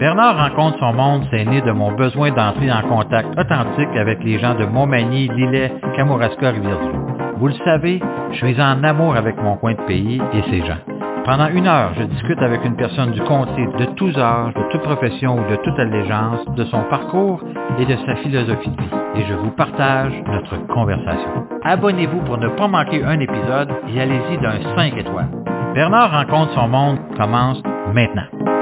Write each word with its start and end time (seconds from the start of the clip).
Bernard 0.00 0.38
rencontre 0.38 0.78
son 0.78 0.94
monde, 0.94 1.26
c'est 1.30 1.44
né 1.44 1.60
de 1.60 1.72
mon 1.72 1.92
besoin 1.92 2.30
d'entrer 2.30 2.72
en 2.72 2.80
contact 2.88 3.38
authentique 3.38 3.94
avec 3.94 4.24
les 4.24 4.38
gens 4.38 4.54
de 4.54 4.64
Montmagny, 4.64 5.28
Lillet, 5.28 5.70
Kamouraska, 5.94 6.52
Rivière-du-Loup. 6.52 7.36
Vous 7.36 7.48
le 7.48 7.54
savez, 7.66 8.00
je 8.30 8.36
suis 8.36 8.58
en 8.62 8.82
amour 8.82 9.14
avec 9.14 9.36
mon 9.42 9.56
coin 9.58 9.74
de 9.74 9.82
pays 9.82 10.18
et 10.32 10.42
ses 10.50 10.64
gens. 10.64 10.78
Pendant 11.26 11.48
une 11.48 11.66
heure, 11.66 11.92
je 11.98 12.04
discute 12.04 12.38
avec 12.40 12.64
une 12.64 12.76
personne 12.76 13.10
du 13.10 13.20
comté 13.20 13.66
de 13.78 13.84
tous 13.96 14.16
âges, 14.16 14.54
de 14.54 14.62
toute 14.70 14.80
profession 14.80 15.34
ou 15.34 15.50
de 15.50 15.56
toute 15.56 15.78
allégeance, 15.78 16.46
de 16.56 16.64
son 16.64 16.80
parcours 16.84 17.42
et 17.78 17.84
de 17.84 17.96
sa 18.06 18.16
philosophie 18.16 18.70
de 18.70 18.80
vie. 18.80 18.88
Et 19.16 19.24
je 19.28 19.34
vous 19.34 19.50
partage 19.50 20.14
notre 20.32 20.66
conversation. 20.68 21.46
Abonnez-vous 21.62 22.22
pour 22.22 22.38
ne 22.38 22.48
pas 22.48 22.68
manquer 22.68 23.04
un 23.04 23.20
épisode 23.20 23.68
et 23.86 24.00
allez-y 24.00 24.38
d'un 24.38 24.74
5 24.74 24.96
étoiles. 24.96 25.28
Bernard 25.74 26.10
rencontre 26.10 26.54
son 26.54 26.68
monde 26.68 26.98
commence 27.18 27.62
maintenant. 27.92 28.59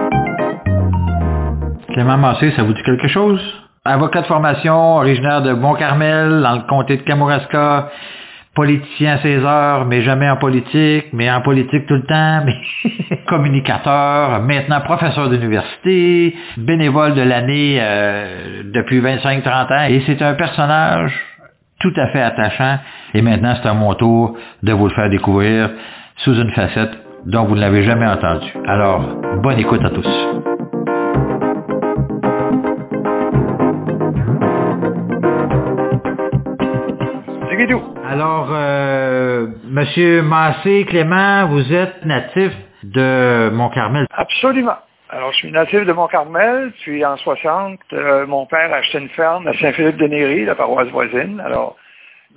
Clément 1.99 2.17
Massé, 2.17 2.53
ça 2.53 2.63
vous 2.63 2.75
dit 2.75 2.83
quelque 2.85 3.09
chose? 3.09 3.41
Avocat 3.85 4.21
de 4.21 4.27
formation, 4.27 4.99
originaire 4.99 5.43
de 5.43 5.53
Mont-Carmel, 5.53 6.43
dans 6.43 6.55
le 6.55 6.61
comté 6.69 6.97
de 6.97 7.03
Kamouraska, 7.03 7.89
politicien 8.55 9.15
à 9.15 9.19
ses 9.19 9.39
heures, 9.39 9.85
mais 9.85 10.03
jamais 10.03 10.31
en 10.31 10.37
politique, 10.37 11.07
mais 11.13 11.29
en 11.29 11.41
politique 11.41 11.87
tout 11.89 11.97
le 11.97 12.05
temps, 12.05 12.45
mais 12.45 12.55
communicateur, 13.27 14.41
maintenant 14.43 14.81
professeur 14.83 15.29
d'université, 15.29 16.37
bénévole 16.57 17.15
de 17.15 17.23
l'année 17.23 17.79
euh, 17.81 18.63
depuis 18.73 19.01
25-30 19.01 19.49
ans, 19.49 19.87
et 19.89 20.01
c'est 20.07 20.23
un 20.23 20.35
personnage 20.35 21.13
tout 21.81 21.93
à 21.97 22.07
fait 22.13 22.23
attachant, 22.23 22.79
et 23.13 23.23
maintenant 23.23 23.57
c'est 23.61 23.69
à 23.69 23.75
mon 23.75 23.93
tour 23.95 24.37
de 24.63 24.73
vous 24.73 24.87
le 24.87 24.95
faire 24.95 25.11
découvrir 25.11 25.71
sous 26.19 26.41
une 26.41 26.53
facette 26.53 26.97
dont 27.27 27.43
vous 27.43 27.57
ne 27.57 27.61
l'avez 27.61 27.83
jamais 27.83 28.07
entendu. 28.07 28.47
Alors, 28.69 29.01
bonne 29.43 29.59
écoute 29.59 29.85
à 29.85 29.91
tous. 29.91 30.48
Alors, 37.71 38.49
euh, 38.51 39.49
Monsieur 39.65 40.23
Massé, 40.23 40.87
Clément, 40.89 41.47
vous 41.49 41.73
êtes 41.73 42.05
natif 42.05 42.53
de 42.83 43.51
Mont-Carmel. 43.53 44.07
Absolument. 44.15 44.77
Alors, 45.11 45.33
je 45.33 45.39
suis 45.39 45.53
natif 45.53 45.85
de 45.85 45.93
Mont-Carmel, 45.93 46.73
puis 46.83 47.05
en 47.05 47.17
60, 47.17 47.79
euh, 47.93 48.27
mon 48.27 48.47
père 48.47 48.73
a 48.73 48.77
acheté 48.77 48.99
une 48.99 49.09
ferme 49.11 49.47
à 49.47 49.53
Saint-Philippe-de-Néry, 49.55 50.47
la 50.47 50.55
paroisse 50.55 50.89
voisine. 50.89 51.43
Alors, 51.45 51.77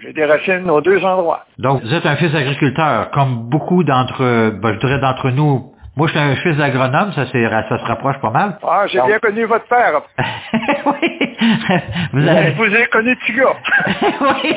j'ai 0.01 0.13
des 0.13 0.25
racines 0.25 0.69
aux 0.69 0.81
deux 0.81 1.03
endroits. 1.05 1.45
Donc, 1.57 1.81
vous 1.83 1.93
êtes 1.93 2.05
un 2.05 2.15
fils 2.17 2.33
agriculteur, 2.35 3.11
comme 3.11 3.49
beaucoup 3.49 3.83
d'entre, 3.83 4.51
ben, 4.51 4.73
je 4.73 4.79
dirais 4.79 4.99
d'entre 4.99 5.29
nous, 5.29 5.71
moi, 5.97 6.07
je 6.07 6.13
suis 6.13 6.21
un 6.21 6.35
fils 6.37 6.55
d'agronome, 6.55 7.11
ça, 7.11 7.25
ça 7.25 7.77
se 7.77 7.85
rapproche 7.85 8.17
pas 8.21 8.29
mal. 8.29 8.57
Ah, 8.63 8.85
j'ai 8.87 9.01
bien 9.01 9.19
connu 9.19 9.43
votre 9.43 9.65
père. 9.65 10.01
oui. 10.85 11.35
Vous 12.13 12.27
avez... 12.27 12.51
Vous 12.51 12.63
connu 12.89 13.17
gars. 13.35 13.55
oui. 14.21 14.55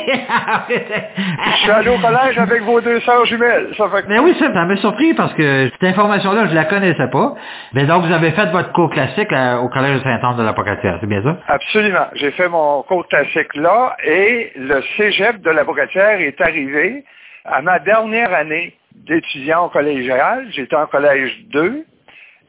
je 0.69 1.57
suis 1.57 1.71
allé 1.73 1.89
au 1.89 1.99
collège 1.99 2.39
avec 2.39 2.63
vos 2.63 2.81
deux 2.81 3.01
sœurs 3.01 3.25
jumelles. 3.25 3.75
Ça 3.77 3.89
fait... 3.89 4.05
Mais 4.09 4.21
oui, 4.21 4.37
ça, 4.39 4.53
ça 4.53 4.65
m'a 4.65 4.77
surpris 4.77 5.13
parce 5.15 5.35
que 5.35 5.71
cette 5.73 5.91
information-là, 5.91 6.47
je 6.47 6.55
la 6.55 6.67
connaissais 6.67 7.09
pas. 7.09 7.35
Mais 7.73 7.85
donc, 7.85 8.05
vous 8.05 8.13
avez 8.13 8.31
fait 8.31 8.47
votre 8.53 8.71
cours 8.73 8.91
classique 8.91 9.33
au 9.33 9.69
collège 9.71 9.99
de 9.99 10.05
Saint-Anne 10.05 10.37
de 10.37 10.45
la 10.45 10.53
Pocatière, 10.53 10.99
c'est 11.01 11.09
bien 11.09 11.23
ça? 11.23 11.37
Absolument. 11.49 12.07
J'ai 12.15 12.31
fait 12.31 12.49
mon 12.49 12.83
cours 12.85 13.09
classique 13.09 13.55
là 13.57 13.97
et 14.05 14.53
le 14.55 14.81
cégep 14.97 15.41
de 15.41 15.51
la 15.51 15.65
Pocatière 15.65 16.21
est 16.21 16.41
arrivé 16.41 17.05
à 17.45 17.61
ma 17.61 17.81
dernière 17.81 18.33
année 18.33 18.75
d'étudiant 18.95 19.67
au 19.67 19.69
collégial. 19.69 20.47
J'étais 20.51 20.77
en 20.77 20.87
collège 20.87 21.45
2. 21.51 21.85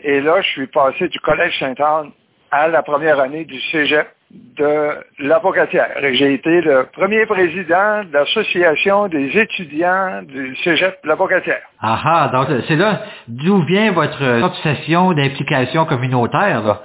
Et 0.03 0.21
là, 0.21 0.41
je 0.41 0.49
suis 0.49 0.67
passé 0.67 1.07
du 1.07 1.19
collège 1.19 1.57
Sainte-Anne 1.59 2.11
à 2.51 2.67
la 2.67 2.83
première 2.83 3.19
année 3.19 3.45
du 3.45 3.59
cégep 3.71 4.07
de 4.31 4.89
l'Apocatière. 5.19 5.91
J'ai 6.13 6.33
été 6.33 6.61
le 6.61 6.87
premier 6.91 7.25
président 7.25 8.03
de 8.03 8.13
l'association 8.13 9.07
des 9.07 9.37
étudiants 9.37 10.21
du 10.23 10.55
cégep 10.57 10.97
de 11.03 11.07
l'Apocatière. 11.07 11.61
Ah 11.81 11.99
ah, 12.03 12.29
donc 12.33 12.47
c'est 12.67 12.75
là 12.75 13.01
d'où 13.27 13.61
vient 13.63 13.91
votre 13.91 14.43
obsession 14.43 15.13
d'implication 15.13 15.85
communautaire, 15.85 16.63
là. 16.63 16.81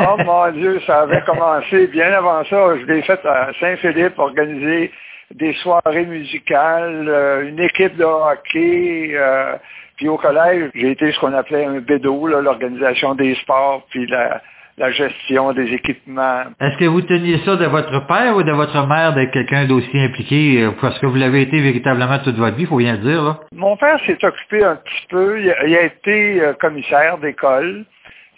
oh 0.00 0.16
mon 0.24 0.50
Dieu, 0.52 0.80
ça 0.86 1.00
avait 1.02 1.22
commencé 1.22 1.86
bien 1.88 2.12
avant 2.12 2.44
ça. 2.44 2.76
Je 2.78 2.86
l'ai 2.86 3.02
fait 3.02 3.24
à 3.24 3.50
Saint-Philippe, 3.58 4.18
organiser 4.18 4.92
des 5.34 5.52
soirées 5.54 6.06
musicales, 6.06 7.06
euh, 7.08 7.48
une 7.48 7.60
équipe 7.60 7.96
de 7.96 8.04
hockey. 8.04 9.12
Euh, 9.14 9.56
puis 9.96 10.08
au 10.08 10.16
collège, 10.16 10.70
j'ai 10.74 10.92
été 10.92 11.12
ce 11.12 11.20
qu'on 11.20 11.32
appelait 11.34 11.64
un 11.64 11.80
bédo, 11.80 12.26
l'organisation 12.26 13.14
des 13.14 13.34
sports, 13.36 13.86
puis 13.90 14.06
la, 14.06 14.40
la 14.78 14.90
gestion 14.90 15.52
des 15.52 15.72
équipements. 15.72 16.44
Est-ce 16.60 16.78
que 16.78 16.86
vous 16.86 17.02
teniez 17.02 17.38
ça 17.44 17.56
de 17.56 17.66
votre 17.66 18.06
père 18.06 18.36
ou 18.36 18.42
de 18.42 18.52
votre 18.52 18.86
mère 18.86 19.14
d'être 19.14 19.30
quelqu'un 19.30 19.66
d'aussi 19.66 19.98
impliqué? 19.98 20.62
Euh, 20.62 20.70
parce 20.80 20.98
que 20.98 21.06
vous 21.06 21.16
l'avez 21.16 21.42
été 21.42 21.60
véritablement 21.60 22.18
toute 22.18 22.36
votre 22.36 22.56
vie, 22.56 22.66
faut 22.66 22.78
bien 22.78 22.92
le 22.92 22.98
dire. 22.98 23.22
Là? 23.22 23.40
Mon 23.52 23.76
père 23.76 24.00
s'est 24.06 24.24
occupé 24.24 24.64
un 24.64 24.76
petit 24.76 25.06
peu. 25.10 25.40
Il 25.40 25.50
a, 25.50 25.66
il 25.66 25.76
a 25.76 25.82
été 25.82 26.42
commissaire 26.60 27.18
d'école. 27.18 27.84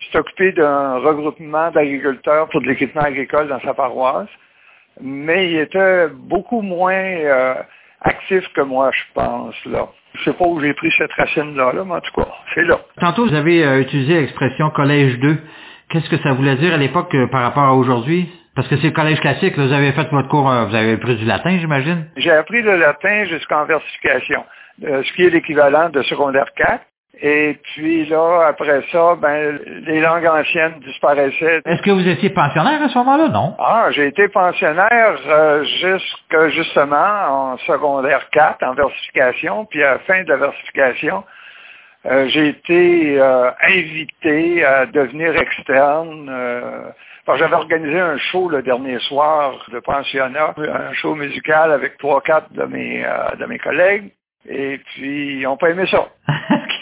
Il 0.01 0.13
s'est 0.13 0.19
occupé 0.19 0.53
d'un 0.53 0.99
regroupement 0.99 1.71
d'agriculteurs 1.71 2.49
pour 2.49 2.61
de 2.61 2.67
l'équipement 2.67 3.03
agricole 3.03 3.49
dans 3.49 3.61
sa 3.61 3.73
paroisse 3.73 4.29
mais 5.01 5.51
il 5.51 5.59
était 5.59 6.09
beaucoup 6.09 6.61
moins 6.63 6.93
euh, 6.93 7.55
actif 8.01 8.47
que 8.55 8.61
moi, 8.61 8.91
je 8.93 9.03
pense, 9.15 9.55
là. 9.67 9.89
Je 10.15 10.25
sais 10.25 10.33
pas 10.35 10.47
où 10.47 10.61
j'ai 10.61 10.75
pris 10.75 10.93
cette 10.99 11.13
racine-là, 11.13 11.73
là, 11.73 11.85
mais 11.85 11.95
en 11.95 12.01
tout 12.01 12.13
cas, 12.15 12.29
c'est 12.55 12.65
là. 12.65 12.79
Tantôt, 13.01 13.27
vous 13.27 13.35
avez 13.35 13.65
euh, 13.65 13.81
utilisé 13.81 14.21
l'expression 14.21 14.71
collège 14.71 15.19
2. 15.21 15.39
Qu'est-ce 15.89 16.11
que 16.11 16.19
ça 16.19 16.33
voulait 16.33 16.57
dire 16.57 16.75
à 16.75 16.77
l'époque 16.77 17.15
euh, 17.15 17.27
par 17.29 17.43
rapport 17.43 17.65
à 17.65 17.75
aujourd'hui? 17.75 18.31
Parce 18.55 18.69
que 18.69 18.77
c'est 18.77 18.89
le 18.89 18.93
collège 18.93 19.21
classique, 19.21 19.59
vous 19.59 19.73
avez 19.73 19.93
fait 19.93 20.11
votre 20.11 20.29
cours, 20.29 20.43
vous 20.43 20.75
avez 20.75 20.93
appris 20.93 21.17
du 21.17 21.25
latin, 21.25 21.57
j'imagine? 21.59 22.07
J'ai 22.17 22.33
appris 22.33 22.61
le 22.61 22.77
latin 22.77 23.25
jusqu'en 23.25 23.65
versification, 23.65 24.45
ce 24.83 25.11
qui 25.15 25.25
est 25.25 25.31
l'équivalent 25.31 25.89
de 25.89 26.03
secondaire 26.03 26.53
4. 26.55 26.85
Et 27.21 27.59
puis 27.63 28.07
là, 28.07 28.47
après 28.49 28.83
ça, 28.91 29.17
ben, 29.21 29.59
les 29.87 30.01
langues 30.01 30.27
anciennes 30.27 30.81
disparaissaient. 30.81 31.61
Est-ce 31.65 31.83
que 31.83 31.91
vous 31.91 32.09
étiez 32.09 32.31
pensionnaire 32.31 32.83
à 32.83 32.89
ce 32.89 32.99
moment-là, 32.99 33.29
non? 33.29 33.55
Ah, 33.59 33.89
j'ai 33.91 34.07
été 34.07 34.29
pensionnaire 34.29 35.19
euh, 35.29 35.63
jusque 35.65 36.49
justement 36.49 37.53
en 37.53 37.59
secondaire 37.59 38.29
4, 38.31 38.63
en 38.63 38.75
versification, 38.75 39.67
puis 39.67 39.83
à 39.83 39.93
la 39.93 39.99
fin 40.01 40.23
de 40.23 40.29
la 40.29 40.37
versification, 40.37 41.23
euh, 42.07 42.27
j'ai 42.29 42.49
été 42.49 43.21
euh, 43.21 43.51
invité 43.63 44.65
à 44.65 44.87
devenir 44.87 45.37
externe. 45.37 46.29
Euh, 46.31 46.91
j'avais 47.37 47.55
organisé 47.55 48.01
un 48.01 48.17
show 48.19 48.49
le 48.49 48.63
dernier 48.63 48.99
soir 49.01 49.65
de 49.71 49.79
pensionnat, 49.79 50.55
un 50.57 50.93
show 50.95 51.15
musical 51.15 51.71
avec 51.71 51.99
trois, 51.99 52.21
quatre 52.21 52.53
de 52.53 52.65
mes, 52.65 53.07
de 53.39 53.47
mes 53.47 53.59
collègues. 53.59 54.13
Et 54.49 54.79
puis, 54.79 55.39
ils 55.39 55.43
n'ont 55.43 55.57
pas 55.57 55.71
aimé 55.71 55.85
ça. 55.89 56.09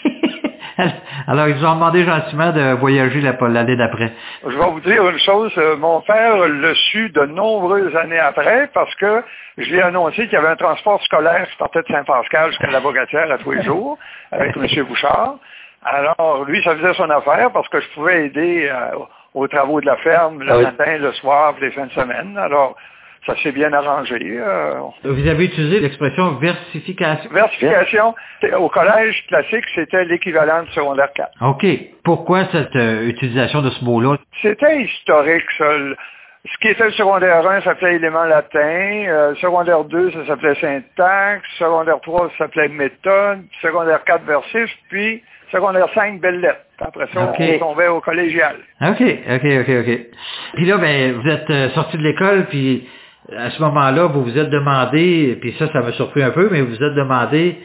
Alors, 1.27 1.47
ils 1.47 1.55
vous 1.55 1.65
ont 1.65 1.75
demandé 1.75 2.03
gentiment 2.03 2.51
de 2.51 2.73
voyager 2.73 3.21
l'année 3.21 3.75
d'après. 3.75 4.11
Je 4.45 4.57
vais 4.57 4.65
vous 4.65 4.79
dire 4.81 5.07
une 5.09 5.19
chose. 5.19 5.51
Euh, 5.57 5.77
mon 5.77 6.01
père 6.01 6.47
l'a 6.47 6.73
su 6.75 7.09
de 7.09 7.25
nombreuses 7.25 7.95
années 7.95 8.19
après 8.19 8.69
parce 8.73 8.93
que 8.95 9.23
je 9.57 9.69
lui 9.69 9.77
ai 9.77 9.81
annoncé 9.81 10.23
qu'il 10.23 10.33
y 10.33 10.35
avait 10.37 10.49
un 10.49 10.55
transport 10.55 11.01
scolaire 11.03 11.47
qui 11.49 11.57
partait 11.57 11.81
de 11.81 11.87
Saint-Pascal 11.87 12.49
jusqu'à 12.49 12.71
la 12.71 12.79
Bogatière 12.79 13.31
à 13.31 13.37
tous 13.37 13.51
les 13.51 13.63
jours 13.63 13.97
avec 14.31 14.55
M. 14.55 14.83
Bouchard. 14.85 15.35
Alors, 15.83 16.45
lui, 16.45 16.61
ça 16.63 16.75
faisait 16.75 16.93
son 16.93 17.09
affaire 17.09 17.51
parce 17.51 17.67
que 17.69 17.81
je 17.81 17.89
pouvais 17.89 18.25
aider 18.27 18.69
euh, 18.71 18.97
aux 19.33 19.47
travaux 19.47 19.81
de 19.81 19.85
la 19.85 19.97
ferme 19.97 20.41
le 20.43 20.61
matin, 20.61 20.97
le 20.97 21.11
soir, 21.13 21.55
les 21.59 21.71
fins 21.71 21.87
de 21.87 21.91
semaine. 21.91 22.37
Alors, 22.37 22.75
ça 23.25 23.35
s'est 23.37 23.51
bien 23.51 23.71
arrangé. 23.71 24.17
Euh. 24.21 24.79
Vous 25.03 25.27
avez 25.27 25.45
utilisé 25.45 25.79
l'expression 25.79 26.35
versification. 26.35 27.29
Versification, 27.31 28.15
au 28.57 28.69
collège 28.69 29.25
classique, 29.27 29.65
c'était 29.75 30.05
l'équivalent 30.05 30.63
de 30.63 30.69
secondaire 30.71 31.11
4. 31.13 31.29
OK. 31.41 31.65
Pourquoi 32.03 32.45
cette 32.51 32.75
euh, 32.75 33.07
utilisation 33.07 33.61
de 33.61 33.69
ce 33.69 33.85
mot-là? 33.85 34.17
C'était 34.41 34.81
historique, 34.81 35.45
ça. 35.57 35.65
Ce 36.43 36.57
qui 36.59 36.69
était 36.69 36.85
le 36.85 36.91
secondaire 36.93 37.47
1 37.47 37.61
s'appelait 37.61 37.97
élément 37.97 38.23
latin, 38.23 38.59
euh, 38.59 39.35
secondaire 39.35 39.83
2 39.83 40.11
ça 40.11 40.25
s'appelait 40.25 40.55
syntaxe, 40.55 41.47
secondaire 41.59 41.99
3 42.01 42.29
ça 42.29 42.37
s'appelait 42.39 42.67
méthode, 42.67 43.41
secondaire 43.61 44.03
4 44.03 44.23
versif, 44.25 44.75
puis 44.89 45.21
secondaire 45.51 45.87
5 45.93 46.19
belle 46.19 46.39
lettre. 46.39 46.61
Après 46.79 47.05
ça, 47.13 47.31
on 47.37 47.59
tombait 47.59 47.89
au 47.89 48.01
collégial. 48.01 48.55
OK, 48.81 49.01
OK, 49.01 49.45
OK, 49.45 49.69
OK. 49.69 49.99
Puis 50.55 50.65
là, 50.65 50.77
ben, 50.79 51.13
vous 51.13 51.29
êtes 51.29 51.73
sorti 51.73 51.97
de 51.97 52.01
l'école, 52.01 52.47
puis 52.47 52.89
à 53.35 53.49
ce 53.51 53.61
moment-là, 53.61 54.07
vous 54.07 54.23
vous 54.23 54.37
êtes 54.37 54.49
demandé, 54.49 55.37
puis 55.41 55.53
ça, 55.59 55.71
ça 55.71 55.81
m'a 55.81 55.91
surpris 55.93 56.23
un 56.23 56.31
peu, 56.31 56.49
mais 56.51 56.61
vous 56.61 56.75
vous 56.75 56.83
êtes 56.83 56.95
demandé 56.95 57.57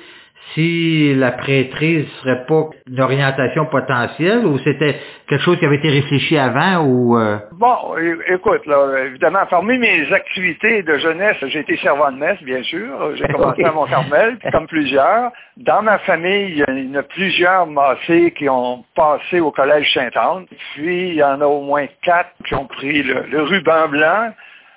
si 0.55 1.15
la 1.15 1.33
prêtrise 1.33 2.07
serait 2.23 2.45
pas 2.47 2.69
une 2.89 3.01
orientation 3.01 3.67
potentielle 3.67 4.47
ou 4.47 4.59
c'était 4.59 4.97
quelque 5.29 5.43
chose 5.43 5.59
qui 5.59 5.67
avait 5.67 5.77
été 5.77 5.89
réfléchi 5.89 6.39
avant 6.39 6.85
ou 6.85 7.19
euh? 7.19 7.39
Bon, 7.53 7.97
écoute, 8.29 8.63
évidemment, 9.07 9.41
parmi 9.51 9.77
mes 9.79 10.13
activités 10.13 10.83
de 10.83 10.99
jeunesse, 10.99 11.37
j'ai 11.49 11.61
été 11.61 11.77
servant 11.79 12.13
de 12.13 12.19
messe, 12.19 12.41
bien 12.43 12.63
sûr. 12.63 13.17
J'ai 13.17 13.27
commencé 13.27 13.65
à 13.65 13.73
Mont-Carmel, 13.73 14.39
comme 14.53 14.67
plusieurs. 14.69 15.33
Dans 15.57 15.83
ma 15.83 15.99
famille, 16.01 16.53
il 16.53 16.59
y 16.59 16.95
en 16.95 16.99
a 16.99 17.03
plusieurs 17.03 17.67
massés 17.67 18.33
qui 18.33 18.49
ont 18.49 18.85
passé 18.95 19.41
au 19.41 19.51
collège 19.51 19.93
Saint-Anne. 19.93 20.47
Puis, 20.75 21.09
il 21.09 21.15
y 21.15 21.25
en 21.25 21.41
a 21.41 21.47
au 21.47 21.63
moins 21.63 21.87
quatre 22.03 22.31
qui 22.47 22.55
ont 22.55 22.67
pris 22.67 23.03
le 23.03 23.43
ruban 23.43 23.89
blanc 23.89 24.31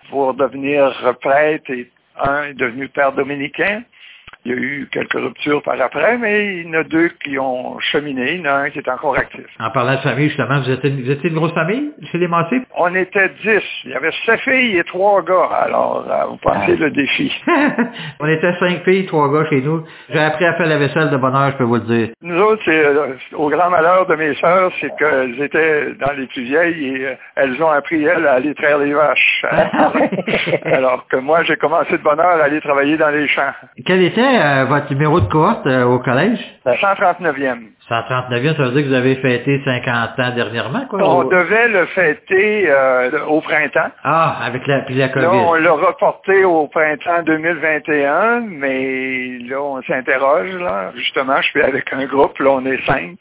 pour 0.10 0.34
devenir 0.34 0.92
prêtre 1.22 1.70
et 1.72 1.90
un 2.20 2.44
est 2.44 2.54
devenu 2.54 2.90
père 2.90 3.14
dominicain. 3.14 3.84
Il 4.46 4.52
y 4.52 4.56
a 4.56 4.58
eu 4.58 4.88
quelques 4.92 5.14
ruptures 5.14 5.62
par 5.64 5.80
après, 5.82 6.18
mais 6.18 6.58
il 6.58 6.68
y 6.68 6.70
en 6.70 6.80
a 6.80 6.84
deux 6.84 7.10
qui 7.24 7.38
ont 7.38 7.78
cheminé. 7.80 8.36
Il 8.36 8.42
y 8.42 8.48
en 8.48 8.52
a 8.52 8.58
un 8.60 8.70
qui 8.70 8.80
est 8.80 8.90
encore 8.90 9.18
actif. 9.18 9.46
En 9.60 9.70
parlant 9.70 9.96
de 9.96 10.00
famille, 10.00 10.30
justement, 10.30 10.62
vous 10.62 10.72
étiez, 10.72 10.90
vous 10.90 11.12
étiez 11.12 11.30
une 11.30 11.36
grosse 11.36 11.54
famille 11.54 11.92
chez 12.12 12.18
les? 12.18 12.30
On 12.76 12.96
était 12.96 13.30
dix. 13.44 13.64
Il 13.86 13.92
y 13.92 13.94
avait 13.94 14.12
sept 14.26 14.40
filles 14.42 14.78
et 14.78 14.84
trois 14.84 15.22
gars. 15.24 15.50
Alors, 15.52 16.06
euh, 16.10 16.26
vous 16.30 16.38
pensez 16.38 16.76
le 16.76 16.92
défi. 16.92 17.34
On 18.20 18.28
était 18.28 18.54
cinq 18.60 18.84
filles, 18.84 19.06
trois 19.08 19.32
gars 19.32 19.50
chez 19.50 19.62
nous. 19.62 19.84
J'ai 20.10 20.20
appris 20.20 20.46
à 20.46 20.54
faire 20.54 20.68
la 20.68 20.78
vaisselle 20.78 21.10
de 21.10 21.18
bonheur, 21.18 21.52
je 21.52 21.58
peux 21.58 21.64
vous 21.64 21.76
le 21.76 21.82
dire. 21.82 22.10
Nous 22.22 22.40
autres, 22.40 22.64
euh, 22.68 23.16
au 23.34 23.50
grand 23.50 23.70
malheur 23.70 24.06
de 24.06 24.16
mes 24.16 24.36
sœurs, 24.36 24.72
c'est 24.80 24.96
qu'elles 24.98 25.42
étaient 25.42 25.94
dans 25.96 26.14
les 26.14 26.28
plus 26.28 26.44
vieilles 26.44 26.86
et 26.86 27.06
euh, 27.08 27.16
elles 27.36 27.62
ont 27.62 27.70
appris, 27.70 28.04
elles, 28.04 28.26
à 28.28 28.34
aller 28.34 28.54
traire 28.54 28.78
les 28.78 28.94
vaches. 28.94 29.46
Alors 30.66 31.08
que 31.08 31.18
moi, 31.18 31.44
j'ai 31.44 31.56
commencé 31.56 31.92
de 31.92 32.04
bonheur 32.04 32.40
à 32.40 32.44
aller 32.44 32.62
travailler 32.62 32.98
dans 32.98 33.10
les 33.10 33.28
champs. 33.28 33.54
Quel 33.86 34.04
était 34.04 34.22
euh, 34.30 34.66
votre 34.66 34.92
numéro 34.92 35.20
de 35.20 35.28
cohorte 35.28 35.66
euh, 35.66 35.84
au 35.86 36.00
collège? 36.00 36.40
La 36.66 36.76
139e. 36.76 37.70
139e, 37.90 38.56
ça 38.56 38.64
veut 38.64 38.72
dire 38.72 38.84
que 38.84 38.88
vous 38.88 38.94
avez 38.94 39.16
fêté 39.16 39.62
50 39.66 40.20
ans 40.20 40.36
dernièrement, 40.36 40.86
quoi? 40.90 41.00
On 41.04 41.24
devait 41.24 41.68
le 41.70 41.86
fêter 41.88 42.70
euh, 42.70 43.26
au 43.28 43.42
printemps. 43.42 43.90
Ah, 44.04 44.38
avec 44.44 44.66
la, 44.68 44.82
puis 44.82 44.96
la 44.96 45.10
COVID. 45.10 45.26
Là, 45.26 45.32
on 45.32 45.54
l'a 45.56 45.72
reporté 45.72 46.46
au 46.46 46.68
printemps 46.68 47.24
2021, 47.24 48.42
mais 48.42 49.40
là, 49.48 49.62
on 49.62 49.82
s'interroge, 49.82 50.54
là. 50.58 50.92
Justement, 50.96 51.42
je 51.42 51.50
suis 51.50 51.62
avec 51.62 51.92
un 51.94 52.06
groupe, 52.06 52.38
là, 52.40 52.52
on 52.52 52.66
est 52.66 52.86
cinq 52.86 53.18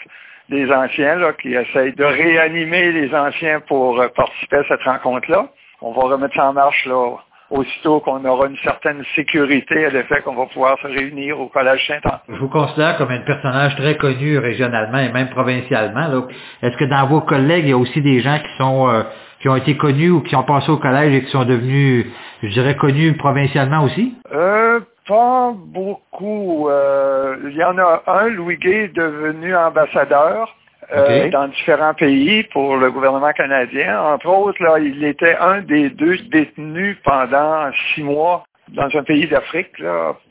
des 0.48 0.70
anciens, 0.72 1.16
là, 1.16 1.32
qui 1.34 1.54
essayent 1.54 1.94
de 1.94 2.04
réanimer 2.04 2.92
les 2.92 3.14
anciens 3.14 3.60
pour 3.60 4.00
euh, 4.00 4.08
participer 4.08 4.56
à 4.56 4.64
cette 4.68 4.82
rencontre-là. 4.82 5.48
On 5.80 5.92
va 5.92 6.02
remettre 6.02 6.34
ça 6.34 6.48
en 6.48 6.52
marche, 6.52 6.86
là, 6.86 7.16
aussitôt 7.50 8.00
qu'on 8.00 8.24
aura 8.24 8.46
une 8.46 8.56
certaine 8.58 9.02
sécurité 9.14 9.86
à 9.86 9.90
l'effet 9.90 10.20
qu'on 10.22 10.34
va 10.34 10.46
pouvoir 10.46 10.78
se 10.80 10.86
réunir 10.86 11.40
au 11.40 11.48
Collège 11.48 11.86
Saint-Anne. 11.86 12.20
Je 12.28 12.38
vous 12.38 12.48
considère 12.48 12.98
comme 12.98 13.10
un 13.10 13.20
personnage 13.20 13.76
très 13.76 13.96
connu 13.96 14.38
régionalement 14.38 14.98
et 14.98 15.12
même 15.12 15.30
provincialement. 15.30 16.26
Est-ce 16.62 16.76
que 16.76 16.84
dans 16.84 17.06
vos 17.06 17.20
collègues, 17.22 17.64
il 17.64 17.70
y 17.70 17.72
a 17.72 17.78
aussi 17.78 18.02
des 18.02 18.20
gens 18.20 18.38
qui 18.38 18.56
sont 18.58 18.88
euh, 18.88 19.02
qui 19.40 19.48
ont 19.48 19.56
été 19.56 19.76
connus 19.76 20.10
ou 20.10 20.20
qui 20.20 20.34
ont 20.36 20.42
passé 20.42 20.70
au 20.70 20.78
collège 20.78 21.14
et 21.14 21.24
qui 21.24 21.30
sont 21.30 21.44
devenus, 21.44 22.06
je 22.42 22.48
dirais, 22.48 22.76
connus 22.76 23.16
provincialement 23.16 23.84
aussi? 23.84 24.14
Euh, 24.32 24.80
pas 25.06 25.52
beaucoup. 25.56 26.68
Euh, 26.68 27.36
il 27.44 27.56
y 27.56 27.64
en 27.64 27.78
a 27.78 28.02
un, 28.06 28.28
Louis 28.28 28.58
Gay, 28.58 28.88
devenu 28.88 29.54
ambassadeur. 29.56 30.54
Euh, 30.90 31.28
dans 31.28 31.48
différents 31.48 31.92
pays 31.92 32.44
pour 32.44 32.78
le 32.78 32.90
gouvernement 32.90 33.32
canadien. 33.32 34.00
Entre 34.00 34.26
autres, 34.26 34.62
là, 34.62 34.78
il 34.78 35.04
était 35.04 35.36
un 35.36 35.60
des 35.60 35.90
deux 35.90 36.16
détenus 36.30 36.96
pendant 37.04 37.70
six 37.94 38.02
mois 38.02 38.44
dans 38.68 38.88
un 38.96 39.02
pays 39.02 39.26
d'Afrique 39.26 39.82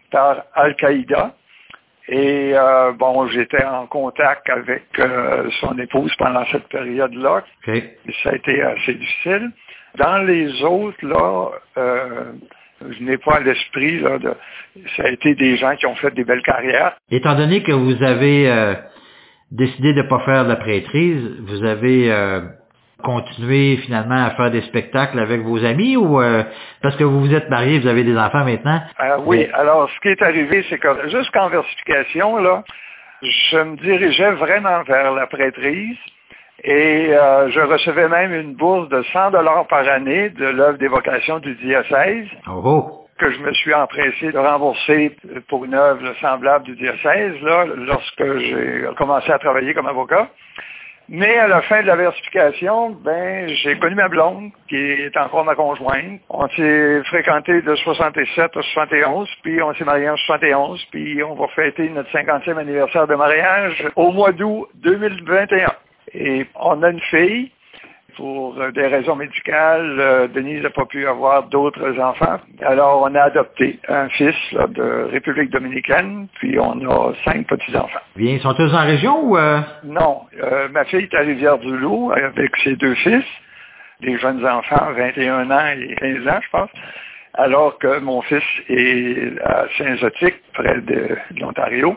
par 0.10 0.44
Al-Qaïda. 0.56 1.36
Et 2.10 2.54
euh, 2.56 2.94
bon, 2.94 3.28
j'étais 3.28 3.64
en 3.66 3.86
contact 3.86 4.50
avec 4.50 4.86
euh, 4.98 5.50
son 5.60 5.78
épouse 5.78 6.14
pendant 6.18 6.46
cette 6.46 6.68
période-là. 6.70 7.44
Ça 8.24 8.30
a 8.30 8.36
été 8.36 8.62
assez 8.62 8.94
difficile. 8.94 9.52
Dans 9.98 10.20
les 10.20 10.64
autres, 10.64 11.06
là, 11.06 11.50
euh, 11.78 12.32
je 12.82 13.04
n'ai 13.04 13.18
pas 13.18 13.36
à 13.36 13.40
l'esprit, 13.42 14.00
là, 14.00 14.20
de, 14.20 14.34
ça 14.96 15.04
a 15.04 15.10
été 15.10 15.36
des 15.36 15.58
gens 15.58 15.76
qui 15.76 15.86
ont 15.86 15.96
fait 15.96 16.14
des 16.14 16.24
belles 16.24 16.44
carrières. 16.44 16.96
Étant 17.12 17.36
donné 17.36 17.62
que 17.64 17.72
vous 17.72 18.02
avez 18.02 18.50
euh, 18.50 18.74
décidé 19.52 19.94
de 19.94 20.02
ne 20.02 20.08
pas 20.08 20.20
faire 20.20 20.44
de 20.44 20.50
la 20.50 20.56
prêtrise, 20.58 21.40
vous 21.48 21.64
avez 21.64 22.12
euh, 22.12 22.42
continué 23.04 23.78
finalement 23.78 24.26
à 24.26 24.32
faire 24.32 24.52
des 24.52 24.62
spectacles 24.62 25.20
avec 25.20 25.42
vos 25.42 25.64
amis 25.64 25.96
ou 25.96 26.22
euh, 26.22 26.44
parce 26.82 26.96
que 26.96 27.04
vous 27.04 27.20
vous 27.22 27.34
êtes 27.34 27.50
mariés, 27.50 27.80
vous 27.80 27.88
avez 27.88 28.04
des 28.04 28.18
enfants 28.18 28.44
maintenant? 28.44 28.82
Euh, 29.00 29.18
oui, 29.26 29.48
alors 29.54 29.90
ce 29.90 30.00
qui 30.02 30.10
est 30.10 30.22
arrivé, 30.22 30.66
c'est 30.70 30.80
que 30.80 31.10
jusqu'en 31.10 31.50
versification, 31.50 32.38
là, 32.38 32.64
je 33.22 33.58
me 33.58 33.78
dirigeais 33.78 34.32
vraiment 34.32 34.84
vers 34.84 35.14
la 35.14 35.28
prêtrise 35.28 35.98
et 36.64 37.10
euh, 37.12 37.50
je 37.50 37.60
recevais 37.60 38.10
même 38.10 38.34
une 38.34 38.56
bourse 38.56 38.90
de 38.90 39.04
100 39.14 39.32
dollars 39.32 39.68
par 39.68 39.88
année 39.88 40.30
de 40.32 40.46
l'œuvre 40.46 40.78
des 40.78 40.88
vocations 40.88 41.40
du 41.40 41.54
diocèse 41.56 42.28
Oh, 42.48 42.62
oh. 42.64 43.07
Que 43.18 43.32
je 43.32 43.40
me 43.40 43.54
suis 43.54 43.74
empressé 43.74 44.32
de 44.32 44.38
rembourser 44.38 45.16
pour 45.48 45.66
une 45.66 45.74
œuvre 45.74 46.14
semblable 46.22 46.66
du 46.66 46.76
diocèse 46.76 47.42
là, 47.42 47.66
lorsque 47.76 48.38
j'ai 48.40 48.86
commencé 48.98 49.32
à 49.32 49.40
travailler 49.40 49.74
comme 49.74 49.88
avocat. 49.88 50.30
Mais 51.10 51.38
à 51.38 51.48
la 51.48 51.62
fin 51.62 51.82
de 51.82 51.88
la 51.88 51.96
versification, 51.96 52.90
ben, 52.90 53.48
j'ai 53.48 53.80
connu 53.80 53.96
ma 53.96 54.10
blonde, 54.10 54.52
qui 54.68 54.76
est 54.76 55.16
encore 55.16 55.46
ma 55.46 55.56
conjointe. 55.56 56.20
On 56.30 56.50
s'est 56.50 57.02
fréquenté 57.06 57.62
de 57.62 57.76
67 57.76 58.58
à 58.58 58.62
71, 58.62 59.30
puis 59.42 59.62
on 59.62 59.74
s'est 59.74 59.86
marié 59.86 60.10
en 60.10 60.18
71, 60.18 60.86
puis 60.92 61.24
on 61.24 61.36
va 61.36 61.48
fêter 61.56 61.88
notre 61.90 62.12
50e 62.12 62.58
anniversaire 62.58 63.08
de 63.08 63.16
mariage 63.16 63.88
au 63.96 64.12
mois 64.12 64.34
d'août 64.34 64.68
2021. 64.76 65.68
Et 66.14 66.46
on 66.56 66.84
a 66.84 66.90
une 66.90 67.02
fille. 67.02 67.52
Pour 68.18 68.60
euh, 68.60 68.72
des 68.72 68.88
raisons 68.88 69.16
médicales, 69.16 69.96
euh, 70.00 70.28
Denise 70.28 70.64
n'a 70.64 70.72
pas 70.72 70.86
pu 70.86 71.08
avoir 71.08 71.44
d'autres 71.50 72.00
enfants. 72.00 72.40
Alors, 72.62 73.04
on 73.04 73.14
a 73.14 73.22
adopté 73.22 73.80
un 73.88 74.10
fils 74.10 74.36
là, 74.54 74.66
de 74.66 75.08
République 75.12 75.52
dominicaine, 75.52 76.28
puis 76.40 76.60
on 76.60 76.82
a 76.90 77.14
cinq 77.24 77.46
petits-enfants. 77.46 78.00
Bien, 78.16 78.34
ils 78.34 78.42
sont 78.42 78.56
tous 78.56 78.74
en 78.74 78.86
région 78.86 79.24
ou 79.24 79.38
euh, 79.38 79.60
Non, 79.84 80.22
euh, 80.42 80.68
ma 80.70 80.84
fille 80.86 81.04
est 81.04 81.14
à 81.14 81.20
Rivière-du-Loup 81.20 82.12
avec 82.12 82.56
ses 82.64 82.76
deux 82.76 82.96
fils, 82.96 83.24
des 84.02 84.18
jeunes 84.18 84.44
enfants, 84.46 84.88
21 84.98 85.52
ans 85.52 85.68
et 85.80 85.96
15 85.96 86.28
ans, 86.28 86.40
je 86.42 86.50
pense, 86.50 86.70
alors 87.36 87.78
que 87.78 88.00
mon 88.00 88.24
fils 88.24 88.44
est 88.68 89.40
à 89.44 89.66
Saint-Zotique, 89.78 90.42
près 90.54 90.82
de, 90.82 91.18
de 91.32 91.40
l'Ontario, 91.40 91.96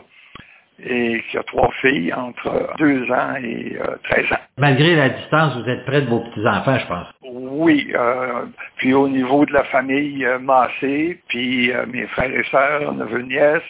et 0.85 1.23
qui 1.29 1.37
a 1.37 1.43
trois 1.43 1.71
filles 1.81 2.13
entre 2.13 2.73
2 2.77 3.11
ans 3.11 3.35
et 3.43 3.77
euh, 3.79 3.95
13 4.09 4.25
ans. 4.33 4.35
malgré 4.57 4.95
la 4.95 5.09
distance, 5.09 5.57
vous 5.57 5.69
êtes 5.69 5.85
près 5.85 6.01
de 6.01 6.09
vos 6.09 6.19
petits-enfants, 6.19 6.79
je 6.79 6.87
pense. 6.87 7.07
Oui, 7.23 7.91
euh, 7.95 8.45
puis 8.77 8.93
au 8.93 9.07
niveau 9.07 9.45
de 9.45 9.53
la 9.53 9.63
famille 9.65 10.25
euh, 10.25 10.39
Massé, 10.39 11.19
puis 11.27 11.71
euh, 11.71 11.85
mes 11.87 12.07
frères 12.07 12.31
et 12.33 12.43
sœurs, 12.51 12.93
neveux, 12.93 13.21
nièces, 13.23 13.61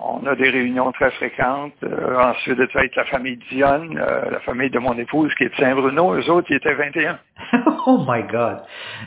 on 0.00 0.26
a 0.26 0.34
des 0.34 0.50
réunions 0.50 0.90
très 0.92 1.10
fréquentes. 1.12 1.72
Euh, 1.84 2.18
ensuite, 2.18 2.58
ça 2.58 2.78
va 2.78 2.84
être 2.84 2.96
la 2.96 3.04
famille 3.04 3.36
Dionne, 3.50 3.96
euh, 3.98 4.30
la 4.30 4.40
famille 4.40 4.70
de 4.70 4.78
mon 4.78 4.96
épouse 4.98 5.32
qui 5.36 5.44
est 5.44 5.48
de 5.48 5.56
Saint-Bruno. 5.56 6.14
Eux 6.14 6.30
autres, 6.30 6.48
ils 6.50 6.56
étaient 6.56 6.74
21. 6.74 7.18
oh 7.86 8.04
my 8.08 8.22
God! 8.24 8.58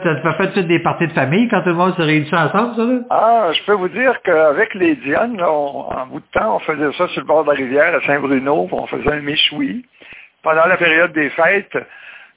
Ça 0.03 0.15
te 0.15 0.31
fait 0.37 0.51
toutes 0.53 0.67
des 0.67 0.79
parties 0.79 1.07
de 1.07 1.13
famille 1.13 1.47
quand 1.49 1.61
tout 1.61 1.69
le 1.69 1.75
monde 1.75 1.95
se 1.95 2.01
réunit 2.01 2.29
ensemble, 2.33 2.75
ça, 2.75 2.83
là? 2.83 2.99
Ah, 3.09 3.49
je 3.53 3.63
peux 3.65 3.73
vous 3.73 3.89
dire 3.89 4.19
qu'avec 4.23 4.73
les 4.75 4.95
Dionne, 4.95 5.37
là, 5.37 5.51
on- 5.51 5.89
en 5.91 6.07
bout 6.07 6.19
de 6.21 6.39
temps, 6.39 6.55
on 6.55 6.59
faisait 6.59 6.91
ça 6.93 7.07
sur 7.09 7.21
le 7.21 7.27
bord 7.27 7.43
de 7.43 7.49
la 7.51 7.55
rivière 7.57 7.93
à 7.93 8.01
Saint-Bruno, 8.05 8.67
on 8.71 8.87
faisait 8.87 9.11
un 9.11 9.21
méchoui. 9.21 9.85
Pendant 10.43 10.65
la 10.65 10.77
période 10.77 11.11
des 11.13 11.29
fêtes, 11.31 11.77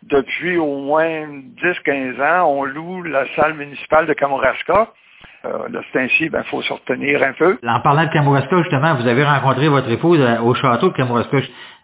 depuis 0.03 0.57
au 0.57 0.79
moins 0.79 1.27
10-15 1.63 2.19
ans, 2.21 2.47
on 2.49 2.65
loue 2.65 3.03
la 3.03 3.25
salle 3.37 3.55
municipale 3.55 4.07
de 4.07 4.15
Kamouraska. 4.15 4.89
Euh, 5.45 5.69
là, 5.71 5.81
c'est 5.91 6.01
ainsi, 6.01 6.29
ben, 6.29 6.43
faut 6.45 6.61
se 6.61 6.73
retenir 6.73 7.23
un 7.23 7.33
peu. 7.33 7.57
En 7.67 7.81
parlant 7.81 8.05
de 8.05 8.11
Kamouraska, 8.11 8.59
justement, 8.59 8.95
vous 8.95 9.07
avez 9.07 9.25
rencontré 9.25 9.69
votre 9.69 9.91
épouse 9.91 10.21
euh, 10.21 10.39
au 10.41 10.55
château 10.55 10.91
de 10.91 10.95
Kamouraska. 10.95 11.39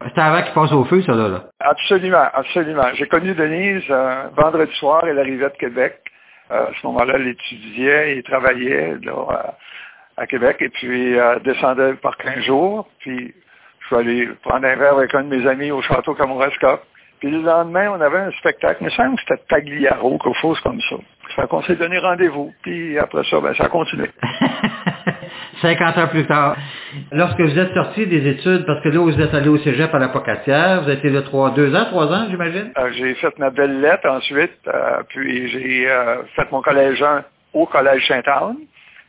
C'était 0.05 0.21
avant 0.21 0.43
qu'il 0.43 0.53
passe 0.53 0.73
au 0.73 0.85
feu, 0.85 1.03
ça, 1.03 1.13
là. 1.15 1.29
là. 1.29 1.45
Absolument, 1.61 2.27
absolument. 2.35 2.89
J'ai 2.95 3.07
connu 3.07 3.35
Denise 3.35 3.85
euh, 3.89 4.25
vendredi 4.37 4.75
soir, 4.75 5.05
elle 5.07 5.19
arrivait 5.19 5.49
de 5.49 5.57
Québec. 5.57 6.01
Euh, 6.51 6.67
à 6.67 6.71
ce 6.81 6.87
moment-là, 6.87 7.15
elle 7.17 7.29
étudiait 7.29 8.19
et 8.19 8.23
travaillait 8.23 8.97
là, 9.03 9.55
à, 10.19 10.27
Québec 10.27 10.59
et 10.61 10.69
puis 10.69 11.17
descendait 11.43 11.95
par 11.95 12.17
15 12.19 12.45
jours. 12.45 12.87
Puis 13.01 13.35
je 13.81 13.87
suis 13.87 13.97
allé 13.97 14.29
prendre 14.43 14.67
un 14.67 14.77
verre 14.77 14.99
avec 14.99 15.15
un 15.15 15.25
de 15.25 15.35
mes 15.35 15.47
amis 15.49 15.71
au 15.71 15.81
château 15.81 16.15
Kamouraska. 16.15 16.81
Puis 17.21 17.31
le 17.31 17.41
lendemain, 17.41 17.91
on 17.91 18.01
avait 18.01 18.19
un 18.19 18.31
spectacle. 18.33 18.79
Il 18.83 18.85
me 18.85 18.91
semble 18.91 19.17
que 19.17 19.23
c'était 19.23 19.43
Tagliaro, 19.49 20.19
quelque 20.19 20.39
chose 20.41 20.61
comme 20.61 20.81
ça. 20.83 20.97
Ça 21.35 21.43
fait 21.43 21.49
qu'on 21.49 21.63
s'est 21.63 21.77
donné 21.77 21.99
rendez-vous. 21.99 22.53
Puis 22.63 22.99
après 22.99 23.25
ça, 23.25 23.41
ben, 23.41 23.55
ça 23.55 23.65
a 23.65 23.69
continué. 23.69 24.11
50 25.61 25.99
ans 25.99 26.09
plus 26.09 26.27
tard. 26.27 26.57
Lorsque 27.13 27.41
vous 27.41 27.59
êtes 27.59 27.73
sorti 27.73 28.07
des 28.07 28.29
études, 28.29 28.67
parce 28.67 28.83
que 28.83 28.89
là, 28.89 29.01
vous 29.01 29.21
êtes 29.21 29.35
allé 29.35 29.49
au 29.49 29.59
cégep 29.59 29.95
à 29.95 29.99
la 29.99 30.09
Pocatière, 30.09 30.83
vous 30.83 30.91
étiez 30.91 31.11
là 31.11 31.23
trois, 31.23 31.51
deux 31.51 31.75
ans, 31.75 31.87
trois 31.87 32.07
ans, 32.07 32.27
j'imagine? 32.29 32.73
Euh, 32.79 32.91
j'ai 32.93 33.15
fait 33.15 33.39
ma 33.39 33.51
belle 33.51 33.81
lettre 33.81 34.09
ensuite, 34.09 34.59
euh, 34.69 35.03
puis 35.09 35.49
j'ai 35.49 35.89
euh, 35.89 36.23
fait 36.35 36.51
mon 36.53 36.63
collège 36.63 37.03
1 37.03 37.25
au 37.55 37.67
collège 37.67 38.07
Sainte-Anne. 38.07 38.59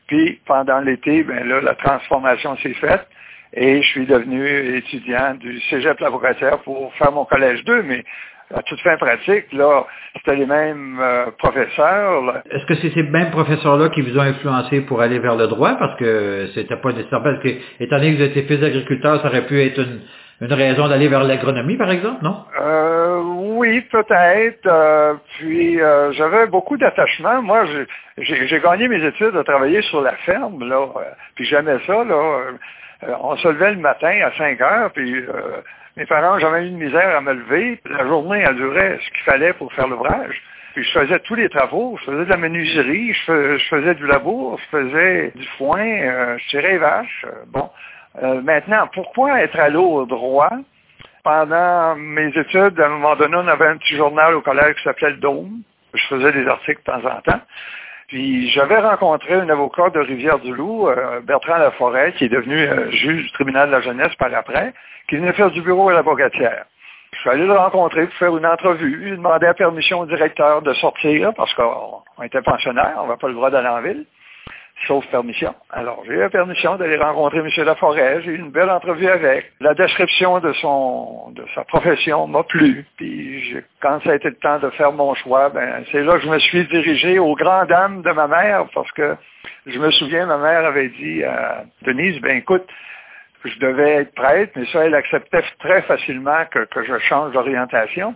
Puis 0.07 0.39
pendant 0.45 0.79
l'été, 0.79 1.23
ben 1.23 1.47
là, 1.47 1.59
la 1.61 1.75
transformation 1.75 2.55
s'est 2.57 2.73
faite. 2.75 3.05
Et 3.53 3.81
je 3.81 3.87
suis 3.87 4.05
devenu 4.05 4.75
étudiant 4.75 5.33
du 5.35 5.59
Cégep 5.69 5.99
Lavocatière 5.99 6.59
pour 6.59 6.93
faire 6.95 7.11
mon 7.11 7.25
collège 7.25 7.63
2, 7.63 7.83
mais 7.83 8.03
à 8.53 8.63
toute 8.63 8.79
fin 8.79 8.95
pratique, 8.97 9.51
là, 9.51 9.85
c'était 10.15 10.35
les 10.35 10.45
mêmes 10.45 10.99
euh, 11.01 11.25
professeurs. 11.37 12.41
Est-ce 12.49 12.65
que 12.65 12.75
c'est 12.75 12.91
ces 12.93 13.03
mêmes 13.03 13.31
professeurs-là 13.31 13.89
qui 13.89 14.01
vous 14.01 14.17
ont 14.17 14.21
influencé 14.21 14.81
pour 14.81 15.01
aller 15.01 15.19
vers 15.19 15.35
le 15.35 15.47
droit? 15.47 15.75
Parce 15.75 15.97
que 15.97 16.47
c'était 16.53 16.77
pas 16.77 16.93
nécessaire, 16.93 17.21
parce 17.21 17.39
que, 17.43 17.49
étant 17.79 17.97
donné 17.97 18.13
que 18.13 18.17
vous 18.17 18.23
étiez 18.23 18.43
fils 18.43 18.59
d'agriculteur, 18.59 19.21
ça 19.21 19.27
aurait 19.27 19.45
pu 19.47 19.61
être 19.61 19.79
une, 19.79 19.99
une 20.39 20.53
raison 20.53 20.87
d'aller 20.87 21.09
vers 21.09 21.23
l'agronomie, 21.23 21.77
par 21.77 21.91
exemple, 21.91 22.23
non? 22.23 22.45
Euh, 22.61 23.21
oui, 23.21 23.81
peut-être. 23.81 24.65
Euh, 24.65 25.15
puis 25.37 25.81
euh, 25.81 26.13
j'avais 26.13 26.45
beaucoup 26.47 26.77
d'attachement. 26.77 27.41
Moi, 27.41 27.65
j'ai 28.17 28.59
gagné 28.61 28.87
mes 28.87 29.03
études 29.05 29.35
à 29.35 29.43
travailler 29.43 29.81
sur 29.83 30.01
la 30.01 30.13
ferme, 30.17 30.67
là. 30.67 30.87
puis 31.35 31.43
j'aimais 31.45 31.79
ça, 31.85 32.03
là. 32.03 32.39
on 33.21 33.35
se 33.35 33.47
levait 33.49 33.71
le 33.71 33.79
matin 33.79 34.13
à 34.23 34.31
5 34.37 34.61
heures, 34.61 34.91
puis 34.91 35.25
mes 35.97 36.05
parents, 36.05 36.37
j'avais 36.37 36.63
eu 36.63 36.67
une 36.67 36.77
misère 36.77 37.17
à 37.17 37.21
me 37.21 37.33
lever. 37.33 37.79
La 37.89 38.05
journée, 38.05 38.43
elle 38.47 38.55
durait 38.55 38.99
ce 39.03 39.09
qu'il 39.09 39.23
fallait 39.23 39.53
pour 39.53 39.73
faire 39.73 39.87
l'ouvrage. 39.87 40.39
Puis 40.75 40.83
je 40.83 40.91
faisais 40.91 41.19
tous 41.21 41.33
les 41.33 41.49
travaux. 41.49 41.97
Je 41.99 42.11
faisais 42.11 42.25
de 42.25 42.29
la 42.29 42.37
menuiserie, 42.37 43.13
je, 43.13 43.57
faisais 43.67 43.95
du 43.95 44.05
labour, 44.05 44.59
je 44.59 44.77
faisais 44.77 45.31
du 45.33 45.47
foin, 45.57 45.83
euh, 45.83 46.37
je 46.37 46.47
tirais 46.49 46.73
les 46.73 46.77
vaches. 46.77 47.25
Euh, 47.25 47.45
bon. 47.47 47.67
Euh, 48.21 48.41
maintenant, 48.41 48.87
pourquoi 48.93 49.41
être 49.41 49.59
allé 49.59 49.77
au 49.77 50.05
droit? 50.05 50.51
Pendant 51.23 51.95
mes 51.95 52.27
études, 52.27 52.79
à 52.79 52.85
un 52.85 52.89
moment 52.89 53.15
donné, 53.15 53.35
on 53.35 53.47
avait 53.47 53.67
un 53.67 53.77
petit 53.77 53.95
journal 53.95 54.35
au 54.35 54.41
collège 54.41 54.75
qui 54.75 54.83
s'appelait 54.83 55.09
le 55.09 55.17
Dôme. 55.17 55.61
Je 55.95 56.03
faisais 56.09 56.31
des 56.31 56.47
articles 56.47 56.81
de 56.85 56.91
temps 56.91 57.09
en 57.09 57.21
temps. 57.21 57.41
Puis 58.07 58.49
j'avais 58.51 58.77
rencontré 58.77 59.33
un 59.33 59.49
avocat 59.49 59.89
de 59.89 59.99
Rivière-du-Loup, 59.99 60.89
Bertrand 61.23 61.57
Laforêt, 61.57 62.13
qui 62.13 62.25
est 62.25 62.29
devenu 62.29 62.69
juge 62.91 63.23
du 63.23 63.31
tribunal 63.33 63.67
de 63.67 63.73
la 63.73 63.81
jeunesse 63.81 64.15
par 64.15 64.33
après, 64.33 64.73
qui 65.07 65.15
venait 65.15 65.33
faire 65.33 65.51
du 65.51 65.61
bureau 65.61 65.89
à 65.89 65.93
la 65.93 66.03
Bogatière. 66.03 66.65
Je 67.13 67.19
suis 67.19 67.29
allé 67.29 67.45
le 67.45 67.53
rencontrer 67.53 68.05
pour 68.05 68.15
faire 68.15 68.37
une 68.37 68.45
entrevue. 68.45 69.07
Il 69.07 69.15
demandait 69.15 69.47
la 69.47 69.53
permission 69.53 70.01
au 70.01 70.05
directeur 70.05 70.61
de 70.61 70.73
sortir 70.73 71.33
parce 71.35 71.53
qu'on 71.53 72.01
était 72.23 72.41
pensionnaire, 72.41 72.99
on 73.01 73.07
n'a 73.07 73.17
pas 73.17 73.27
le 73.27 73.33
droit 73.33 73.49
d'aller 73.49 73.69
en 73.69 73.81
ville, 73.81 74.05
sauf 74.85 75.05
permission. 75.07 75.55
Alors, 75.71 76.03
j'ai 76.05 76.13
eu 76.13 76.19
la 76.19 76.29
permission 76.29 76.75
d'aller 76.75 76.97
rencontrer 76.97 77.39
M. 77.39 77.49
Laforêt. 77.65 78.21
J'ai 78.23 78.31
eu 78.31 78.37
une 78.37 78.51
belle 78.51 78.69
entrevue 78.69 79.07
avec. 79.07 79.51
La 79.61 79.73
description 79.73 80.39
de 80.39 80.51
son, 80.53 81.31
de 81.31 81.43
sa 81.55 81.63
profession 81.63 82.27
m'a 82.27 82.43
plu. 82.43 82.85
Puis, 82.97 83.55
quand 83.81 84.01
ça 84.03 84.11
a 84.11 84.15
été 84.15 84.29
le 84.29 84.35
temps 84.35 84.59
de 84.59 84.69
faire 84.71 84.91
mon 84.91 85.15
choix, 85.15 85.49
ben, 85.49 85.83
c'est 85.91 86.03
là 86.03 86.17
que 86.17 86.25
je 86.25 86.29
me 86.29 86.39
suis 86.39 86.67
dirigé 86.67 87.19
aux 87.19 87.35
grandes 87.35 87.69
dames 87.69 88.01
de 88.01 88.11
ma 88.11 88.27
mère 88.27 88.65
parce 88.75 88.91
que 88.91 89.15
je 89.65 89.79
me 89.79 89.91
souviens, 89.91 90.25
ma 90.25 90.37
mère 90.37 90.65
avait 90.65 90.89
dit 90.89 91.23
à 91.23 91.63
Denise, 91.83 92.19
ben, 92.21 92.37
écoute, 92.37 92.67
je 93.45 93.59
devais 93.59 93.95
être 94.01 94.13
prête, 94.13 94.51
mais 94.55 94.65
ça, 94.67 94.85
elle 94.85 94.95
acceptait 94.95 95.43
très 95.59 95.81
facilement 95.83 96.45
que, 96.51 96.65
que 96.65 96.83
je 96.83 96.97
change 96.99 97.33
d'orientation. 97.33 98.15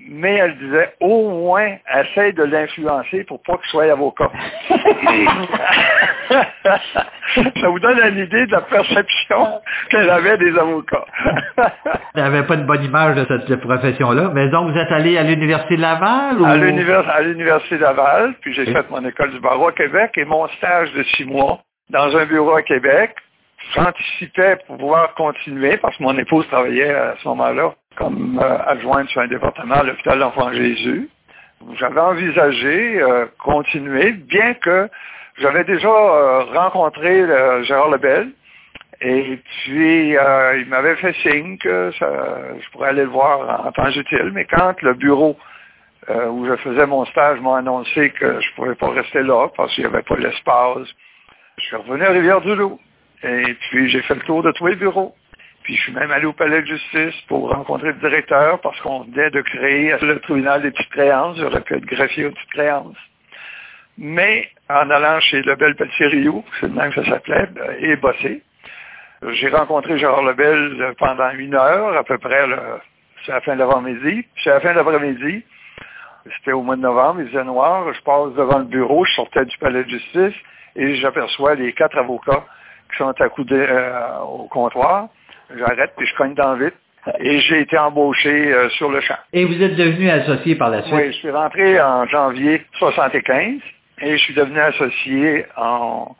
Mais 0.00 0.34
elle 0.34 0.58
disait, 0.58 0.92
au 1.00 1.30
moins, 1.30 1.76
essaye 1.94 2.32
de 2.34 2.42
l'influencer 2.42 3.24
pour 3.24 3.40
pas 3.42 3.56
qu'il 3.58 3.70
soit 3.70 3.90
avocat. 3.90 4.30
ça 7.34 7.68
vous 7.68 7.78
donne 7.78 7.98
une 8.00 8.18
idée 8.18 8.46
de 8.46 8.52
la 8.52 8.62
perception 8.62 9.60
qu'elle 9.90 10.10
avait 10.10 10.36
des 10.36 10.58
avocats. 10.58 11.04
elle 12.14 12.22
n'avait 12.22 12.42
pas 12.42 12.54
une 12.54 12.66
bonne 12.66 12.84
image 12.84 13.16
de 13.16 13.24
cette 13.24 13.60
profession-là. 13.60 14.32
Mais 14.34 14.48
donc, 14.48 14.72
vous 14.72 14.78
êtes 14.78 14.90
allé 14.90 15.16
à 15.16 15.22
l'Université 15.22 15.76
de 15.76 15.82
Laval? 15.82 16.40
Ou... 16.40 16.44
À 16.44 16.56
l'Université 16.56 17.76
de 17.76 17.82
Laval, 17.82 18.34
puis 18.40 18.52
j'ai 18.52 18.66
fait 18.66 18.90
mon 18.90 19.04
école 19.06 19.30
du 19.30 19.40
barreau 19.40 19.68
à 19.68 19.72
Québec 19.72 20.10
et 20.16 20.24
mon 20.24 20.48
stage 20.48 20.92
de 20.92 21.02
six 21.04 21.24
mois 21.24 21.60
dans 21.90 22.14
un 22.16 22.26
bureau 22.26 22.56
à 22.56 22.62
Québec 22.62 23.14
j'anticipais 23.72 24.56
pour 24.66 24.78
pouvoir 24.78 25.14
continuer 25.14 25.76
parce 25.78 25.96
que 25.96 26.02
mon 26.02 26.16
épouse 26.18 26.46
travaillait 26.48 26.94
à 26.94 27.16
ce 27.22 27.28
moment-là 27.28 27.74
comme 27.96 28.40
euh, 28.42 28.58
adjointe 28.66 29.08
sur 29.08 29.20
un 29.20 29.28
département 29.28 29.76
à 29.76 29.82
l'hôpital 29.82 30.18
d'enfants 30.18 30.52
Jésus. 30.52 31.08
J'avais 31.78 32.00
envisagé 32.00 33.00
euh, 33.00 33.26
continuer, 33.38 34.12
bien 34.12 34.54
que 34.54 34.88
j'avais 35.38 35.64
déjà 35.64 35.88
euh, 35.88 36.44
rencontré 36.52 37.26
Gérard 37.64 37.90
Lebel, 37.90 38.30
et 39.00 39.38
puis 39.64 40.10
il 40.10 40.66
m'avait 40.68 40.96
fait 40.96 41.14
signe 41.14 41.58
que 41.58 41.90
je 41.92 42.70
pourrais 42.70 42.90
aller 42.90 43.02
le 43.02 43.08
voir 43.08 43.66
en 43.66 43.72
temps 43.72 43.90
utile, 43.90 44.30
mais 44.32 44.44
quand 44.44 44.80
le 44.82 44.94
bureau 44.94 45.36
où 46.08 46.46
je 46.46 46.56
faisais 46.56 46.86
mon 46.86 47.04
stage 47.06 47.40
m'a 47.40 47.58
annoncé 47.58 48.10
que 48.10 48.40
je 48.40 48.48
ne 48.50 48.54
pouvais 48.56 48.74
pas 48.74 48.90
rester 48.90 49.22
là 49.22 49.48
parce 49.56 49.74
qu'il 49.74 49.84
n'y 49.84 49.90
avait 49.92 50.02
pas 50.02 50.16
l'espace, 50.16 50.86
je 51.58 51.64
suis 51.64 51.76
revenu 51.76 52.04
à 52.04 52.10
Rivière-du-Loup. 52.10 52.78
Et 53.24 53.54
puis, 53.54 53.88
j'ai 53.88 54.02
fait 54.02 54.14
le 54.14 54.20
tour 54.22 54.42
de 54.42 54.52
tous 54.52 54.66
les 54.66 54.76
bureaux. 54.76 55.14
Puis, 55.62 55.76
je 55.76 55.82
suis 55.82 55.92
même 55.92 56.10
allé 56.10 56.26
au 56.26 56.34
palais 56.34 56.60
de 56.60 56.66
justice 56.66 57.18
pour 57.26 57.50
rencontrer 57.50 57.88
le 57.88 57.94
directeur 57.94 58.60
parce 58.60 58.78
qu'on 58.80 59.04
venait 59.04 59.30
de 59.30 59.40
créer 59.40 59.96
le 60.02 60.20
tribunal 60.20 60.60
des 60.60 60.70
petites 60.70 60.90
créances. 60.90 61.38
J'aurais 61.38 61.62
pu 61.62 61.74
être 61.74 61.86
greffier 61.86 62.26
aux 62.26 62.32
petites 62.32 62.50
créances. 62.50 62.96
Mais, 63.96 64.50
en 64.68 64.90
allant 64.90 65.20
chez 65.20 65.40
Lebel 65.42 65.74
Pelletier-Rioux, 65.76 66.44
c'est 66.60 66.66
le 66.66 66.74
même 66.74 66.92
que 66.92 67.02
ça 67.02 67.10
s'appelait, 67.12 67.46
ben, 67.46 67.76
et 67.78 67.96
bossé, 67.96 68.42
j'ai 69.30 69.48
rencontré 69.48 69.98
Gérard 69.98 70.22
Lebel 70.22 70.94
pendant 70.98 71.30
une 71.30 71.54
heure, 71.54 71.96
à 71.96 72.04
peu 72.04 72.18
près, 72.18 72.44
c'est 73.24 73.32
la 73.32 73.40
fin 73.40 73.54
de 73.54 73.60
l'avant-midi. 73.60 74.26
À 74.44 74.50
la 74.50 74.60
fin 74.60 74.72
de 74.72 74.76
l'après-midi, 74.76 75.44
c'était 76.36 76.52
au 76.52 76.62
mois 76.62 76.76
de 76.76 76.82
novembre, 76.82 77.20
il 77.22 77.28
faisait 77.28 77.44
noir, 77.44 77.90
je 77.94 78.00
passe 78.02 78.34
devant 78.34 78.58
le 78.58 78.64
bureau, 78.64 79.04
je 79.06 79.14
sortais 79.14 79.44
du 79.46 79.56
palais 79.58 79.84
de 79.84 79.90
justice, 79.90 80.34
et 80.76 80.96
j'aperçois 80.96 81.54
les 81.54 81.72
quatre 81.72 81.96
avocats 81.96 82.44
sont 82.96 83.20
accoudés 83.20 83.66
euh, 83.68 84.18
au 84.20 84.48
comptoir. 84.48 85.08
J'arrête 85.56 85.92
puis 85.96 86.06
je 86.06 86.14
cogne 86.16 86.34
dans 86.34 86.54
vite. 86.54 86.74
Et 87.18 87.40
j'ai 87.40 87.60
été 87.60 87.76
embauché 87.76 88.30
euh, 88.30 88.70
sur 88.70 88.90
le 88.90 89.00
champ. 89.00 89.18
Et 89.34 89.44
vous 89.44 89.62
êtes 89.62 89.76
devenu 89.76 90.08
associé 90.08 90.54
par 90.54 90.70
la 90.70 90.82
suite? 90.82 90.94
Oui, 90.94 91.06
je 91.08 91.18
suis 91.18 91.30
rentré 91.30 91.78
en 91.80 92.06
janvier 92.06 92.64
75 92.78 93.60
et 94.00 94.16
je 94.16 94.22
suis 94.22 94.34
devenu 94.34 94.58
associé 94.58 95.44
en 95.56 96.16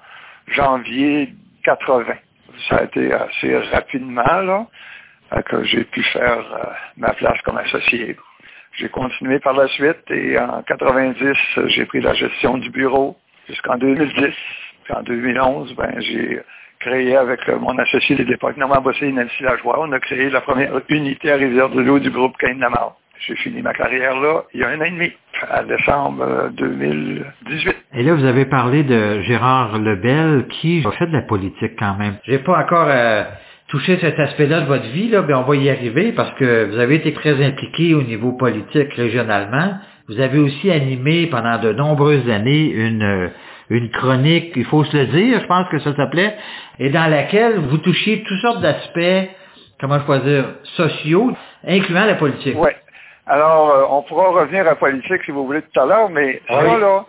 janvier 0.49 1.31
80. 1.65 2.05
Ça 2.69 2.77
a 2.77 2.85
été 2.85 3.13
assez 3.15 3.57
rapidement 3.73 4.41
là, 4.43 4.67
que 5.47 5.65
j'ai 5.65 5.85
pu 5.85 6.03
faire 6.03 6.39
euh, 6.39 6.67
ma 6.99 7.15
place 7.15 7.41
comme 7.43 7.57
associé. 7.57 8.17
J'ai 8.77 8.89
continué 8.89 9.39
par 9.39 9.55
la 9.55 9.69
suite 9.69 10.11
et 10.11 10.39
en 10.39 10.63
90, 10.63 11.39
j'ai 11.69 11.87
pris 11.87 12.01
la 12.01 12.13
gestion 12.13 12.59
du 12.59 12.71
bureau 12.71 13.17
jusqu'en 13.49 13.77
2010. 13.77 14.35
Puis 14.85 14.95
en 14.95 15.03
2011, 15.03 15.75
ben, 15.77 15.95
j'ai 16.01 16.43
créé 16.85 17.17
avec 17.17 17.41
euh, 17.49 17.59
mon 17.59 17.77
associé 17.79 18.15
de 18.15 18.25
l'époque, 18.25 18.57
Normand 18.57 18.83
Bossé 18.83 19.11
Nancy 19.11 19.43
Lajoie, 19.43 19.79
on 19.81 19.91
a 19.93 20.01
créé 20.01 20.29
la 20.29 20.43
première 20.43 20.73
unité 20.91 21.33
à 21.33 21.37
Rivière-de-Loup 21.37 21.99
du 21.99 22.11
groupe 22.11 22.37
Cain 22.39 22.59
Lamar. 22.59 22.97
J'ai 23.27 23.37
fini 23.37 23.63
ma 23.63 23.73
carrière 23.73 24.21
là 24.21 24.43
il 24.53 24.61
y 24.61 24.65
a 24.65 24.69
un 24.69 24.81
an 24.81 24.85
et 24.85 24.91
demi, 24.91 25.13
à 25.51 25.63
décembre 25.63 26.51
2018. 26.53 27.69
Euh, 27.69 27.73
et 27.95 28.03
là, 28.03 28.15
vous 28.15 28.25
avez 28.25 28.45
parlé 28.45 28.83
de 28.83 29.23
Gérard 29.23 29.79
Lebel, 29.79 30.47
qui 30.49 30.85
a 30.87 30.91
fait 30.93 31.07
de 31.07 31.13
la 31.13 31.23
politique 31.23 31.73
quand 31.79 31.97
même. 31.97 32.17
J'ai 32.25 32.39
pas 32.39 32.59
encore 32.59 32.89
euh, 32.89 33.23
touché 33.69 33.97
cet 34.01 34.19
aspect-là 34.19 34.63
de 34.63 34.67
votre 34.67 34.89
vie, 34.89 35.09
là, 35.09 35.25
mais 35.27 35.33
on 35.35 35.45
va 35.45 35.57
y 35.57 35.71
arriver 35.71 36.13
parce 36.13 36.33
que 36.33 36.67
vous 36.67 36.79
avez 36.79 36.97
été 36.97 37.15
très 37.15 37.43
impliqué 37.43 37.95
au 37.95 38.03
niveau 38.03 38.33
politique 38.33 38.93
régionalement. 38.93 39.79
Vous 40.09 40.21
avez 40.21 40.39
aussi 40.39 40.71
animé 40.71 41.29
pendant 41.29 41.59
de 41.59 41.73
nombreuses 41.73 42.29
années 42.29 42.71
une 42.71 43.31
une 43.71 43.91
chronique, 43.91 44.53
il 44.57 44.65
faut 44.65 44.85
se 44.85 44.97
le 44.97 45.07
dire, 45.07 45.41
je 45.41 45.47
pense 45.47 45.69
que 45.69 45.79
ça 45.79 45.95
s'appelait, 45.97 46.37
et 46.79 46.91
dans 46.91 47.11
laquelle 47.11 47.59
vous 47.59 47.79
touchiez 47.79 48.23
toutes 48.23 48.41
sortes 48.41 48.61
d'aspects, 48.61 49.31
comment 49.81 49.99
je 49.99 50.05
pourrais 50.05 50.21
dire, 50.21 50.45
sociaux, 50.77 51.33
incluant 51.67 52.05
la 52.05 52.15
politique. 52.15 52.57
Oui. 52.59 52.71
Alors, 53.27 53.71
euh, 53.71 53.85
on 53.89 54.03
pourra 54.03 54.29
revenir 54.29 54.61
à 54.63 54.65
la 54.65 54.75
politique 54.75 55.23
si 55.25 55.31
vous 55.31 55.47
voulez 55.47 55.63
tout 55.63 55.81
à 55.81 55.87
l'heure, 55.87 56.11
mais 56.11 56.43
là, 56.51 57.07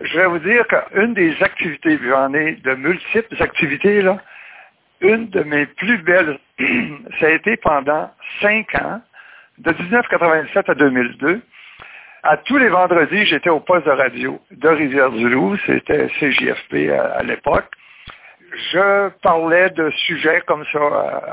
je 0.00 0.18
vais 0.18 0.26
vous 0.26 0.38
dire 0.38 0.64
qu'une 0.66 1.12
des 1.12 1.34
activités, 1.42 1.98
j'en 2.08 2.32
ai 2.32 2.52
de 2.56 2.74
multiples 2.74 3.42
activités, 3.42 4.00
là, 4.00 4.18
une 5.02 5.28
de 5.28 5.42
mes 5.42 5.66
plus 5.66 5.98
belles, 5.98 6.38
ça 7.20 7.26
a 7.26 7.30
été 7.30 7.56
pendant 7.58 8.10
cinq 8.40 8.74
ans, 8.74 9.00
de 9.58 9.70
1987 9.72 10.68
à 10.70 10.74
2002, 10.74 11.42
à 12.22 12.36
tous 12.36 12.58
les 12.58 12.68
vendredis, 12.68 13.24
j'étais 13.26 13.50
au 13.50 13.60
poste 13.60 13.86
de 13.86 13.92
radio 13.92 14.40
de 14.50 14.68
Rivière-du-Loup, 14.68 15.56
c'était 15.66 16.08
CJFP 16.18 16.90
à, 16.90 17.22
l'époque. 17.22 17.70
Je 18.72 19.08
parlais 19.22 19.70
de 19.70 19.90
sujets 19.90 20.42
comme 20.46 20.64
ça 20.72 20.80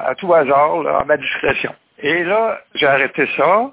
à, 0.06 0.16
tout 0.16 0.34
hasard, 0.34 0.88
à 0.88 1.04
ma 1.04 1.18
discrétion. 1.18 1.74
Et 2.00 2.24
là, 2.24 2.62
j'ai 2.76 2.88
arrêté 2.88 3.28
ça. 3.36 3.72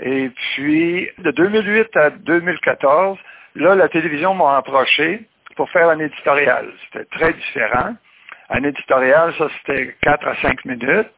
Et 0.00 0.30
puis, 0.30 1.08
de 1.18 1.30
2008 1.30 1.96
à 1.96 2.10
2014, 2.10 3.18
là, 3.54 3.74
la 3.74 3.88
télévision 3.88 4.34
m'a 4.34 4.56
approché 4.58 5.22
pour 5.56 5.70
faire 5.70 5.88
un 5.88 6.00
éditorial. 6.00 6.66
C'était 6.84 7.06
très 7.06 7.32
différent. 7.32 7.94
Un 8.50 8.64
éditorial, 8.64 9.32
ça, 9.38 9.46
c'était 9.58 9.94
4 10.02 10.28
à 10.28 10.34
5 10.42 10.64
minutes. 10.64 11.10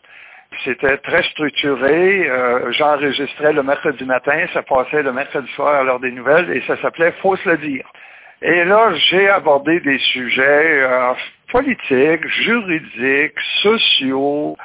C'était 0.64 0.99
très 0.99 1.23
structuré. 1.25 2.28
Euh, 2.28 2.70
j'enregistrais 2.73 3.52
le 3.52 3.62
mercredi 3.62 4.04
matin, 4.04 4.46
ça 4.52 4.62
passait 4.62 5.02
le 5.02 5.12
mercredi 5.12 5.50
soir 5.52 5.75
à 5.75 5.82
l'heure 5.82 6.00
des 6.00 6.12
nouvelles 6.12 6.50
et 6.50 6.62
ça 6.66 6.80
s'appelait 6.80 7.12
Faut 7.23 7.37
se 7.37 7.49
le 7.49 7.58
dire. 7.58 7.84
Et 8.42 8.64
là, 8.64 8.92
j'ai 8.94 9.28
abordé 9.28 9.80
des 9.80 9.99
sujets, 9.99 10.82
euh, 10.82 11.14
politiques, 11.50 12.26
juridiques, 12.28 13.40
sociaux. 13.62 14.56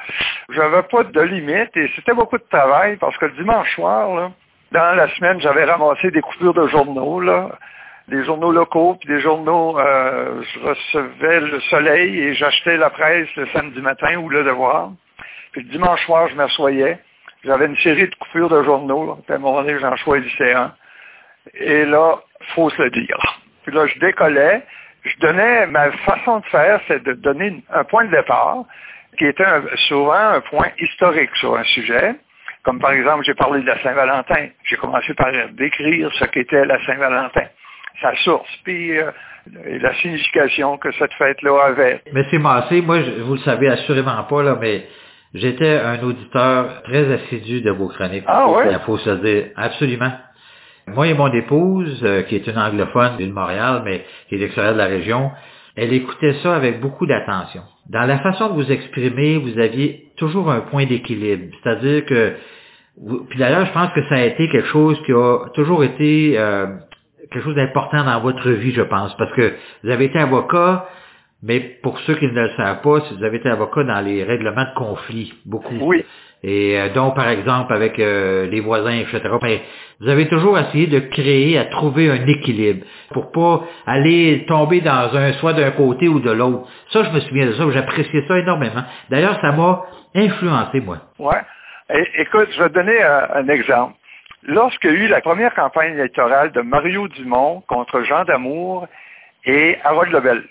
J'avais 0.50 0.82
pas 0.82 1.04
de 1.04 1.20
limite 1.20 1.76
et 1.76 1.90
c'était 1.96 2.14
beaucoup 2.14 2.38
de 2.38 2.46
travail 2.50 2.96
parce 2.96 3.16
que 3.16 3.26
le 3.26 3.32
dimanche 3.32 3.74
soir, 3.74 4.32
dans 4.72 4.94
la 4.94 5.08
semaine, 5.16 5.40
j'avais 5.40 5.64
ramassé 5.64 6.10
des 6.10 6.20
coupures 6.20 6.54
de 6.54 6.66
journaux, 6.68 7.22
des 8.08 8.24
journaux 8.24 8.52
locaux, 8.52 8.96
puis 9.00 9.08
des 9.08 9.20
journaux, 9.20 9.78
euh, 9.78 10.42
je 10.42 10.60
recevais 10.60 11.40
le 11.40 11.60
soleil 11.60 12.18
et 12.18 12.34
j'achetais 12.34 12.76
la 12.76 12.90
presse 12.90 13.28
le 13.36 13.46
samedi 13.48 13.80
matin 13.80 14.16
ou 14.16 14.28
le 14.28 14.44
devoir. 14.44 14.90
Puis 15.52 15.62
le 15.62 15.68
dimanche 15.68 16.04
soir, 16.06 16.28
je 16.28 16.34
m'assoyais. 16.34 16.98
J'avais 17.44 17.66
une 17.66 17.76
série 17.78 18.08
de 18.08 18.14
coupures 18.16 18.48
de 18.48 18.62
journaux. 18.62 19.18
Puis 19.24 19.32
à 19.32 19.36
un 19.36 19.38
moment 19.38 19.62
donné, 19.62 19.78
j'en 19.78 19.96
choisissais 19.96 20.52
un. 20.52 20.74
Et 21.54 21.84
là, 21.84 22.16
faut 22.54 22.70
se 22.70 22.82
le 22.82 22.90
dire. 22.90 23.18
Puis 23.64 23.74
là, 23.74 23.86
je 23.86 23.98
décollais. 23.98 24.62
Je 25.02 25.18
donnais, 25.18 25.66
ma 25.66 25.90
façon 25.92 26.40
de 26.40 26.46
faire, 26.46 26.80
c'est 26.86 27.02
de 27.02 27.14
donner 27.14 27.62
un 27.72 27.84
point 27.84 28.04
de 28.04 28.10
départ 28.10 28.64
qui 29.18 29.24
était 29.24 29.44
souvent 29.88 30.12
un 30.12 30.40
point 30.40 30.68
historique 30.78 31.34
sur 31.36 31.56
un 31.56 31.64
sujet. 31.64 32.14
Comme 32.62 32.78
par 32.78 32.92
exemple, 32.92 33.24
j'ai 33.24 33.34
parlé 33.34 33.62
de 33.62 33.66
la 33.66 33.82
Saint-Valentin. 33.82 34.48
J'ai 34.64 34.76
commencé 34.76 35.14
par 35.14 35.32
décrire 35.52 36.10
ce 36.14 36.24
qu'était 36.26 36.64
la 36.66 36.84
Saint-Valentin, 36.84 37.46
sa 38.02 38.14
source, 38.16 38.50
puis 38.64 38.98
euh, 38.98 39.10
la 39.80 39.94
signification 39.94 40.76
que 40.76 40.92
cette 40.92 41.12
fête-là 41.14 41.58
avait. 41.64 42.02
Mais 42.12 42.24
c'est 42.30 42.38
massé. 42.38 42.82
Moi, 42.82 42.98
vous 43.22 43.34
le 43.34 43.40
savez 43.40 43.68
assurément 43.68 44.22
pas, 44.24 44.42
là, 44.42 44.58
mais 44.60 44.86
j'étais 45.34 45.78
un 45.78 46.02
auditeur 46.02 46.82
très 46.84 47.12
assidu 47.12 47.60
de 47.60 47.70
vos 47.70 47.88
chroniques. 47.88 48.24
Ah 48.26 48.46
oui? 48.48 48.64
Il 48.70 48.78
faut 48.80 48.98
se 48.98 49.10
dire. 49.10 49.46
Absolument. 49.56 50.12
Moi 50.88 51.08
et 51.08 51.14
mon 51.14 51.32
épouse, 51.32 52.00
euh, 52.02 52.22
qui 52.22 52.36
est 52.36 52.46
une 52.46 52.58
anglophone 52.58 53.16
de 53.18 53.26
Montréal, 53.26 53.82
mais 53.84 54.04
qui 54.28 54.34
est 54.34 54.38
l'extérieur 54.38 54.72
de 54.72 54.78
la 54.78 54.86
région, 54.86 55.30
elle 55.76 55.92
écoutait 55.92 56.34
ça 56.42 56.56
avec 56.56 56.80
beaucoup 56.80 57.06
d'attention. 57.06 57.62
Dans 57.88 58.06
la 58.06 58.18
façon 58.18 58.48
de 58.48 58.54
vous 58.54 58.72
exprimer, 58.72 59.38
vous 59.38 59.58
aviez 59.58 60.08
toujours 60.16 60.50
un 60.50 60.60
point 60.60 60.86
d'équilibre. 60.86 61.54
C'est-à-dire 61.62 62.04
que, 62.06 62.32
vous, 63.00 63.24
puis 63.28 63.38
d'ailleurs, 63.38 63.66
je 63.66 63.72
pense 63.72 63.92
que 63.92 64.02
ça 64.08 64.16
a 64.16 64.22
été 64.22 64.48
quelque 64.48 64.68
chose 64.68 65.00
qui 65.06 65.12
a 65.12 65.48
toujours 65.54 65.84
été 65.84 66.34
euh, 66.38 66.66
quelque 67.30 67.44
chose 67.44 67.54
d'important 67.54 68.04
dans 68.04 68.20
votre 68.20 68.50
vie, 68.50 68.72
je 68.72 68.82
pense, 68.82 69.16
parce 69.16 69.32
que 69.32 69.54
vous 69.84 69.90
avez 69.90 70.06
été 70.06 70.18
avocat, 70.18 70.88
mais 71.42 71.60
pour 71.82 71.98
ceux 72.00 72.14
qui 72.14 72.26
ne 72.26 72.32
le 72.32 72.50
savent 72.56 72.82
pas, 72.82 73.00
si 73.02 73.16
vous 73.16 73.24
avez 73.24 73.38
été 73.38 73.48
avocat 73.48 73.82
dans 73.84 74.00
les 74.00 74.24
règlements 74.24 74.64
de 74.64 74.74
conflit, 74.74 75.32
beaucoup. 75.46 75.74
Oui. 75.80 76.04
Et 76.42 76.78
euh, 76.78 76.88
donc, 76.90 77.16
par 77.16 77.28
exemple, 77.28 77.72
avec 77.72 77.98
euh, 77.98 78.46
les 78.46 78.60
voisins, 78.60 78.92
etc. 78.92 79.20
Ben, 79.42 79.58
vous 80.00 80.08
avez 80.08 80.26
toujours 80.28 80.58
essayé 80.58 80.86
de 80.86 81.00
créer, 81.00 81.58
à 81.58 81.66
trouver 81.66 82.10
un 82.10 82.26
équilibre 82.26 82.86
pour 83.12 83.30
pas 83.30 83.62
aller 83.86 84.44
tomber 84.48 84.80
dans 84.80 85.14
un 85.14 85.32
soit 85.34 85.52
d'un 85.52 85.70
côté 85.72 86.08
ou 86.08 86.20
de 86.20 86.30
l'autre. 86.30 86.66
Ça, 86.90 87.04
je 87.04 87.10
me 87.10 87.20
souviens 87.20 87.46
de 87.46 87.52
ça, 87.52 87.64
j'appréciais 87.70 88.24
ça 88.26 88.38
énormément. 88.38 88.82
D'ailleurs, 89.10 89.38
ça 89.40 89.52
m'a 89.52 89.82
influencé, 90.14 90.80
moi. 90.80 90.98
Ouais. 91.18 91.40
É- 91.90 92.22
écoute, 92.22 92.48
je 92.52 92.62
vais 92.62 92.68
te 92.70 92.74
donner 92.74 93.02
un, 93.02 93.28
un 93.34 93.48
exemple. 93.48 93.94
Lorsqu'il 94.42 94.90
y 94.92 94.94
a 94.94 94.96
eu 94.96 95.08
la 95.08 95.20
première 95.20 95.54
campagne 95.54 95.92
électorale 95.92 96.52
de 96.52 96.62
Mario 96.62 97.08
Dumont 97.08 97.62
contre 97.68 98.02
Jean 98.02 98.24
Damour 98.24 98.86
et 99.44 99.76
Harold 99.84 100.10
Lebel. 100.12 100.42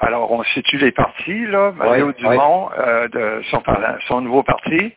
Alors, 0.00 0.32
on 0.32 0.42
situe 0.44 0.78
les 0.78 0.92
partis, 0.92 1.46
là. 1.46 1.72
Mario 1.72 2.12
Dumont, 2.12 2.70
euh, 2.78 3.08
de 3.08 3.42
son 4.08 4.20
nouveau 4.22 4.42
parti, 4.42 4.92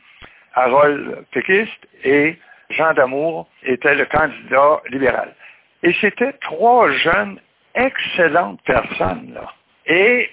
Harold 0.54 1.26
péquiste 1.32 1.88
et 2.04 2.38
Jean 2.70 2.94
Damour 2.94 3.48
était 3.64 3.96
le 3.96 4.06
candidat 4.06 4.82
libéral. 4.90 5.36
Et 5.84 5.94
c'était 6.00 6.34
trois 6.34 6.90
jeunes, 6.92 7.40
excellentes 7.76 8.62
personnes, 8.64 9.34
là. 9.34 9.52
Et 9.86 10.30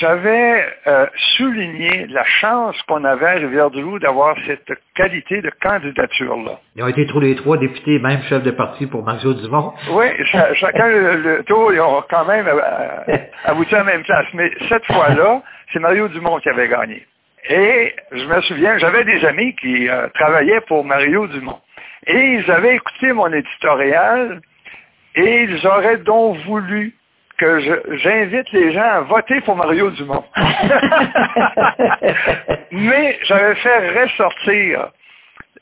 j'avais 0.00 0.64
euh, 0.86 1.06
souligné 1.36 2.06
la 2.08 2.24
chance 2.24 2.80
qu'on 2.82 3.04
avait 3.04 3.26
à 3.26 3.32
Rivière-du-Loup 3.32 3.98
d'avoir 3.98 4.36
cette 4.46 4.70
qualité 4.94 5.42
de 5.42 5.50
candidature-là. 5.62 6.60
Ils 6.76 6.82
ont 6.82 6.88
été 6.88 7.06
tous 7.06 7.20
les 7.20 7.34
trois 7.34 7.56
députés, 7.58 7.98
même 7.98 8.22
chef 8.28 8.42
de 8.42 8.50
parti 8.50 8.86
pour 8.86 9.02
Mario 9.04 9.34
Dumont. 9.34 9.74
Oui, 9.90 10.06
cha- 10.26 10.54
chacun 10.54 10.88
le, 10.88 11.16
le 11.16 11.42
tour, 11.44 11.72
ils 11.72 11.80
ont 11.80 12.02
quand 12.08 12.24
même 12.24 12.46
euh, 12.46 13.16
abouti 13.44 13.74
à 13.74 13.78
la 13.78 13.84
même 13.84 14.04
place. 14.04 14.26
Mais 14.34 14.50
cette 14.68 14.84
fois-là, 14.86 15.42
c'est 15.72 15.80
Mario 15.80 16.08
Dumont 16.08 16.38
qui 16.38 16.48
avait 16.48 16.68
gagné. 16.68 17.04
Et 17.48 17.94
je 18.12 18.24
me 18.24 18.40
souviens, 18.42 18.78
j'avais 18.78 19.04
des 19.04 19.24
amis 19.24 19.54
qui 19.56 19.88
euh, 19.88 20.08
travaillaient 20.14 20.62
pour 20.62 20.84
Mario 20.84 21.26
Dumont. 21.26 21.58
Et 22.06 22.34
ils 22.34 22.50
avaient 22.50 22.74
écouté 22.76 23.12
mon 23.12 23.32
éditorial 23.32 24.40
et 25.14 25.42
ils 25.42 25.66
auraient 25.66 25.98
donc 25.98 26.36
voulu 26.46 26.94
que 27.44 27.96
j'invite 27.98 28.50
les 28.52 28.72
gens 28.72 28.80
à 28.80 29.00
voter 29.00 29.40
pour 29.42 29.56
Mario 29.56 29.90
Dumont. 29.90 30.24
Mais 32.70 33.18
j'avais 33.22 33.54
fait 33.56 34.02
ressortir 34.02 34.88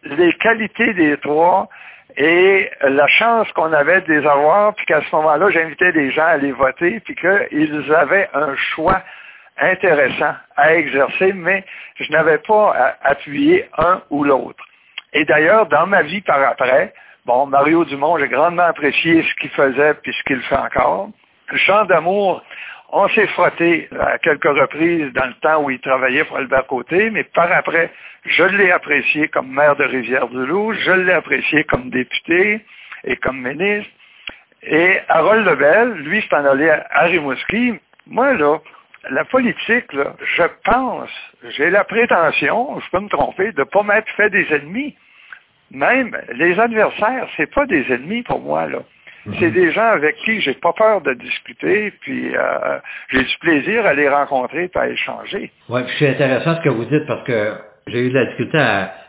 les 0.04 0.32
qualités 0.34 0.94
des 0.94 1.16
trois 1.18 1.68
et 2.16 2.70
la 2.82 3.06
chance 3.08 3.50
qu'on 3.52 3.72
avait 3.72 4.02
de 4.02 4.12
les 4.12 4.26
avoir, 4.26 4.74
puis 4.74 4.86
qu'à 4.86 5.00
ce 5.02 5.16
moment-là, 5.16 5.50
j'invitais 5.50 5.92
les 5.92 6.10
gens 6.12 6.26
à 6.26 6.36
les 6.36 6.52
voter, 6.52 7.00
puis 7.00 7.16
qu'ils 7.16 7.94
avaient 7.94 8.28
un 8.34 8.54
choix 8.56 9.02
intéressant 9.58 10.34
à 10.56 10.74
exercer, 10.74 11.32
mais 11.32 11.64
je 11.96 12.12
n'avais 12.12 12.38
pas 12.38 12.74
à 12.76 12.94
appuyer 13.10 13.68
un 13.78 14.02
ou 14.10 14.24
l'autre. 14.24 14.64
Et 15.12 15.24
d'ailleurs, 15.24 15.66
dans 15.66 15.86
ma 15.86 16.02
vie 16.02 16.20
par 16.20 16.40
après, 16.42 16.92
bon, 17.26 17.46
Mario 17.46 17.84
Dumont, 17.84 18.18
j'ai 18.18 18.28
grandement 18.28 18.62
apprécié 18.64 19.22
ce 19.22 19.34
qu'il 19.40 19.50
faisait 19.50 19.94
puis 19.94 20.12
ce 20.12 20.22
qu'il 20.24 20.42
fait 20.42 20.56
encore. 20.56 21.10
Jean 21.52 21.84
d'amour, 21.84 22.42
on 22.90 23.08
s'est 23.08 23.26
frotté 23.28 23.88
à 23.98 24.18
quelques 24.18 24.44
reprises 24.44 25.12
dans 25.14 25.26
le 25.26 25.34
temps 25.34 25.62
où 25.62 25.70
il 25.70 25.80
travaillait 25.80 26.24
pour 26.24 26.36
Albert 26.36 26.66
Côté, 26.66 27.10
mais 27.10 27.24
par 27.24 27.50
après, 27.50 27.90
je 28.26 28.44
l'ai 28.44 28.70
apprécié 28.70 29.28
comme 29.28 29.50
maire 29.50 29.76
de 29.76 29.84
Rivière-du-Loup, 29.84 30.74
je 30.74 30.92
l'ai 30.92 31.12
apprécié 31.12 31.64
comme 31.64 31.90
député 31.90 32.60
et 33.04 33.16
comme 33.16 33.40
ministre. 33.40 33.90
Et 34.62 35.00
Harold 35.08 35.46
Lebel, 35.46 35.94
lui, 36.04 36.22
s'est 36.22 36.34
en 36.34 36.44
allé 36.44 36.70
à 36.70 37.02
Rimouski. 37.04 37.74
Moi, 38.06 38.34
là, 38.34 38.58
la 39.10 39.24
politique, 39.24 39.92
là, 39.92 40.14
je 40.36 40.44
pense, 40.64 41.10
j'ai 41.56 41.70
la 41.70 41.84
prétention, 41.84 42.78
je 42.78 42.90
peux 42.90 43.00
me 43.00 43.08
tromper, 43.08 43.52
de 43.52 43.60
ne 43.60 43.64
pas 43.64 43.82
m'être 43.82 44.08
fait 44.16 44.30
des 44.30 44.46
ennemis. 44.52 44.96
Même 45.72 46.16
les 46.34 46.58
adversaires, 46.60 47.26
c'est 47.36 47.52
pas 47.52 47.66
des 47.66 47.90
ennemis 47.90 48.22
pour 48.22 48.40
moi, 48.40 48.66
là. 48.66 48.80
C'est 49.38 49.50
des 49.50 49.70
gens 49.72 49.86
avec 49.86 50.16
qui 50.24 50.40
j'ai 50.40 50.54
pas 50.54 50.72
peur 50.72 51.00
de 51.00 51.14
discuter, 51.14 51.92
puis 52.00 52.34
euh, 52.34 52.78
j'ai 53.10 53.22
du 53.22 53.38
plaisir 53.40 53.86
à 53.86 53.94
les 53.94 54.08
rencontrer 54.08 54.70
et 54.74 54.78
à 54.78 54.88
échanger. 54.88 55.50
Oui, 55.68 55.80
c'est 55.98 56.10
intéressant 56.10 56.56
ce 56.56 56.60
que 56.62 56.68
vous 56.68 56.84
dites 56.86 57.06
parce 57.06 57.22
que 57.24 57.52
j'ai 57.86 58.06
eu 58.06 58.10
de 58.10 58.14
la 58.14 58.24
difficulté 58.26 58.58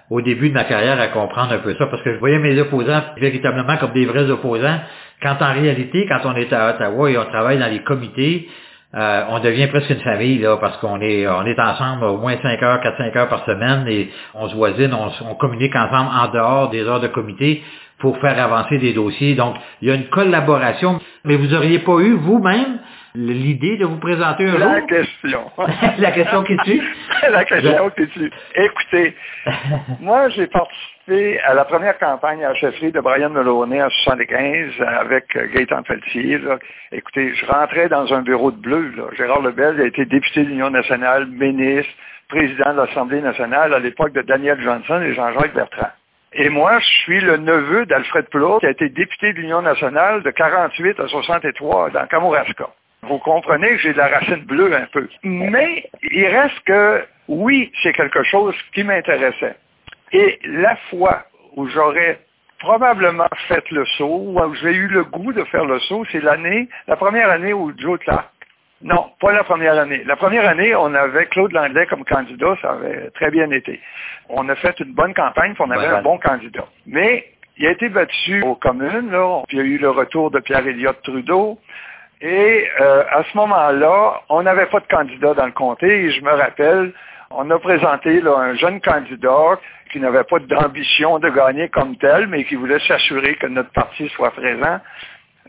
au 0.10 0.22
début 0.22 0.50
de 0.50 0.54
ma 0.54 0.66
carrière 0.66 1.00
à 1.00 1.08
comprendre 1.08 1.54
un 1.54 1.60
peu 1.60 1.74
ça 1.76 1.88
parce 1.88 2.04
que 2.04 2.14
je 2.14 2.20
voyais 2.20 2.40
mes 2.40 2.60
opposants 2.60 3.02
véritablement 3.18 3.78
comme 3.78 3.94
des 3.94 4.06
vrais 4.06 4.30
opposants 4.30 4.80
quand 5.22 5.42
en 5.42 5.54
réalité, 5.54 6.06
quand 6.08 6.20
on 6.26 6.36
est 6.36 6.52
à 6.54 6.76
Ottawa 6.76 7.10
et 7.10 7.18
on 7.18 7.26
travaille 7.26 7.58
dans 7.58 7.72
les 7.72 7.82
comités, 7.84 8.48
euh, 8.96 9.24
on 9.30 9.40
devient 9.40 9.68
presque 9.68 9.90
une 9.90 10.02
famille 10.02 10.38
là 10.38 10.58
parce 10.58 10.78
qu'on 10.78 11.02
est 11.02 11.28
on 11.28 11.46
est 11.46 11.60
ensemble 11.60 12.04
au 12.06 12.18
moins 12.18 12.36
5 12.42 12.62
heures, 12.62 12.80
4-5 12.82 13.18
heures 13.18 13.30
par 13.30 13.46
semaine 13.46 13.86
et 13.88 14.12
on 14.36 14.48
se 14.48 14.56
voisine, 14.56 14.94
on, 14.94 15.10
on 15.28 15.36
communique 15.36 15.76
ensemble 15.76 16.12
en 16.14 16.28
dehors 16.32 16.70
des 16.70 16.82
heures 16.84 17.00
de 17.00 17.08
comité 17.08 17.64
pour 18.04 18.18
faire 18.20 18.38
avancer 18.38 18.78
des 18.80 18.94
dossiers. 18.94 19.34
Donc, 19.34 19.56
il 19.82 19.88
y 19.88 19.92
a 19.92 19.96
une 19.96 20.10
collaboration. 20.10 21.00
Mais 21.24 21.38
vous 21.38 21.54
auriez 21.54 21.80
pas 21.80 22.00
eu 22.00 22.14
vous-même 22.16 22.80
l'idée 23.16 23.78
de 23.78 23.86
vous 23.86 23.98
présenter 23.98 24.48
un 24.48 24.58
La 24.58 24.80
jour? 24.80 24.88
question. 24.88 25.52
La 25.98 26.12
question 26.12 26.44
qui 26.44 26.58
tue? 26.58 26.82
la 27.30 27.46
question 27.46 27.90
qui 27.92 28.08
tue. 28.10 28.32
Écoutez, 28.56 29.16
moi, 30.00 30.30
j'ai 30.30 30.48
participé 30.48 31.40
à 31.42 31.54
la 31.54 31.66
première 31.66 31.98
campagne 32.00 32.44
à 32.44 32.54
chefferie 32.56 32.92
de 32.92 33.00
Brian 33.00 33.30
Mulroney 33.30 33.82
en 33.84 33.90
75 33.90 34.72
avec 35.00 35.36
euh, 35.36 35.48
Gaëtan 35.54 35.84
Pelletier. 35.84 36.38
là. 36.40 36.58
Écoutez, 36.92 37.34
je 37.36 37.46
rentrais 37.46 37.90
dans 37.90 38.12
un 38.14 38.22
bureau 38.22 38.52
de 38.52 38.58
bleu. 38.58 38.92
là. 38.98 39.04
Gérard 39.18 39.42
Lebel 39.42 39.80
a 39.82 39.86
été 39.86 40.06
député 40.06 40.44
de 40.44 40.50
l'Union 40.50 40.70
nationale, 40.70 41.28
ministre, 41.28 41.92
président 42.30 42.74
de 42.74 42.78
l'Assemblée 42.82 43.22
nationale 43.22 43.74
à 43.74 43.80
l'époque 43.80 44.14
de 44.14 44.22
Daniel 44.22 44.60
Johnson 44.62 45.02
et 45.02 45.14
Jean-Jacques 45.14 45.54
Bertrand. 45.54 45.90
Et 46.36 46.50
moi, 46.50 46.80
je 46.80 46.86
suis 47.04 47.20
le 47.20 47.38
neveu 47.38 47.86
d'Alfred 47.86 48.26
Poulot, 48.30 48.58
qui 48.60 48.66
a 48.66 48.72
été 48.72 48.90
député 48.90 49.34
de 49.34 49.38
l'Union 49.40 49.62
nationale 49.62 50.24
de 50.24 50.32
48 50.32 51.00
à 51.00 51.08
63 51.08 51.92
dans 51.92 52.08
Kamouraska. 52.08 52.70
Vous 53.08 53.20
comprenez 53.20 53.70
que 53.70 53.78
j'ai 53.78 53.94
de 53.94 53.98
la 53.98 54.08
racine 54.08 54.44
bleue 54.46 54.74
un 54.74 54.88
peu. 54.92 55.08
Mais 55.24 55.90
il 56.04 56.26
reste 56.28 56.60
que, 56.66 57.06
oui, 57.28 57.72
c'est 57.82 57.94
quelque 57.94 58.24
chose 58.24 58.56
qui 58.74 58.84
m'intéressait. 58.84 59.56
Et 60.12 60.40
la 60.46 60.76
fois 60.90 61.24
où 61.56 61.68
j'aurais 61.68 62.20
probablement 62.60 63.28
fait 63.48 63.70
le 63.72 63.86
saut, 63.98 64.34
où 64.36 64.56
j'ai 64.56 64.72
eu 64.74 64.88
le 64.88 65.04
goût 65.04 65.34
de 65.34 65.44
faire 65.46 65.66
le 65.66 65.80
saut, 65.82 66.06
c'est 66.12 66.22
l'année, 66.24 66.70
la 66.88 66.96
première 66.96 67.30
année 67.30 67.54
où 67.54 67.74
Joe 67.78 68.00
Clark. 68.00 68.30
Non, 68.82 69.12
pas 69.22 69.32
la 69.32 69.44
première 69.44 69.78
année. 69.80 70.04
La 70.06 70.16
première 70.18 70.48
année, 70.48 70.76
on 70.76 70.94
avait 70.94 71.26
Claude 71.28 71.54
Langlais 71.54 71.86
comme 71.88 72.04
candidat, 72.04 72.58
ça 72.62 72.72
avait 72.72 73.10
très 73.12 73.32
bien 73.32 73.50
été. 73.52 73.80
On 74.30 74.48
a 74.50 74.56
fait 74.56 74.78
une 74.82 74.94
bonne 74.94 75.14
campagne, 75.14 75.54
puis 75.54 75.64
on 75.66 75.72
avait 75.72 75.88
Ouais. 75.88 75.94
un 75.94 76.02
bon 76.02 76.18
candidat. 76.18 76.66
Mais 76.86 77.26
il 77.58 77.66
a 77.68 77.72
été 77.72 77.88
battu 77.88 78.42
aux 78.44 78.56
communes, 78.56 79.10
là, 79.12 79.44
puis 79.48 79.58
il 79.58 79.60
y 79.60 79.64
a 79.64 79.66
eu 79.66 79.78
le 79.78 79.90
retour 79.90 80.32
de 80.32 80.40
Pierre-Éliott 80.40 81.02
Trudeau, 81.02 81.60
Et 82.24 82.70
euh, 82.80 83.04
à 83.12 83.22
ce 83.26 83.36
moment-là, 83.36 84.22
on 84.30 84.44
n'avait 84.44 84.68
pas 84.68 84.80
de 84.80 84.88
candidat 84.88 85.34
dans 85.34 85.46
le 85.46 85.52
comté. 85.52 86.06
Et 86.06 86.12
je 86.12 86.22
me 86.24 86.32
rappelle, 86.32 86.94
on 87.32 87.50
a 87.52 87.60
présenté 87.60 88.22
un 88.26 88.56
jeune 88.56 88.80
candidat 88.80 89.60
qui 89.92 90.00
n'avait 90.00 90.24
pas 90.24 90.40
d'ambition 90.40 91.20
de 91.20 91.30
gagner 91.30 91.68
comme 91.68 91.98
tel, 91.98 92.28
mais 92.28 92.46
qui 92.46 92.56
voulait 92.56 92.80
s'assurer 92.88 93.36
que 93.36 93.48
notre 93.48 93.72
parti 93.72 94.08
soit 94.16 94.32
présent. 94.32 94.80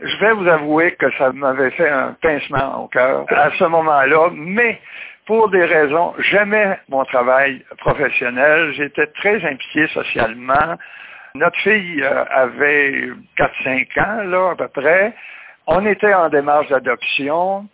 Je 0.01 0.17
vais 0.17 0.33
vous 0.33 0.47
avouer 0.49 0.91
que 0.95 1.09
ça 1.17 1.31
m'avait 1.31 1.71
fait 1.71 1.87
un 1.89 2.13
pincement 2.21 2.83
au 2.83 2.87
cœur 2.89 3.25
à 3.29 3.51
ce 3.51 3.63
moment-là, 3.63 4.31
mais 4.33 4.81
pour 5.25 5.49
des 5.49 5.63
raisons, 5.63 6.13
j'aimais 6.19 6.77
mon 6.89 7.05
travail 7.05 7.63
professionnel, 7.77 8.73
j'étais 8.73 9.07
très 9.07 9.35
impliqué 9.45 9.87
socialement. 9.93 10.75
Notre 11.35 11.57
fille 11.59 12.03
euh, 12.03 12.25
avait 12.29 13.11
4-5 13.37 13.99
ans, 14.01 14.23
là, 14.25 14.51
à 14.51 14.55
peu 14.55 14.67
près. 14.67 15.13
On 15.67 15.85
était 15.85 16.13
en 16.13 16.29
démarche 16.29 16.69
d'adoption, 16.69 17.67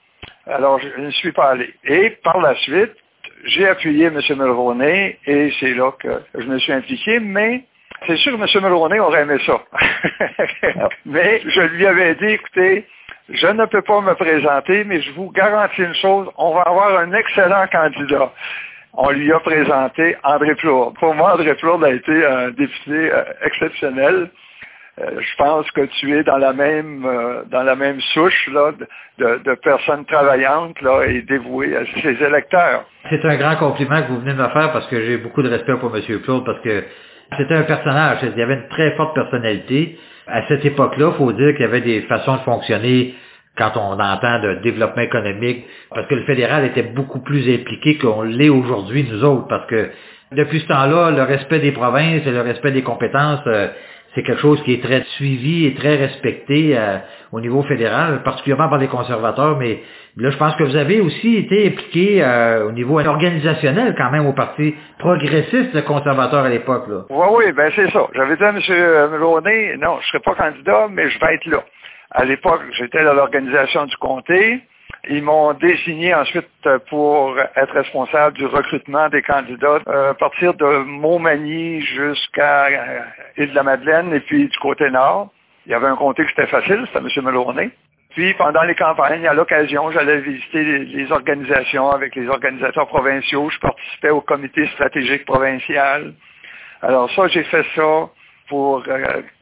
alors 0.47 0.79
je 0.79 1.01
ne 1.01 1.11
suis 1.11 1.31
pas 1.31 1.51
allé. 1.51 1.73
Et 1.83 2.11
par 2.23 2.39
la 2.39 2.55
suite, 2.55 2.91
j'ai 3.45 3.67
appuyé 3.67 4.05
M. 4.05 4.19
Mulroney 4.29 5.17
et 5.25 5.51
c'est 5.59 5.73
là 5.73 5.91
que 5.99 6.21
je 6.35 6.45
me 6.45 6.57
suis 6.59 6.73
impliqué, 6.73 7.19
mais 7.19 7.65
c'est 8.07 8.17
sûr 8.17 8.37
que 8.37 8.41
M. 8.41 8.63
Mulroney 8.63 8.99
aurait 8.99 9.23
aimé 9.23 9.37
ça. 9.45 9.61
mais 11.05 11.41
je 11.45 11.61
lui 11.61 11.85
avais 11.85 12.15
dit, 12.15 12.25
écoutez, 12.25 12.85
je 13.29 13.47
ne 13.47 13.65
peux 13.65 13.81
pas 13.81 14.01
me 14.01 14.13
présenter, 14.13 14.83
mais 14.83 15.01
je 15.01 15.11
vous 15.11 15.31
garantis 15.31 15.81
une 15.81 15.95
chose, 15.95 16.27
on 16.37 16.53
va 16.53 16.61
avoir 16.61 16.97
un 16.99 17.11
excellent 17.13 17.65
candidat. 17.71 18.31
On 18.93 19.09
lui 19.11 19.31
a 19.31 19.39
présenté 19.39 20.17
André 20.23 20.53
Plourde. 20.55 20.95
Pour 20.97 21.13
moi, 21.15 21.33
André 21.33 21.55
Plourde 21.55 21.83
a 21.85 21.91
été 21.91 22.25
un 22.25 22.49
député 22.49 23.11
euh, 23.11 23.23
exceptionnel. 23.43 24.29
Euh, 25.01 25.19
je 25.19 25.35
pense 25.37 25.69
que 25.71 25.81
tu 25.99 26.15
es 26.15 26.23
dans 26.23 26.37
la 26.37 26.53
même 26.53 27.05
euh, 27.05 27.43
dans 27.49 27.63
la 27.63 27.75
même 27.75 27.99
souche 28.13 28.49
là, 28.53 28.71
de, 29.17 29.55
personnes 29.55 30.05
travaillantes 30.05 30.79
là, 30.81 31.03
et 31.05 31.21
dévouées 31.23 31.75
à 31.75 31.85
ses 32.01 32.23
électeurs. 32.23 32.85
C'est 33.09 33.23
un 33.25 33.37
grand 33.37 33.55
compliment 33.55 34.01
que 34.01 34.07
vous 34.09 34.19
venez 34.19 34.33
de 34.33 34.41
me 34.41 34.49
faire 34.49 34.71
parce 34.71 34.87
que 34.87 35.01
j'ai 35.01 35.17
beaucoup 35.17 35.41
de 35.41 35.49
respect 35.49 35.75
pour 35.79 35.95
M. 35.95 36.01
Claude 36.23 36.45
parce 36.45 36.59
que 36.61 36.83
c'était 37.37 37.55
un 37.55 37.63
personnage, 37.63 38.19
il 38.23 38.37
y 38.37 38.41
avait 38.41 38.55
une 38.55 38.67
très 38.69 38.91
forte 38.95 39.15
personnalité. 39.15 39.97
À 40.27 40.47
cette 40.47 40.65
époque-là, 40.65 41.11
il 41.13 41.17
faut 41.17 41.31
dire 41.31 41.51
qu'il 41.53 41.61
y 41.61 41.69
avait 41.69 41.81
des 41.81 42.01
façons 42.01 42.35
de 42.35 42.41
fonctionner 42.41 43.15
quand 43.57 43.71
on 43.75 43.99
entend 43.99 44.39
de 44.39 44.55
développement 44.63 45.01
économique, 45.01 45.65
parce 45.93 46.07
que 46.07 46.15
le 46.15 46.23
fédéral 46.23 46.65
était 46.65 46.83
beaucoup 46.83 47.19
plus 47.19 47.53
impliqué 47.53 47.97
qu'on 47.97 48.21
l'est 48.21 48.49
aujourd'hui, 48.49 49.07
nous 49.09 49.23
autres, 49.23 49.47
parce 49.47 49.65
que 49.67 49.89
depuis 50.31 50.61
ce 50.61 50.67
temps-là, 50.67 51.11
le 51.11 51.23
respect 51.23 51.59
des 51.59 51.73
provinces 51.73 52.25
et 52.25 52.31
le 52.31 52.41
respect 52.41 52.71
des 52.71 52.83
compétences, 52.83 53.41
euh, 53.47 53.67
c'est 54.13 54.23
quelque 54.23 54.41
chose 54.41 54.61
qui 54.63 54.73
est 54.73 54.83
très 54.83 55.03
suivi 55.15 55.65
et 55.65 55.73
très 55.73 55.95
respecté 55.95 56.77
euh, 56.77 56.97
au 57.31 57.39
niveau 57.39 57.63
fédéral, 57.63 58.23
particulièrement 58.23 58.69
par 58.69 58.77
les 58.77 58.87
conservateurs, 58.87 59.57
mais 59.57 59.81
là, 60.17 60.31
je 60.31 60.37
pense 60.37 60.55
que 60.55 60.63
vous 60.63 60.75
avez 60.75 60.99
aussi 60.99 61.37
été 61.37 61.67
impliqué 61.67 62.23
euh, 62.23 62.67
au 62.67 62.71
niveau 62.71 62.99
organisationnel 62.99 63.95
quand 63.97 64.11
même 64.11 64.25
au 64.25 64.33
Parti 64.33 64.75
progressiste 64.99 65.83
conservateur 65.85 66.43
à 66.43 66.49
l'époque. 66.49 66.85
Oui, 67.09 67.27
oui, 67.35 67.51
ben 67.53 67.71
c'est 67.75 67.89
ça. 67.91 68.07
J'avais 68.13 68.35
dit 68.35 68.43
à 68.43 68.49
M. 68.49 69.11
Mulroney, 69.11 69.77
non, 69.77 69.97
je 70.01 70.07
ne 70.07 70.07
serai 70.07 70.19
pas 70.19 70.35
candidat, 70.35 70.87
mais 70.91 71.09
je 71.09 71.19
vais 71.19 71.35
être 71.35 71.45
là. 71.45 71.63
À 72.11 72.25
l'époque, 72.25 72.61
j'étais 72.73 73.03
dans 73.05 73.13
l'organisation 73.13 73.85
du 73.85 73.95
comté. 73.97 74.61
Ils 75.09 75.23
m'ont 75.23 75.53
désigné 75.53 76.13
ensuite 76.13 76.47
pour 76.89 77.35
être 77.55 77.73
responsable 77.73 78.37
du 78.37 78.45
recrutement 78.45 79.09
des 79.09 79.23
candidats 79.23 79.79
euh, 79.87 80.11
à 80.11 80.13
partir 80.13 80.53
de 80.53 80.83
Montmagny 80.83 81.81
jusqu'à 81.81 82.67
euh, 82.67 82.99
Île-de-la-Madeleine 83.37 84.13
et 84.13 84.19
puis 84.19 84.47
du 84.47 84.57
côté 84.59 84.89
nord. 84.91 85.29
Il 85.65 85.71
y 85.71 85.75
avait 85.75 85.87
un 85.87 85.95
comté 85.95 86.23
qui 86.25 86.31
était 86.31 86.47
facile, 86.47 86.85
c'était 86.93 86.99
M. 86.99 87.25
Meloney. 87.25 87.71
Puis 88.11 88.33
pendant 88.35 88.61
les 88.63 88.75
campagnes, 88.75 89.25
à 89.25 89.33
l'occasion, 89.33 89.89
j'allais 89.91 90.19
visiter 90.19 90.63
les, 90.63 91.11
organisations 91.11 91.89
avec 91.89 92.15
les 92.15 92.27
organisateurs 92.27 92.87
provinciaux. 92.87 93.49
Je 93.49 93.59
participais 93.59 94.09
au 94.09 94.21
comité 94.21 94.67
stratégique 94.67 95.25
provincial. 95.25 96.13
Alors 96.81 97.09
ça, 97.11 97.27
j'ai 97.27 97.43
fait 97.43 97.65
ça 97.75 98.09
pour 98.49 98.83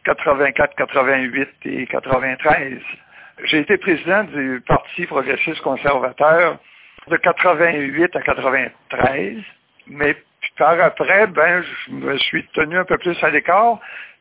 84, 0.06 0.72
euh, 0.72 0.86
88 0.86 1.50
et 1.65 1.88
93. 1.88 2.80
J'ai 3.45 3.60
été 3.60 3.78
président 3.78 4.23
du 4.25 4.62
Parti 4.67 5.06
progressiste 5.06 5.62
conservateur 5.62 6.58
de 7.08 7.15
88 7.15 8.15
à 8.15 8.21
93, 8.21 9.38
mais 9.88 10.15
par 10.58 10.80
après, 10.82 11.28
ben, 11.28 11.63
je 11.63 11.91
me 11.91 12.17
suis 12.17 12.45
tenu 12.54 12.78
un 12.78 12.84
peu 12.84 12.97
plus 12.97 13.17
à 13.23 13.30
l'écart. 13.30 13.80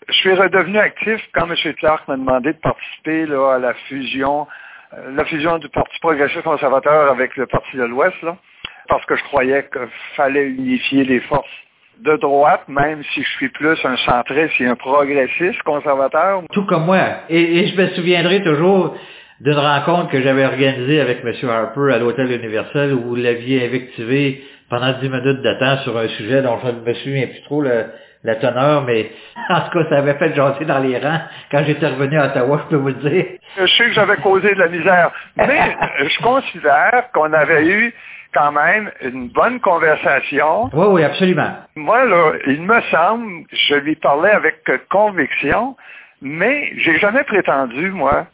Je 0.08 0.14
suis 0.14 0.34
redevenu 0.34 0.78
actif 0.78 1.20
quand 1.34 1.50
M. 1.50 1.74
Clark 1.74 2.06
m'a 2.06 2.16
demandé 2.16 2.52
de 2.52 2.58
participer 2.58 3.22
à 3.24 3.58
la 3.58 3.74
fusion, 3.88 4.46
euh, 4.94 5.10
la 5.14 5.24
fusion 5.24 5.58
du 5.58 5.68
Parti 5.68 5.98
progressiste 5.98 6.42
conservateur 6.42 7.10
avec 7.10 7.36
le 7.36 7.46
Parti 7.46 7.76
de 7.76 7.84
l'Ouest, 7.84 8.24
parce 8.86 9.04
que 9.06 9.16
je 9.16 9.24
croyais 9.24 9.68
qu'il 9.72 9.88
fallait 10.14 10.46
unifier 10.46 11.04
les 11.04 11.20
forces 11.20 11.48
de 12.04 12.16
droite, 12.16 12.62
même 12.68 13.02
si 13.12 13.22
je 13.22 13.28
suis 13.30 13.48
plus 13.48 13.76
un 13.84 13.96
centriste 13.96 14.60
et 14.60 14.66
un 14.66 14.76
progressiste 14.76 15.62
conservateur. 15.62 16.42
Tout 16.52 16.64
comme 16.66 16.86
moi. 16.86 17.00
Et, 17.28 17.66
je 17.66 17.80
me 17.80 17.88
souviendrai 17.88 18.42
toujours 18.42 18.96
d'une 19.40 19.54
rencontre 19.54 20.10
que 20.10 20.20
j'avais 20.20 20.44
organisée 20.44 21.00
avec 21.00 21.24
M. 21.24 21.32
Harper 21.48 21.92
à 21.92 21.98
l'Hôtel 21.98 22.30
Universel 22.32 22.92
où 22.92 23.00
vous 23.00 23.16
l'aviez 23.16 23.66
invectivé 23.66 24.42
pendant 24.70 24.92
dix 25.00 25.08
minutes 25.08 25.42
de 25.42 25.58
temps 25.58 25.82
sur 25.82 25.96
un 25.96 26.08
sujet 26.08 26.42
dont 26.42 26.58
je 26.62 26.70
ne 26.70 26.80
me 26.80 26.94
souviens 26.94 27.26
plus 27.26 27.42
trop 27.42 27.62
la 27.62 28.34
teneur, 28.36 28.84
mais 28.84 29.10
en 29.48 29.60
tout 29.62 29.78
cas, 29.78 29.88
ça 29.88 29.98
avait 29.98 30.14
fait 30.14 30.34
jaser 30.34 30.64
dans 30.64 30.80
les 30.80 30.98
rangs 30.98 31.20
quand 31.50 31.64
j'étais 31.64 31.86
revenu 31.86 32.18
à 32.18 32.26
Ottawa, 32.26 32.60
je 32.64 32.70
peux 32.70 32.76
vous 32.76 32.88
le 32.88 32.94
dire. 32.94 33.24
Je 33.58 33.66
sais 33.66 33.84
que 33.84 33.92
j'avais 33.92 34.16
causé 34.16 34.54
de 34.54 34.58
la 34.58 34.68
misère, 34.68 35.10
mais 35.36 35.76
je 36.08 36.22
considère 36.22 37.04
qu'on 37.12 37.32
avait 37.32 37.66
eu 37.66 37.94
quand 38.32 38.52
même 38.52 38.90
une 39.02 39.28
bonne 39.28 39.60
conversation. 39.60 40.70
Oui, 40.72 40.86
oui, 40.90 41.04
absolument. 41.04 41.52
Moi, 41.76 42.04
là, 42.04 42.32
il 42.46 42.62
me 42.62 42.80
semble, 42.90 43.44
je 43.52 43.74
lui 43.76 43.96
parlais 43.96 44.30
avec 44.30 44.56
conviction, 44.90 45.76
mais 46.20 46.72
j'ai 46.76 46.98
jamais 46.98 47.24
prétendu, 47.24 47.90
moi, 47.90 48.26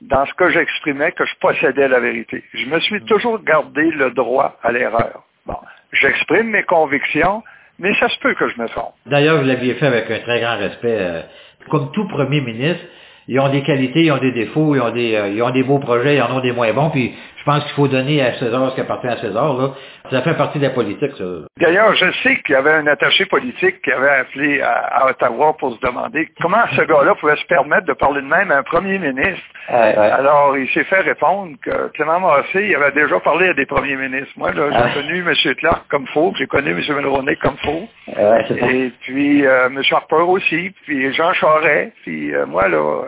dans 0.00 0.26
ce 0.26 0.34
que 0.34 0.50
j'exprimais, 0.50 1.12
que 1.12 1.24
je 1.24 1.34
possédais 1.40 1.88
la 1.88 2.00
vérité. 2.00 2.42
Je 2.54 2.66
me 2.66 2.80
suis 2.80 3.02
toujours 3.04 3.42
gardé 3.42 3.82
le 3.90 4.10
droit 4.10 4.58
à 4.62 4.72
l'erreur. 4.72 5.22
Bon, 5.46 5.56
j'exprime 5.92 6.50
mes 6.50 6.64
convictions, 6.64 7.42
mais 7.78 7.94
ça 7.94 8.08
se 8.08 8.18
peut 8.18 8.34
que 8.34 8.48
je 8.48 8.60
me 8.60 8.68
trompe. 8.68 8.94
D'ailleurs, 9.06 9.38
vous 9.38 9.46
l'aviez 9.46 9.74
fait 9.74 9.86
avec 9.86 10.10
un 10.10 10.18
très 10.20 10.40
grand 10.40 10.58
respect. 10.58 10.96
Euh, 10.98 11.22
comme 11.70 11.92
tout 11.92 12.06
premier 12.08 12.40
ministre, 12.40 12.84
ils 13.28 13.38
ont 13.38 13.48
des 13.48 13.62
qualités, 13.62 14.04
ils 14.04 14.12
ont 14.12 14.18
des 14.18 14.32
défauts, 14.32 14.74
ils 14.74 14.80
ont 14.80 14.90
des, 14.90 15.14
euh, 15.14 15.28
ils 15.28 15.42
ont 15.42 15.50
des 15.50 15.62
beaux 15.62 15.78
projets, 15.78 16.16
ils 16.16 16.22
en 16.22 16.36
ont 16.36 16.40
des 16.40 16.52
moins 16.52 16.72
bons, 16.72 16.90
puis 16.90 17.14
je 17.42 17.50
pense 17.50 17.64
qu'il 17.64 17.72
faut 17.72 17.88
donner 17.88 18.22
à 18.22 18.34
César 18.38 18.70
ce 18.70 18.76
qui 18.76 18.82
appartient 18.82 19.08
à 19.08 19.16
César. 19.16 19.54
Là. 19.54 19.70
Ça 20.12 20.22
fait 20.22 20.34
partie 20.34 20.58
de 20.58 20.64
la 20.64 20.70
politique, 20.70 21.10
ça. 21.18 21.24
D'ailleurs, 21.58 21.92
je 21.96 22.08
sais 22.22 22.40
qu'il 22.42 22.52
y 22.52 22.54
avait 22.54 22.70
un 22.70 22.86
attaché 22.86 23.26
politique 23.26 23.82
qui 23.82 23.90
avait 23.90 24.10
appelé 24.10 24.60
à, 24.62 25.06
Ottawa 25.06 25.56
pour 25.58 25.74
se 25.74 25.80
demander 25.80 26.28
comment 26.40 26.62
ce 26.76 26.82
gars-là 26.82 27.16
pouvait 27.16 27.34
se 27.34 27.46
permettre 27.46 27.86
de 27.86 27.94
parler 27.94 28.20
de 28.20 28.26
même 28.26 28.52
à 28.52 28.58
un 28.58 28.62
premier 28.62 28.96
ministre. 29.00 29.42
Alors, 29.68 30.56
il 30.56 30.68
s'est 30.68 30.84
fait 30.84 31.00
répondre 31.00 31.56
que 31.60 31.88
Clément 31.94 32.20
Massé, 32.20 32.68
il 32.68 32.76
avait 32.76 32.92
déjà 32.92 33.18
parlé 33.18 33.48
à 33.48 33.54
des 33.54 33.66
premiers 33.66 33.96
ministres. 33.96 34.32
Moi, 34.36 34.52
là, 34.52 34.70
j'ai 34.70 35.00
connu 35.00 35.24
M. 35.26 35.54
Clark 35.56 35.82
comme 35.88 36.06
faux, 36.08 36.32
j'ai 36.38 36.46
connu 36.46 36.70
M. 36.70 36.96
Mulroney 36.96 37.34
comme 37.36 37.56
faux. 37.56 37.88
Et 38.06 38.92
puis, 39.00 39.44
euh, 39.44 39.66
M. 39.66 39.82
Harper 39.90 40.14
aussi, 40.28 40.70
puis 40.84 41.12
Jean 41.12 41.32
Charest, 41.32 41.92
puis 42.02 42.32
euh, 42.32 42.46
moi, 42.46 42.68
là, 42.68 43.02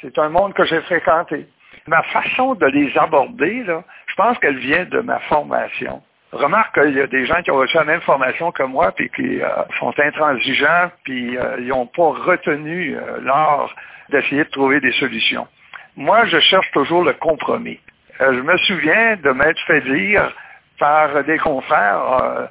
c'est 0.00 0.18
un 0.18 0.30
monde 0.30 0.54
que 0.54 0.64
j'ai 0.64 0.80
fréquenté. 0.82 1.46
Ma 1.86 2.02
façon 2.04 2.54
de 2.54 2.66
les 2.66 2.96
aborder, 2.96 3.62
là, 3.64 3.82
je 4.06 4.14
pense 4.14 4.38
qu'elle 4.38 4.58
vient 4.58 4.84
de 4.84 5.00
ma 5.00 5.18
formation. 5.20 6.02
Remarque 6.34 6.80
qu'il 6.80 6.96
y 6.96 7.00
a 7.00 7.06
des 7.06 7.26
gens 7.26 7.42
qui 7.42 7.50
ont 7.52 7.56
reçu 7.56 7.76
la 7.76 7.84
même 7.84 8.00
formation 8.00 8.50
que 8.50 8.64
moi, 8.64 8.90
puis 8.92 9.08
qui 9.10 9.40
euh, 9.40 9.48
sont 9.78 9.94
intransigeants, 9.98 10.90
puis 11.04 11.36
euh, 11.36 11.56
ils 11.60 11.68
n'ont 11.68 11.86
pas 11.86 12.08
retenu 12.08 12.96
euh, 12.96 13.20
l'art 13.22 13.72
d'essayer 14.10 14.44
de 14.44 14.50
trouver 14.50 14.80
des 14.80 14.92
solutions. 14.92 15.46
Moi, 15.96 16.24
je 16.26 16.40
cherche 16.40 16.70
toujours 16.72 17.04
le 17.04 17.12
compromis. 17.12 17.78
je 18.18 18.40
me 18.40 18.56
souviens 18.58 19.16
de 19.16 19.30
m'être 19.30 19.60
fait 19.66 19.80
dire 19.82 20.32
par 20.78 21.22
des 21.22 21.38
confrères, 21.38 22.48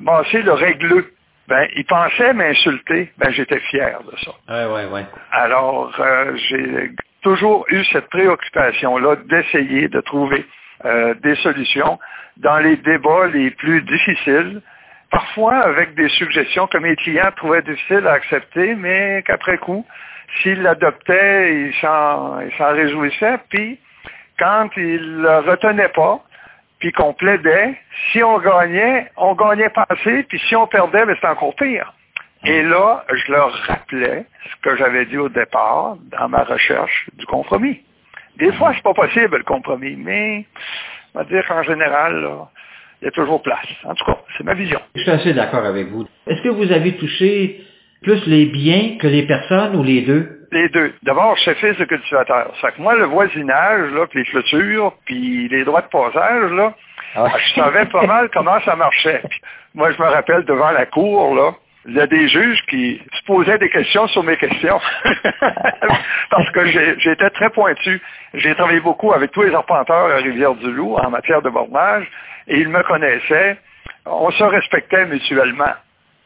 Massé 0.00 0.42
le 0.42 0.52
régleux. 0.52 1.12
Ben, 1.48 1.66
il 1.76 1.84
pensait 1.84 2.32
m'insulter. 2.34 3.12
Ben, 3.16 3.30
j'étais 3.30 3.60
fier 3.60 4.00
de 4.02 4.16
ça. 4.18 4.32
Ouais, 4.48 4.72
ouais, 4.72 4.86
ouais. 4.86 5.06
Alors, 5.30 5.92
j'ai 6.34 6.90
toujours 7.22 7.66
eu 7.70 7.84
cette 7.86 8.08
préoccupation-là 8.08 9.16
d'essayer 9.26 9.88
de 9.88 10.00
trouver 10.00 10.46
euh, 10.84 11.14
des 11.22 11.36
solutions 11.36 11.98
dans 12.36 12.58
les 12.58 12.76
débats 12.76 13.26
les 13.28 13.50
plus 13.50 13.82
difficiles, 13.82 14.62
parfois 15.10 15.56
avec 15.56 15.94
des 15.94 16.08
suggestions 16.10 16.66
que 16.66 16.78
mes 16.78 16.96
clients 16.96 17.30
trouvaient 17.36 17.62
difficiles 17.62 18.06
à 18.06 18.12
accepter, 18.12 18.74
mais 18.74 19.22
qu'après 19.26 19.58
coup, 19.58 19.84
s'ils 20.36 20.62
l'adoptaient, 20.62 21.66
ils 21.66 21.74
s'en 21.80 22.38
réjouissaient, 22.58 23.38
puis 23.50 23.78
quand 24.38 24.70
ils 24.76 25.18
ne 25.18 25.22
le 25.22 25.38
retenaient 25.50 25.88
pas, 25.88 26.24
puis 26.78 26.92
qu'on 26.92 27.12
plaidait, 27.12 27.78
si 28.10 28.22
on 28.22 28.38
gagnait, 28.38 29.10
on 29.16 29.34
gagnait 29.34 29.68
pas 29.68 29.86
assez, 29.90 30.22
puis 30.24 30.38
si 30.48 30.56
on 30.56 30.66
perdait, 30.66 31.04
ben, 31.04 31.14
c'était 31.14 31.28
encore 31.28 31.54
pire. 31.56 31.92
Et 32.44 32.62
là, 32.62 33.04
je 33.12 33.32
leur 33.32 33.52
rappelais 33.66 34.24
ce 34.50 34.56
que 34.62 34.76
j'avais 34.76 35.04
dit 35.06 35.18
au 35.18 35.28
départ 35.28 35.96
dans 36.18 36.28
ma 36.28 36.44
recherche 36.44 37.08
du 37.14 37.26
compromis. 37.26 37.80
Des 38.38 38.52
fois, 38.52 38.72
c'est 38.74 38.82
pas 38.82 38.94
possible 38.94 39.36
le 39.36 39.44
compromis, 39.44 39.96
mais 39.96 40.46
on 41.14 41.18
va 41.18 41.24
dire 41.26 41.46
qu'en 41.46 41.62
général, 41.62 42.26
il 43.00 43.04
y 43.04 43.08
a 43.08 43.10
toujours 43.10 43.42
place. 43.42 43.66
En 43.84 43.94
tout 43.94 44.04
cas, 44.04 44.18
c'est 44.36 44.44
ma 44.44 44.54
vision. 44.54 44.80
Je 44.94 45.02
suis 45.02 45.10
assez 45.10 45.34
d'accord 45.34 45.64
avec 45.64 45.88
vous. 45.88 46.06
Est-ce 46.26 46.40
que 46.42 46.48
vous 46.48 46.72
avez 46.72 46.96
touché 46.96 47.62
plus 48.02 48.26
les 48.26 48.46
biens 48.46 48.96
que 48.98 49.06
les 49.06 49.26
personnes 49.26 49.76
ou 49.76 49.82
les 49.82 50.02
deux? 50.02 50.46
Les 50.52 50.68
deux. 50.70 50.94
D'abord, 51.02 51.36
je 51.36 51.42
suis 51.42 51.54
fils 51.56 51.76
de 51.76 51.84
cultivateur. 51.84 52.52
Ça 52.60 52.70
que 52.72 52.80
moi, 52.80 52.94
le 52.94 53.04
voisinage, 53.04 53.92
là, 53.92 54.06
puis 54.06 54.20
les 54.20 54.24
clôtures, 54.30 54.94
puis 55.04 55.48
les 55.48 55.64
droits 55.64 55.82
de 55.82 55.88
passage, 55.88 56.50
là, 56.52 56.74
ah 57.14 57.26
je 57.36 57.54
savais 57.60 57.86
pas 57.86 58.06
mal 58.06 58.30
comment 58.32 58.60
ça 58.62 58.74
marchait. 58.76 59.22
moi, 59.74 59.92
je 59.92 60.02
me 60.02 60.08
rappelle 60.08 60.44
devant 60.44 60.70
la 60.70 60.86
cour, 60.86 61.34
là, 61.34 61.52
il 61.86 61.94
y 61.94 62.00
a 62.00 62.06
des 62.06 62.28
juges 62.28 62.62
qui 62.68 63.00
se 63.12 63.24
posaient 63.24 63.58
des 63.58 63.70
questions 63.70 64.06
sur 64.08 64.22
mes 64.22 64.36
questions. 64.36 64.78
Parce 66.30 66.50
que 66.50 66.66
j'étais 66.98 67.30
très 67.30 67.50
pointu. 67.50 68.00
J'ai 68.34 68.54
travaillé 68.54 68.80
beaucoup 68.80 69.12
avec 69.12 69.30
tous 69.32 69.42
les 69.42 69.54
arpenteurs 69.54 70.10
à 70.10 70.16
Rivière-du-Loup 70.16 70.96
en 70.96 71.10
matière 71.10 71.40
de 71.40 71.48
bornage 71.48 72.06
et 72.48 72.58
ils 72.58 72.68
me 72.68 72.82
connaissaient. 72.82 73.56
On 74.04 74.30
se 74.30 74.44
respectait 74.44 75.06
mutuellement. 75.06 75.72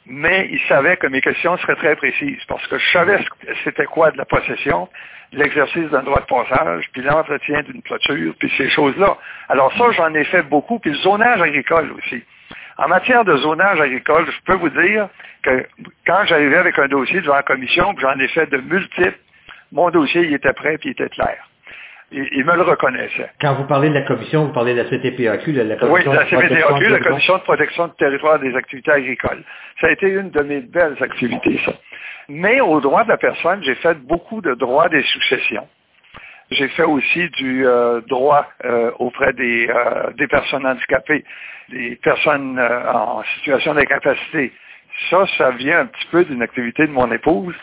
Mais 0.06 0.48
ils 0.50 0.60
savaient 0.68 0.96
que 0.96 1.06
mes 1.06 1.20
questions 1.20 1.56
seraient 1.58 1.76
très 1.76 1.96
précises 1.96 2.42
parce 2.46 2.66
que 2.66 2.76
je 2.76 2.92
savais 2.92 3.24
c'était 3.62 3.86
quoi 3.86 4.10
de 4.10 4.18
la 4.18 4.26
possession, 4.26 4.88
l'exercice 5.32 5.88
d'un 5.90 6.02
droit 6.02 6.20
de 6.20 6.26
passage, 6.26 6.84
puis 6.92 7.02
l'entretien 7.02 7.62
d'une 7.62 7.80
clôture, 7.80 8.34
puis 8.38 8.52
ces 8.58 8.68
choses-là. 8.70 9.16
Alors 9.48 9.72
ça, 9.78 9.92
j'en 9.92 10.12
ai 10.14 10.24
fait 10.24 10.42
beaucoup, 10.42 10.78
puis 10.78 10.90
le 10.90 10.98
zonage 10.98 11.40
agricole 11.40 11.92
aussi. 11.92 12.22
En 12.76 12.88
matière 12.88 13.24
de 13.24 13.36
zonage 13.36 13.80
agricole, 13.80 14.26
je 14.26 14.40
peux 14.44 14.58
vous 14.58 14.70
dire 14.70 15.08
que 15.42 15.66
quand 16.06 16.24
j'arrivais 16.24 16.56
avec 16.56 16.78
un 16.78 16.88
dossier 16.88 17.20
devant 17.20 17.36
la 17.36 17.42
commission, 17.42 17.94
j'en 17.98 18.18
ai 18.18 18.28
fait 18.28 18.46
de 18.46 18.58
multiples, 18.58 19.18
mon 19.72 19.90
dossier 19.90 20.22
il 20.22 20.34
était 20.34 20.52
prêt 20.52 20.78
puis 20.78 20.90
il 20.90 20.92
était 20.92 21.08
clair. 21.08 21.36
Il, 22.12 22.44
me 22.44 22.54
le 22.54 22.62
reconnaissait. 22.62 23.28
Quand 23.40 23.54
vous 23.54 23.64
parlez 23.64 23.88
de 23.88 23.94
la 23.94 24.02
commission, 24.02 24.44
vous 24.46 24.52
parlez 24.52 24.74
de 24.74 24.82
la 24.82 24.84
CTPAQ, 24.84 25.52
de 25.52 25.62
la 25.62 25.76
commission 25.76 26.12
Oui, 26.12 26.16
la 26.16 26.24
CTPAQ, 26.26 26.88
la 26.88 27.00
commission 27.00 27.38
de 27.38 27.42
protection 27.42 27.88
du 27.88 27.94
territoire 27.94 28.38
des 28.38 28.54
activités 28.54 28.92
agricoles. 28.92 29.42
Ça 29.80 29.88
a 29.88 29.90
été 29.90 30.06
une 30.06 30.30
de 30.30 30.40
mes 30.42 30.60
belles 30.60 30.96
activités, 31.00 31.60
ça. 31.64 31.72
Mais 32.28 32.60
au 32.60 32.80
droit 32.80 33.04
de 33.04 33.08
la 33.08 33.16
personne, 33.16 33.62
j'ai 33.64 33.74
fait 33.76 33.94
beaucoup 33.94 34.40
de 34.40 34.54
droits 34.54 34.88
des 34.88 35.02
successions. 35.02 35.66
J'ai 36.54 36.68
fait 36.68 36.84
aussi 36.84 37.28
du 37.30 37.66
euh, 37.66 38.00
droit 38.02 38.46
euh, 38.64 38.92
auprès 39.00 39.32
des, 39.32 39.68
euh, 39.68 40.12
des 40.16 40.28
personnes 40.28 40.64
handicapées, 40.64 41.24
des 41.68 41.96
personnes 41.96 42.60
en 42.60 43.24
situation 43.36 43.74
d'incapacité. 43.74 44.52
Ça, 45.10 45.24
ça 45.36 45.50
vient 45.50 45.80
un 45.80 45.86
petit 45.86 46.06
peu 46.12 46.24
d'une 46.24 46.42
activité 46.42 46.86
de 46.86 46.92
mon 46.92 47.10
épouse. 47.10 47.56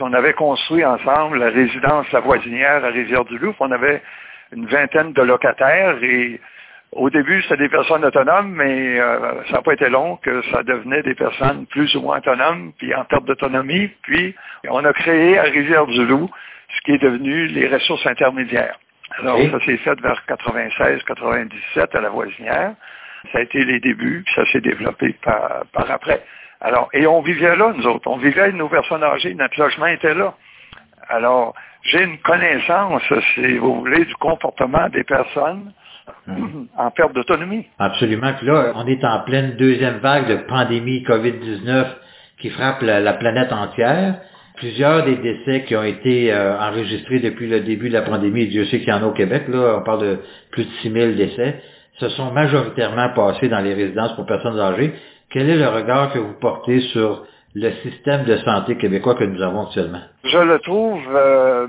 On 0.00 0.12
avait 0.12 0.32
construit 0.32 0.84
ensemble 0.84 1.38
la 1.38 1.50
résidence 1.50 2.10
La 2.10 2.18
Voisinière 2.18 2.84
à 2.84 2.88
Rivière-du-Loup. 2.88 3.54
On 3.60 3.70
avait 3.70 4.02
une 4.52 4.66
vingtaine 4.66 5.12
de 5.12 5.22
locataires 5.22 6.02
et 6.02 6.40
au 6.90 7.08
début, 7.08 7.40
c'était 7.42 7.58
des 7.58 7.68
personnes 7.68 8.04
autonomes, 8.04 8.52
mais 8.52 8.98
ça 9.46 9.52
n'a 9.52 9.62
pas 9.62 9.74
été 9.74 9.88
long 9.88 10.16
que 10.16 10.42
ça 10.50 10.62
devenait 10.64 11.02
des 11.02 11.14
personnes 11.14 11.66
plus 11.66 11.94
ou 11.94 12.02
moins 12.02 12.18
autonomes, 12.18 12.72
puis 12.76 12.92
en 12.94 13.04
perte 13.04 13.24
d'autonomie. 13.24 13.88
Puis, 14.02 14.34
on 14.68 14.84
a 14.84 14.92
créé 14.92 15.38
à 15.38 15.44
Rivière-du-Loup 15.44 16.28
ce 16.76 16.80
qui 16.82 16.92
est 16.92 17.02
devenu 17.02 17.46
les 17.46 17.68
ressources 17.68 18.06
intermédiaires. 18.06 18.78
Alors, 19.18 19.38
ça 19.50 19.60
s'est 19.64 19.76
fait 19.78 20.00
vers 20.00 20.22
96-97 20.28 21.96
à 21.96 22.00
la 22.00 22.08
voisinière. 22.08 22.72
Ça 23.30 23.38
a 23.38 23.40
été 23.42 23.64
les 23.64 23.78
débuts, 23.78 24.22
puis 24.24 24.34
ça 24.34 24.50
s'est 24.50 24.60
développé 24.60 25.14
par, 25.22 25.64
après. 25.90 26.22
Alors, 26.60 26.88
et 26.92 27.06
on 27.06 27.20
vivait 27.20 27.56
là, 27.56 27.72
nous 27.76 27.86
autres. 27.86 28.08
On 28.08 28.16
vivait 28.16 28.42
avec 28.42 28.54
nos 28.54 28.68
personnes 28.68 29.02
âgées, 29.02 29.34
notre 29.34 29.58
logement 29.60 29.86
était 29.86 30.14
là. 30.14 30.34
Alors, 31.08 31.54
j'ai 31.82 32.02
une 32.02 32.18
connaissance, 32.18 33.02
si 33.34 33.58
vous 33.58 33.80
voulez, 33.80 34.04
du 34.04 34.14
comportement 34.14 34.88
des 34.88 35.04
personnes 35.04 35.72
hum. 36.28 36.68
en 36.76 36.90
perte 36.90 37.12
d'autonomie. 37.12 37.66
Absolument. 37.78 38.32
Puis 38.34 38.46
là, 38.46 38.72
on 38.76 38.86
est 38.86 39.04
en 39.04 39.20
pleine 39.20 39.56
deuxième 39.56 39.98
vague 39.98 40.28
de 40.28 40.36
pandémie 40.36 41.02
COVID-19 41.02 41.86
qui 42.38 42.50
frappe 42.50 42.82
la 42.82 43.12
planète 43.14 43.52
entière 43.52 44.16
plusieurs 44.56 45.04
des 45.04 45.16
décès 45.16 45.64
qui 45.64 45.76
ont 45.76 45.82
été 45.82 46.32
euh, 46.32 46.58
enregistrés 46.58 47.20
depuis 47.20 47.48
le 47.48 47.60
début 47.60 47.88
de 47.88 47.94
la 47.94 48.02
pandémie, 48.02 48.46
Dieu 48.46 48.64
sait 48.66 48.78
qu'il 48.78 48.88
y 48.88 48.92
en 48.92 49.02
a 49.02 49.06
au 49.06 49.12
Québec, 49.12 49.44
là, 49.48 49.78
on 49.78 49.82
parle 49.82 50.02
de 50.02 50.18
plus 50.50 50.64
de 50.64 50.70
6 50.82 50.92
000 50.92 51.12
décès, 51.12 51.62
se 51.98 52.08
sont 52.10 52.32
majoritairement 52.32 53.10
passés 53.10 53.48
dans 53.48 53.60
les 53.60 53.74
résidences 53.74 54.14
pour 54.14 54.26
personnes 54.26 54.58
âgées. 54.58 54.92
Quel 55.30 55.48
est 55.48 55.56
le 55.56 55.68
regard 55.68 56.12
que 56.12 56.18
vous 56.18 56.34
portez 56.34 56.80
sur 56.92 57.24
le 57.54 57.70
système 57.82 58.24
de 58.24 58.36
santé 58.38 58.76
québécois 58.76 59.14
que 59.14 59.24
nous 59.24 59.42
avons 59.42 59.66
actuellement? 59.66 60.02
Je 60.24 60.38
le 60.38 60.58
trouve, 60.60 61.02
euh, 61.14 61.66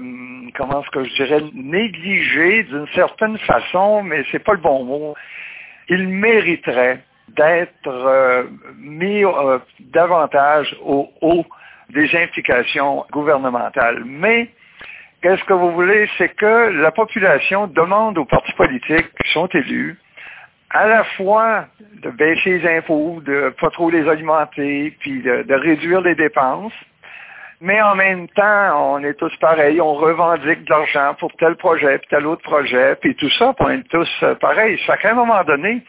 comment 0.56 0.82
est-ce 0.82 0.90
que 0.92 1.04
je 1.04 1.16
dirais, 1.16 1.44
négligé 1.54 2.64
d'une 2.64 2.88
certaine 2.94 3.38
façon, 3.40 4.04
mais 4.04 4.24
c'est 4.32 4.44
pas 4.44 4.54
le 4.54 4.62
bon 4.62 4.84
mot. 4.84 5.16
Il 5.90 6.08
mériterait 6.08 7.04
d'être 7.30 7.88
euh, 7.88 8.44
mis 8.78 9.24
davantage 9.80 10.76
au 10.84 11.10
haut 11.22 11.46
des 11.94 12.16
implications 12.16 13.06
gouvernementales. 13.12 14.04
Mais 14.06 14.50
qu'est-ce 15.22 15.44
que 15.46 15.54
vous 15.54 15.72
voulez, 15.72 16.10
c'est 16.18 16.36
que 16.36 16.70
la 16.82 16.92
population 16.92 17.68
demande 17.68 18.18
aux 18.18 18.26
partis 18.26 18.54
politiques 18.54 19.08
qui 19.24 19.32
sont 19.32 19.48
élus 19.48 19.98
à 20.74 20.88
la 20.88 21.04
fois 21.04 21.68
de 22.02 22.10
baisser 22.10 22.60
les 22.60 22.78
impôts, 22.78 23.22
de 23.24 23.54
pas 23.62 23.70
trop 23.70 23.92
les 23.92 24.10
alimenter, 24.10 24.96
puis 25.00 25.22
de, 25.22 25.54
réduire 25.54 26.02
les 26.02 26.16
dépenses, 26.16 26.74
mais 27.62 27.80
en 27.82 27.96
même 27.96 28.28
temps, 28.30 28.94
on 28.94 29.04
est 29.04 29.14
tous 29.14 29.34
pareils, 29.38 29.80
on 29.80 29.94
revendique 29.94 30.66
de 30.66 30.70
l'argent 30.70 31.14
pour 31.20 31.32
tel 31.34 31.56
projet, 31.56 32.00
puis 32.00 32.08
tel 32.10 32.26
autre 32.26 32.42
projet, 32.42 32.96
puis 32.96 33.16
tout 33.16 33.30
ça, 33.30 33.54
on 33.60 33.70
est 33.70 33.88
tous 33.88 34.26
pareils. 34.42 34.80
Ça 34.88 34.98
qu'à 34.98 35.12
un 35.12 35.14
moment 35.14 35.44
donné, 35.44 35.82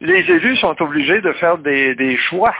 les 0.00 0.28
élus 0.30 0.56
sont 0.56 0.80
obligés 0.82 1.20
de 1.20 1.32
faire 1.34 1.56
des 1.58 2.16
choix. 2.16 2.54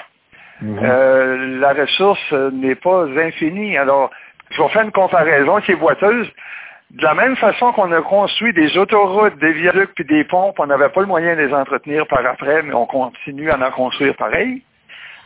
Mhm. 0.62 0.78
Euh, 0.82 1.58
la 1.60 1.72
ressource 1.72 2.32
n'est 2.52 2.74
pas 2.74 3.06
infinie. 3.06 3.76
Alors, 3.76 4.10
je 4.50 4.62
vais 4.62 4.68
faire 4.68 4.82
une 4.82 4.92
comparaison 4.92 5.60
qui 5.60 5.72
est 5.72 5.76
boiteuse. 5.76 6.28
De 6.90 7.04
la 7.04 7.14
même 7.14 7.36
façon 7.36 7.72
qu'on 7.72 7.92
a 7.92 8.02
construit 8.02 8.52
des 8.52 8.76
autoroutes, 8.76 9.38
des 9.38 9.52
viaducs 9.52 9.94
puis 9.94 10.04
des 10.04 10.24
pompes, 10.24 10.58
on 10.58 10.66
n'avait 10.66 10.88
pas 10.88 11.00
le 11.00 11.06
moyen 11.06 11.36
de 11.36 11.42
les 11.42 11.54
entretenir 11.54 12.06
par 12.08 12.26
après, 12.26 12.62
mais 12.62 12.74
on 12.74 12.86
continue 12.86 13.50
à 13.50 13.56
en 13.56 13.70
construire 13.70 14.16
pareil. 14.16 14.62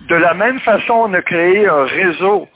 De 0.02 0.14
la 0.14 0.34
même 0.34 0.60
façon, 0.60 0.92
on 0.92 1.14
a 1.14 1.22
créé 1.22 1.66
un 1.66 1.84
réseau 1.84 2.48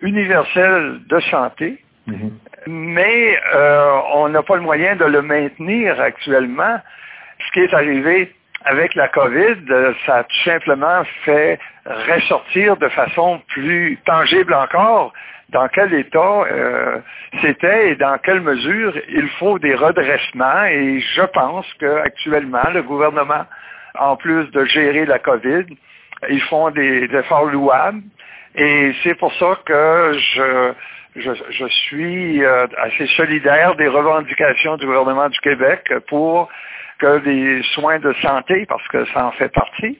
universel 0.00 1.00
de 1.06 1.20
santé, 1.20 1.78
mhm. 2.06 2.32
mais 2.66 3.38
euh, 3.54 3.98
on 4.14 4.28
n'a 4.28 4.42
pas 4.42 4.56
le 4.56 4.62
moyen 4.62 4.96
de 4.96 5.04
le 5.04 5.22
maintenir 5.22 6.00
actuellement. 6.00 6.80
Ce 7.46 7.52
qui 7.52 7.60
est 7.60 7.72
arrivé, 7.72 8.34
avec 8.66 8.96
la 8.96 9.06
COVID, 9.08 9.58
euh, 9.70 9.94
ça 10.04 10.16
a 10.16 10.24
tout 10.24 10.42
simplement 10.44 11.02
fait 11.24 11.58
ressortir 11.84 12.76
de 12.76 12.88
façon 12.88 13.40
plus 13.48 13.96
tangible 14.04 14.52
encore 14.52 15.12
dans 15.50 15.68
quel 15.68 15.94
état 15.94 16.42
euh, 16.50 16.98
c'était 17.40 17.90
et 17.90 17.94
dans 17.94 18.18
quelle 18.18 18.40
mesure 18.40 18.92
il 19.08 19.28
faut 19.38 19.60
des 19.60 19.76
redressements. 19.76 20.64
Et 20.64 20.98
je 20.98 21.22
pense 21.22 21.66
qu'actuellement, 21.78 22.68
le 22.74 22.82
gouvernement, 22.82 23.44
en 23.96 24.16
plus 24.16 24.50
de 24.50 24.64
gérer 24.64 25.06
la 25.06 25.20
COVID, 25.20 25.66
ils 26.28 26.42
font 26.42 26.70
des, 26.70 27.04
efforts 27.04 27.46
louables. 27.46 28.02
Et 28.56 28.92
c'est 29.04 29.14
pour 29.14 29.32
ça 29.34 29.60
que 29.64 30.12
je, 31.14 31.68
suis 31.68 32.44
euh, 32.44 32.66
assez 32.78 33.06
solidaire 33.16 33.76
des 33.76 33.86
revendications 33.86 34.76
du 34.76 34.86
gouvernement 34.86 35.28
du 35.28 35.38
Québec 35.38 35.92
pour 36.08 36.48
que 36.98 37.20
les 37.24 37.62
soins 37.74 37.98
de 37.98 38.12
santé, 38.22 38.66
parce 38.66 38.86
que 38.88 39.04
ça 39.06 39.26
en 39.26 39.32
fait 39.32 39.48
partie, 39.48 39.98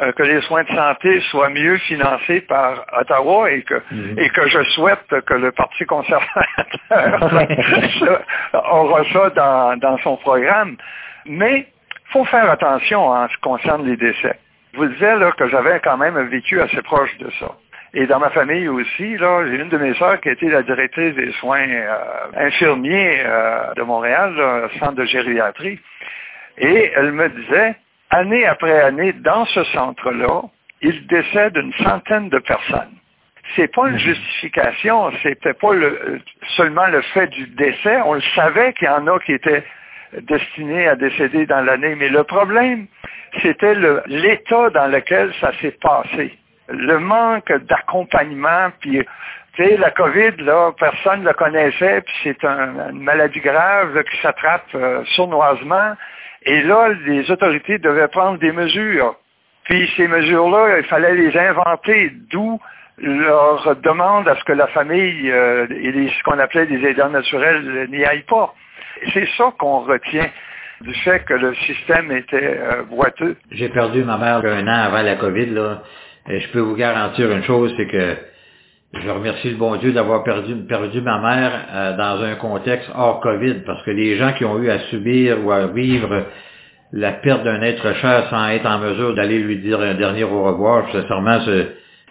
euh, 0.00 0.12
que 0.12 0.22
les 0.22 0.40
soins 0.42 0.62
de 0.62 0.68
santé 0.68 1.20
soient 1.30 1.50
mieux 1.50 1.76
financés 1.78 2.40
par 2.42 2.86
Ottawa 2.98 3.50
et 3.50 3.62
que, 3.62 3.82
mhm. 3.90 4.18
et 4.18 4.30
que 4.30 4.48
je 4.48 4.62
souhaite 4.70 5.04
que 5.26 5.34
le 5.34 5.52
Parti 5.52 5.84
conservateur 5.84 6.48
aura 8.72 9.04
ça 9.12 9.30
dans, 9.30 9.76
dans 9.76 9.98
son 9.98 10.16
programme. 10.16 10.76
Mais 11.26 11.66
il 12.06 12.12
faut 12.12 12.24
faire 12.24 12.50
attention 12.50 13.06
en 13.06 13.28
ce 13.28 13.34
qui 13.34 13.40
concerne 13.40 13.86
les 13.86 13.96
décès. 13.96 14.38
Je 14.72 14.78
vous 14.78 14.86
disais 14.86 15.16
là, 15.16 15.32
que 15.32 15.46
j'avais 15.48 15.78
quand 15.80 15.98
même 15.98 16.16
un 16.16 16.24
vécu 16.24 16.60
assez 16.60 16.80
proche 16.80 17.16
de 17.18 17.30
ça. 17.38 17.48
Et 17.94 18.06
dans 18.06 18.18
ma 18.18 18.30
famille 18.30 18.68
aussi, 18.68 19.18
là, 19.18 19.44
j'ai 19.46 19.56
une 19.56 19.68
de 19.68 19.76
mes 19.76 19.92
sœurs 19.94 20.18
qui 20.22 20.30
a 20.30 20.32
été 20.32 20.48
la 20.48 20.62
directrice 20.62 21.14
des 21.14 21.30
soins 21.32 21.68
euh, 21.68 21.98
infirmiers 22.36 23.22
euh, 23.26 23.74
de 23.74 23.82
Montréal, 23.82 24.32
centre 24.78 24.94
de 24.94 25.04
gériatrie. 25.04 25.78
Et 26.58 26.92
elle 26.94 27.12
me 27.12 27.28
disait, 27.28 27.76
année 28.10 28.46
après 28.46 28.80
année, 28.82 29.12
dans 29.12 29.44
ce 29.46 29.64
centre-là, 29.64 30.42
il 30.82 31.06
décède 31.06 31.56
une 31.56 31.72
centaine 31.74 32.28
de 32.28 32.38
personnes. 32.38 32.94
C'est 33.56 33.72
pas 33.72 33.88
une 33.88 33.94
mhm. 33.94 33.98
justification, 33.98 35.10
c'était 35.22 35.54
pas 35.54 35.72
seulement 36.56 36.86
le 36.86 37.02
fait 37.02 37.26
du 37.28 37.46
décès. 37.48 38.00
On 38.04 38.14
le 38.14 38.22
savait 38.34 38.72
qu'il 38.74 38.86
y 38.86 38.90
en 38.90 39.06
a 39.06 39.18
qui 39.20 39.32
étaient 39.32 39.64
destinés 40.20 40.88
à 40.88 40.96
décéder 40.96 41.46
dans 41.46 41.62
l'année, 41.62 41.94
mais 41.94 42.08
le 42.08 42.22
problème, 42.24 42.86
c'était 43.40 43.74
l'état 44.06 44.70
dans 44.70 44.86
lequel 44.86 45.32
ça 45.40 45.52
s'est 45.60 45.76
passé. 45.80 46.36
Le 46.68 46.98
manque 46.98 47.52
d'accompagnement, 47.52 48.70
puis 48.80 49.02
Tu 49.54 49.64
sais, 49.64 49.76
la 49.76 49.90
COVID, 49.90 50.36
là, 50.38 50.72
personne 50.78 51.20
ne 51.20 51.28
le 51.28 51.34
connaissait, 51.34 52.00
puis 52.00 52.14
c'est 52.22 52.42
une 52.42 53.02
maladie 53.02 53.40
grave 53.40 54.02
qui 54.04 54.16
s'attrape 54.22 54.64
euh, 54.74 55.04
sournoisement. 55.14 55.94
Et 56.44 56.62
là, 56.62 56.88
les 57.06 57.30
autorités 57.30 57.78
devaient 57.78 58.08
prendre 58.08 58.38
des 58.38 58.52
mesures. 58.52 59.14
Puis 59.64 59.88
ces 59.96 60.08
mesures-là, 60.08 60.78
il 60.78 60.84
fallait 60.84 61.14
les 61.14 61.36
inventer, 61.38 62.10
d'où 62.30 62.60
leur 62.98 63.76
demande 63.76 64.28
à 64.28 64.36
ce 64.36 64.44
que 64.44 64.52
la 64.52 64.66
famille 64.68 65.30
euh, 65.30 65.66
et 65.70 66.08
ce 66.08 66.22
qu'on 66.24 66.38
appelait 66.38 66.66
des 66.66 66.84
aidants 66.84 67.10
naturels 67.10 67.88
n'y 67.90 68.04
aillent 68.04 68.26
pas. 68.28 68.54
C'est 69.12 69.28
ça 69.36 69.52
qu'on 69.58 69.80
retient 69.80 70.28
du 70.80 70.94
fait 70.94 71.24
que 71.24 71.34
le 71.34 71.54
système 71.54 72.10
était 72.12 72.58
euh, 72.60 72.82
boiteux. 72.82 73.36
J'ai 73.50 73.68
perdu 73.68 74.04
ma 74.04 74.18
mère 74.18 74.44
un 74.44 74.66
an 74.66 74.84
avant 74.86 75.02
la 75.02 75.16
COVID. 75.16 75.46
Là. 75.46 75.82
Et 76.28 76.40
je 76.40 76.48
peux 76.50 76.60
vous 76.60 76.76
garantir 76.76 77.30
une 77.30 77.44
chose, 77.44 77.72
c'est 77.76 77.86
que 77.86 78.16
je 78.94 79.08
remercie 79.08 79.50
le 79.50 79.56
bon 79.56 79.76
Dieu 79.76 79.92
d'avoir 79.92 80.22
perdu, 80.22 80.54
perdu 80.68 81.00
ma 81.00 81.18
mère 81.18 81.52
euh, 81.72 81.96
dans 81.96 82.22
un 82.22 82.34
contexte 82.34 82.90
hors 82.94 83.20
COVID, 83.20 83.62
parce 83.64 83.82
que 83.84 83.90
les 83.90 84.16
gens 84.16 84.32
qui 84.34 84.44
ont 84.44 84.58
eu 84.58 84.70
à 84.70 84.80
subir 84.90 85.44
ou 85.44 85.50
à 85.50 85.66
vivre 85.68 86.26
la 86.92 87.12
perte 87.12 87.42
d'un 87.42 87.62
être 87.62 87.94
cher 87.94 88.26
sans 88.28 88.48
être 88.48 88.66
en 88.66 88.78
mesure 88.78 89.14
d'aller 89.14 89.38
lui 89.38 89.58
dire 89.58 89.80
un 89.80 89.94
dernier 89.94 90.24
au 90.24 90.44
revoir, 90.44 90.90
sincèrement, 90.92 91.38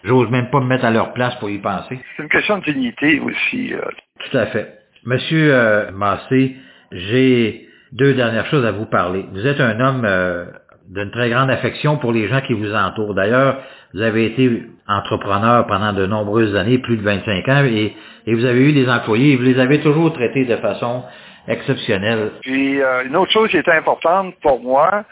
j'ose 0.04 0.30
même 0.32 0.50
pas 0.50 0.60
me 0.60 0.66
mettre 0.66 0.86
à 0.86 0.92
leur 0.92 1.14
place 1.14 1.36
pour 1.36 1.50
y 1.50 1.60
penser. 1.60 2.00
C'est 2.18 2.24
une 2.24 2.30
question 2.30 2.58
de 2.58 2.64
dignité 2.64 3.20
aussi. 3.20 3.74
Euh. 3.74 3.82
Tout 4.20 4.38
à 4.38 4.48
fait. 4.48 4.80
Monsieur 5.06 5.54
euh, 5.54 5.92
Massé, 5.92 6.56
j'ai 6.92 7.68
deux 7.92 8.14
dernières 8.16 8.48
choses 8.48 8.66
à 8.66 8.72
vous 8.72 8.86
parler. 8.86 9.26
Vous 9.32 9.46
êtes 9.46 9.60
un 9.60 9.80
homme 9.80 10.04
euh, 10.06 10.46
d'une 10.92 11.10
très 11.10 11.30
grande 11.30 11.50
affection 11.50 11.98
pour 11.98 12.12
les 12.12 12.28
gens 12.28 12.42
qui 12.42 12.54
vous 12.54 12.74
entourent. 12.74 13.14
D'ailleurs, 13.14 13.58
vous 13.94 14.02
avez 14.02 14.26
été 14.26 14.64
entrepreneur 14.88 15.66
pendant 15.66 15.94
de 15.94 16.06
nombreuses 16.06 16.56
années, 16.56 16.80
plus 16.80 16.98
de 16.98 17.04
25 17.04 17.48
ans, 17.48 17.64
et, 17.66 17.96
et 18.28 18.34
vous 18.34 18.46
avez 18.46 18.70
eu 18.70 18.74
des 18.74 18.90
employés, 18.90 19.34
et 19.34 19.38
vous 19.38 19.44
les 19.44 19.60
avez 19.60 19.80
toujours 19.80 20.12
traités 20.14 20.44
de 20.44 20.58
façon 20.58 21.04
exceptionnelle. 21.48 22.32
Puis 22.42 22.82
euh, 22.82 23.06
une 23.06 23.16
autre 23.16 23.32
chose 23.32 23.50
qui 23.50 23.58
était 23.58 23.72
importante 23.72 24.36
pour 24.42 24.62
moi, 24.62 25.06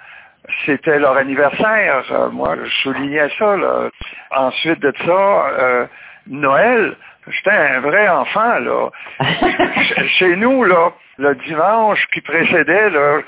c'était 0.66 1.00
leur 1.00 1.16
anniversaire. 1.16 2.04
Euh, 2.12 2.30
moi, 2.30 2.56
je 2.64 2.70
soulignais 2.84 3.30
ça. 3.38 3.56
Là. 3.56 3.90
Ensuite 4.32 4.80
de 4.80 4.94
ça, 5.06 5.48
euh, 5.60 5.86
Noël, 6.28 6.96
j'étais 7.28 7.56
un 7.56 7.80
vrai 7.80 8.10
enfant. 8.10 8.60
là. 8.60 8.90
Chez 10.20 10.36
nous, 10.36 10.64
là, 10.64 10.92
le 11.18 11.36
dimanche 11.36 12.06
qui 12.14 12.22
précédait, 12.22 12.90
là, 12.90 13.20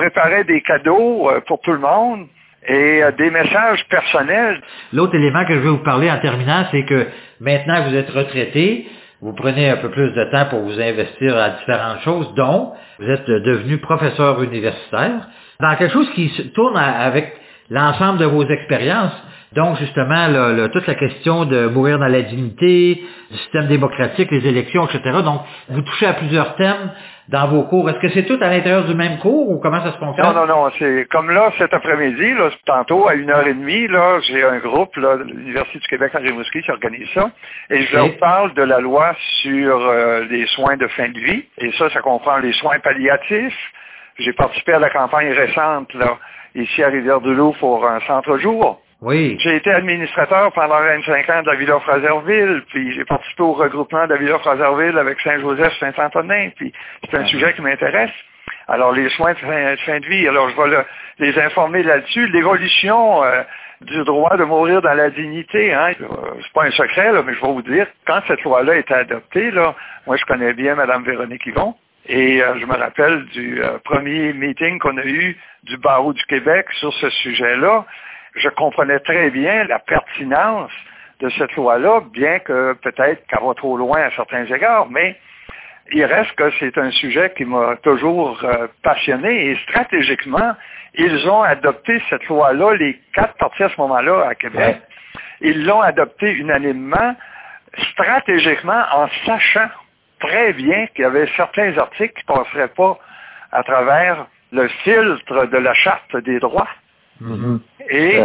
je 0.00 0.08
préparais 0.08 0.44
des 0.44 0.60
cadeaux 0.62 1.30
pour 1.46 1.60
tout 1.60 1.72
le 1.72 1.78
monde 1.78 2.26
et 2.66 3.02
des 3.18 3.30
messages 3.30 3.84
personnels. 3.88 4.60
L'autre 4.92 5.14
élément 5.14 5.44
que 5.44 5.54
je 5.54 5.58
veux 5.58 5.70
vous 5.70 5.84
parler 5.84 6.10
en 6.10 6.18
terminant, 6.18 6.64
c'est 6.70 6.84
que 6.84 7.06
maintenant 7.40 7.82
vous 7.88 7.94
êtes 7.94 8.10
retraité, 8.10 8.88
vous 9.20 9.34
prenez 9.34 9.68
un 9.68 9.76
peu 9.76 9.90
plus 9.90 10.10
de 10.12 10.24
temps 10.30 10.46
pour 10.46 10.60
vous 10.60 10.80
investir 10.80 11.36
à 11.36 11.50
différentes 11.50 12.00
choses, 12.00 12.32
dont 12.34 12.72
vous 12.98 13.08
êtes 13.08 13.26
devenu 13.26 13.78
professeur 13.78 14.42
universitaire, 14.42 15.28
dans 15.60 15.76
quelque 15.76 15.92
chose 15.92 16.10
qui 16.14 16.30
tourne 16.54 16.76
avec 16.76 17.34
l'ensemble 17.68 18.18
de 18.18 18.24
vos 18.24 18.46
expériences. 18.48 19.12
Donc, 19.52 19.78
justement, 19.78 20.68
toute 20.68 20.86
la 20.86 20.94
question 20.94 21.44
de 21.44 21.66
mourir 21.66 21.98
dans 21.98 22.06
la 22.06 22.22
dignité, 22.22 23.02
du 23.30 23.36
système 23.36 23.66
démocratique, 23.66 24.30
les 24.30 24.46
élections, 24.46 24.86
etc. 24.86 25.22
Donc, 25.24 25.40
vous 25.68 25.82
touchez 25.82 26.06
à 26.06 26.12
plusieurs 26.12 26.54
thèmes 26.54 26.92
dans 27.30 27.48
vos 27.48 27.62
cours. 27.64 27.88
Est-ce 27.88 27.98
que 27.98 28.08
c'est 28.10 28.24
tout 28.24 28.38
à 28.40 28.48
l'intérieur 28.48 28.84
du 28.84 28.94
même 28.94 29.18
cours 29.18 29.48
ou 29.50 29.58
comment 29.60 29.82
ça 29.82 29.92
se 29.92 29.98
fonctionne? 29.98 30.26
Non, 30.26 30.46
non, 30.46 30.46
non. 30.46 30.70
C'est 30.78 31.06
comme 31.10 31.30
là, 31.30 31.52
cet 31.58 31.72
après-midi, 31.72 32.34
là, 32.34 32.50
tantôt, 32.66 33.08
à 33.08 33.14
une 33.14 33.30
heure 33.30 33.46
et 33.46 33.54
demie, 33.54 33.86
là, 33.88 34.20
j'ai 34.20 34.44
un 34.44 34.58
groupe, 34.58 34.94
là, 34.96 35.16
l'Université 35.16 35.78
du 35.78 35.88
Québec 35.88 36.12
à 36.14 36.18
Rimouski 36.18 36.62
qui 36.62 36.70
organise 36.70 37.08
ça. 37.14 37.30
Et 37.70 37.82
je 37.82 37.96
leur 37.96 38.16
parle 38.18 38.54
de 38.54 38.62
la 38.62 38.80
loi 38.80 39.14
sur 39.42 39.76
euh, 39.76 40.24
les 40.30 40.46
soins 40.48 40.76
de 40.76 40.86
fin 40.88 41.08
de 41.08 41.18
vie. 41.18 41.44
Et 41.58 41.72
ça, 41.72 41.88
ça 41.90 42.00
comprend 42.00 42.38
les 42.38 42.52
soins 42.54 42.78
palliatifs. 42.80 43.72
J'ai 44.18 44.32
participé 44.32 44.74
à 44.74 44.78
la 44.78 44.90
campagne 44.90 45.32
récente, 45.32 45.94
là, 45.94 46.18
ici 46.54 46.82
à 46.82 46.88
Rivière-du-Loup 46.88 47.54
pour 47.58 47.86
un 47.86 48.00
centre-jour. 48.00 48.80
Oui. 49.02 49.38
J'ai 49.40 49.56
été 49.56 49.70
administrateur 49.70 50.52
pendant 50.52 50.78
25 50.78 51.30
ans 51.30 51.42
de 51.42 51.46
la 51.46 51.54
Villa 51.56 51.80
Fraserville, 51.80 52.62
puis 52.68 52.92
j'ai 52.92 53.04
participé 53.06 53.42
au 53.42 53.54
regroupement 53.54 54.04
de 54.04 54.12
la 54.12 54.18
Villa 54.18 54.38
Fraserville 54.40 54.98
avec 54.98 55.18
Saint-Joseph, 55.20 55.72
Saint-Antonin, 55.80 56.50
puis 56.54 56.72
c'est 57.02 57.16
un 57.16 57.24
sujet 57.24 57.54
qui 57.54 57.62
m'intéresse. 57.62 58.10
Alors, 58.68 58.92
les 58.92 59.08
soins 59.10 59.32
de 59.32 59.38
fin, 59.38 60.00
de 60.00 60.06
vie, 60.06 60.28
alors 60.28 60.50
je 60.50 60.56
vais 60.56 60.84
les 61.18 61.38
informer 61.40 61.82
là-dessus. 61.82 62.28
L'évolution 62.28 63.24
euh, 63.24 63.42
du 63.80 64.04
droit 64.04 64.36
de 64.36 64.44
mourir 64.44 64.82
dans 64.82 64.92
la 64.92 65.08
dignité, 65.08 65.72
hein, 65.72 65.92
euh, 66.02 66.06
c'est 66.42 66.52
pas 66.52 66.64
un 66.64 66.70
secret, 66.70 67.10
là, 67.10 67.22
mais 67.24 67.32
je 67.32 67.40
vais 67.40 67.52
vous 67.52 67.62
dire, 67.62 67.86
quand 68.06 68.20
cette 68.28 68.42
loi-là 68.42 68.74
a 68.74 68.76
été 68.76 68.92
adoptée, 68.92 69.50
là, 69.50 69.74
moi 70.06 70.16
je 70.16 70.24
connais 70.26 70.52
bien 70.52 70.74
Mme 70.74 71.04
Véronique 71.04 71.46
Yvon, 71.46 71.74
et 72.06 72.42
euh, 72.42 72.58
je 72.60 72.66
me 72.66 72.76
rappelle 72.76 73.24
du 73.26 73.62
premier 73.84 74.34
meeting 74.34 74.78
qu'on 74.78 74.98
a 74.98 75.06
eu 75.06 75.38
du 75.62 75.78
barreau 75.78 76.12
du 76.12 76.24
Québec 76.26 76.66
sur 76.72 76.92
ce 76.92 77.08
sujet-là 77.08 77.86
je 78.36 78.48
comprenais 78.50 79.00
très 79.00 79.30
bien 79.30 79.64
la 79.64 79.78
pertinence 79.78 80.70
de 81.20 81.28
cette 81.30 81.54
loi-là, 81.54 82.00
bien 82.12 82.38
que 82.38 82.74
peut-être 82.82 83.26
qu'elle 83.26 83.44
va 83.44 83.54
trop 83.54 83.76
loin 83.76 84.00
à 84.00 84.10
certains 84.12 84.46
égards, 84.46 84.88
mais 84.90 85.18
il 85.92 86.04
reste 86.04 86.32
que 86.32 86.50
c'est 86.58 86.78
un 86.78 86.90
sujet 86.92 87.32
qui 87.36 87.44
m'a 87.44 87.76
toujours 87.82 88.42
euh, 88.44 88.68
passionné 88.82 89.50
et 89.50 89.56
stratégiquement, 89.68 90.54
ils 90.94 91.28
ont 91.28 91.42
adopté 91.42 92.00
cette 92.08 92.26
loi-là, 92.26 92.74
les 92.76 93.00
quatre 93.14 93.34
partis 93.36 93.64
à 93.64 93.68
ce 93.68 93.80
moment-là 93.80 94.28
à 94.28 94.34
Québec, 94.34 94.80
ils 95.40 95.64
l'ont 95.64 95.80
adoptée 95.80 96.32
unanimement, 96.32 97.16
stratégiquement 97.92 98.82
en 98.92 99.08
sachant 99.26 99.68
très 100.20 100.52
bien 100.52 100.86
qu'il 100.88 101.02
y 101.02 101.06
avait 101.06 101.28
certains 101.36 101.76
articles 101.78 102.14
qui 102.14 102.30
ne 102.30 102.36
passeraient 102.36 102.68
pas 102.68 102.98
à 103.52 103.62
travers 103.62 104.26
le 104.52 104.68
filtre 104.68 105.46
de 105.46 105.58
la 105.58 105.74
Charte 105.74 106.16
des 106.18 106.38
droits. 106.38 106.68
Mm-hmm. 107.22 107.60
Et 107.90 108.20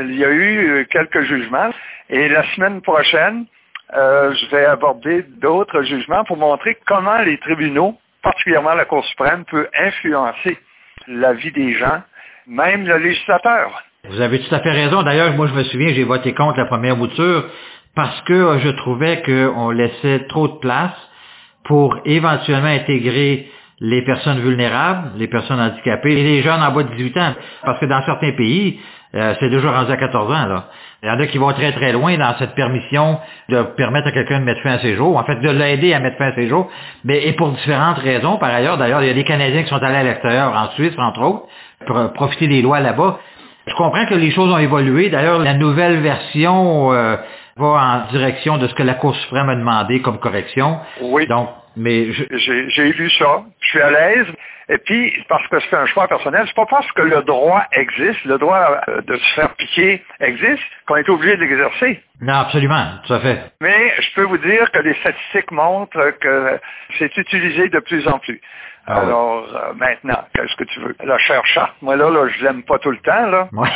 il 0.00 0.18
y 0.18 0.24
a 0.24 0.30
eu 0.30 0.68
euh, 0.68 0.84
quelques 0.90 1.22
jugements. 1.22 1.70
Et 2.08 2.28
la 2.28 2.44
semaine 2.54 2.80
prochaine, 2.80 3.46
euh, 3.94 4.32
je 4.34 4.46
vais 4.50 4.64
aborder 4.64 5.22
d'autres 5.40 5.82
jugements 5.82 6.24
pour 6.24 6.36
montrer 6.36 6.78
comment 6.86 7.18
les 7.18 7.38
tribunaux, 7.38 7.98
particulièrement 8.22 8.74
la 8.74 8.84
Cour 8.84 9.04
suprême, 9.04 9.44
peut 9.44 9.68
influencer 9.78 10.58
la 11.08 11.34
vie 11.34 11.52
des 11.52 11.74
gens, 11.74 12.02
même 12.46 12.86
le 12.86 12.96
législateur. 12.98 13.82
Vous 14.08 14.20
avez 14.20 14.40
tout 14.40 14.54
à 14.54 14.60
fait 14.60 14.70
raison. 14.70 15.02
D'ailleurs, 15.02 15.32
moi, 15.34 15.46
je 15.46 15.54
me 15.54 15.62
souviens, 15.64 15.92
j'ai 15.94 16.04
voté 16.04 16.34
contre 16.34 16.58
la 16.58 16.66
première 16.66 16.96
mouture 16.96 17.44
parce 17.94 18.20
que 18.22 18.32
euh, 18.32 18.58
je 18.60 18.70
trouvais 18.70 19.22
qu'on 19.22 19.70
laissait 19.70 20.26
trop 20.28 20.48
de 20.48 20.58
place 20.58 20.96
pour 21.64 21.98
éventuellement 22.04 22.68
intégrer 22.68 23.48
les 23.82 24.02
personnes 24.02 24.38
vulnérables, 24.38 25.10
les 25.16 25.26
personnes 25.26 25.60
handicapées 25.60 26.12
et 26.12 26.22
les 26.22 26.42
jeunes 26.42 26.62
en 26.62 26.70
bas 26.70 26.84
de 26.84 26.94
18 26.94 27.16
ans. 27.18 27.34
Parce 27.64 27.80
que 27.80 27.86
dans 27.86 28.00
certains 28.04 28.30
pays, 28.30 28.80
euh, 29.16 29.34
c'est 29.40 29.50
déjà 29.50 29.72
rendu 29.72 29.90
à 29.90 29.96
14 29.96 30.30
ans. 30.32 30.46
Là. 30.46 30.66
Il 31.02 31.08
y 31.08 31.10
en 31.10 31.18
a 31.18 31.26
qui 31.26 31.36
vont 31.36 31.52
très 31.52 31.72
très 31.72 31.92
loin 31.92 32.16
dans 32.16 32.32
cette 32.38 32.54
permission 32.54 33.18
de 33.48 33.60
permettre 33.76 34.06
à 34.06 34.12
quelqu'un 34.12 34.38
de 34.38 34.44
mettre 34.44 34.62
fin 34.62 34.74
à 34.74 34.78
ses 34.78 34.94
jours, 34.94 35.16
en 35.16 35.24
fait 35.24 35.34
de 35.40 35.50
l'aider 35.50 35.92
à 35.94 35.98
mettre 35.98 36.16
fin 36.16 36.28
à 36.28 36.34
ses 36.36 36.48
jours, 36.48 36.70
mais 37.04 37.26
et 37.26 37.32
pour 37.32 37.50
différentes 37.50 37.98
raisons. 37.98 38.36
Par 38.36 38.54
ailleurs, 38.54 38.78
d'ailleurs, 38.78 39.02
il 39.02 39.08
y 39.08 39.10
a 39.10 39.14
des 39.14 39.24
Canadiens 39.24 39.64
qui 39.64 39.68
sont 39.68 39.82
allés 39.82 39.96
à 39.96 40.04
l'extérieur, 40.04 40.54
en 40.56 40.70
Suisse 40.76 40.94
entre 40.96 41.20
autres, 41.20 41.46
pour 41.84 42.12
profiter 42.12 42.46
des 42.46 42.62
lois 42.62 42.78
là-bas. 42.78 43.18
Je 43.66 43.74
comprends 43.74 44.06
que 44.06 44.14
les 44.14 44.30
choses 44.30 44.52
ont 44.52 44.58
évolué. 44.58 45.10
D'ailleurs, 45.10 45.40
la 45.40 45.54
nouvelle 45.54 45.98
version 46.00 46.92
euh, 46.92 47.16
va 47.56 47.66
en 47.66 48.10
direction 48.10 48.58
de 48.58 48.68
ce 48.68 48.74
que 48.74 48.82
la 48.82 48.94
Cour 48.94 49.14
suprême 49.16 49.48
a 49.48 49.56
demandé 49.56 50.00
comme 50.02 50.18
correction. 50.18 50.80
Oui. 51.00 51.26
Donc, 51.26 51.50
mais 51.76 52.12
j'ai 52.12 52.92
lu 52.92 53.10
ça. 53.10 53.44
Je 53.60 53.68
suis 53.68 53.80
à 53.80 53.90
l'aise. 53.90 54.26
Et 54.68 54.78
puis, 54.78 55.12
parce 55.28 55.46
que 55.48 55.58
c'est 55.60 55.76
un 55.76 55.86
choix 55.86 56.06
personnel, 56.06 56.44
c'est 56.46 56.54
pas 56.54 56.66
parce 56.66 56.90
que 56.92 57.02
le 57.02 57.22
droit 57.22 57.64
existe, 57.72 58.24
le 58.24 58.38
droit 58.38 58.80
euh, 58.88 59.02
de 59.02 59.16
se 59.16 59.34
faire 59.34 59.50
piquer 59.56 60.02
existe, 60.20 60.62
qu'on 60.86 60.96
est 60.96 61.08
obligé 61.08 61.36
de 61.36 61.42
l'exercer. 61.42 62.00
Non, 62.20 62.34
absolument, 62.34 62.84
tout 63.04 63.12
à 63.12 63.20
fait. 63.20 63.52
Mais 63.60 63.92
je 64.00 64.14
peux 64.14 64.22
vous 64.22 64.38
dire 64.38 64.70
que 64.70 64.78
les 64.78 64.94
statistiques 64.94 65.50
montrent 65.50 66.12
que 66.20 66.60
c'est 66.98 67.14
utilisé 67.16 67.68
de 67.68 67.80
plus 67.80 68.06
en 68.06 68.18
plus. 68.20 68.40
Ah 68.86 69.00
Alors, 69.00 69.44
euh, 69.54 69.74
maintenant, 69.74 70.24
qu'est-ce 70.34 70.56
que 70.56 70.64
tu 70.64 70.80
veux? 70.80 70.96
La 71.04 71.18
chère 71.18 71.44
charte, 71.46 71.74
moi 71.82 71.96
là, 71.96 72.08
là 72.08 72.28
je 72.28 72.44
l'aime 72.44 72.62
pas 72.62 72.78
tout 72.78 72.90
le 72.90 72.98
temps, 72.98 73.26
là. 73.26 73.48
Ouais. 73.52 73.68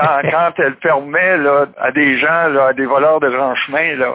Quand, 0.00 0.30
quand 0.30 0.52
elle 0.58 0.76
permet 0.76 1.36
là, 1.36 1.66
à 1.78 1.92
des 1.92 2.18
gens, 2.18 2.48
là, 2.48 2.66
à 2.68 2.72
des 2.72 2.86
voleurs 2.86 3.20
de 3.20 3.28
grands 3.28 3.54
chemins 3.54 3.94
là, 3.96 4.12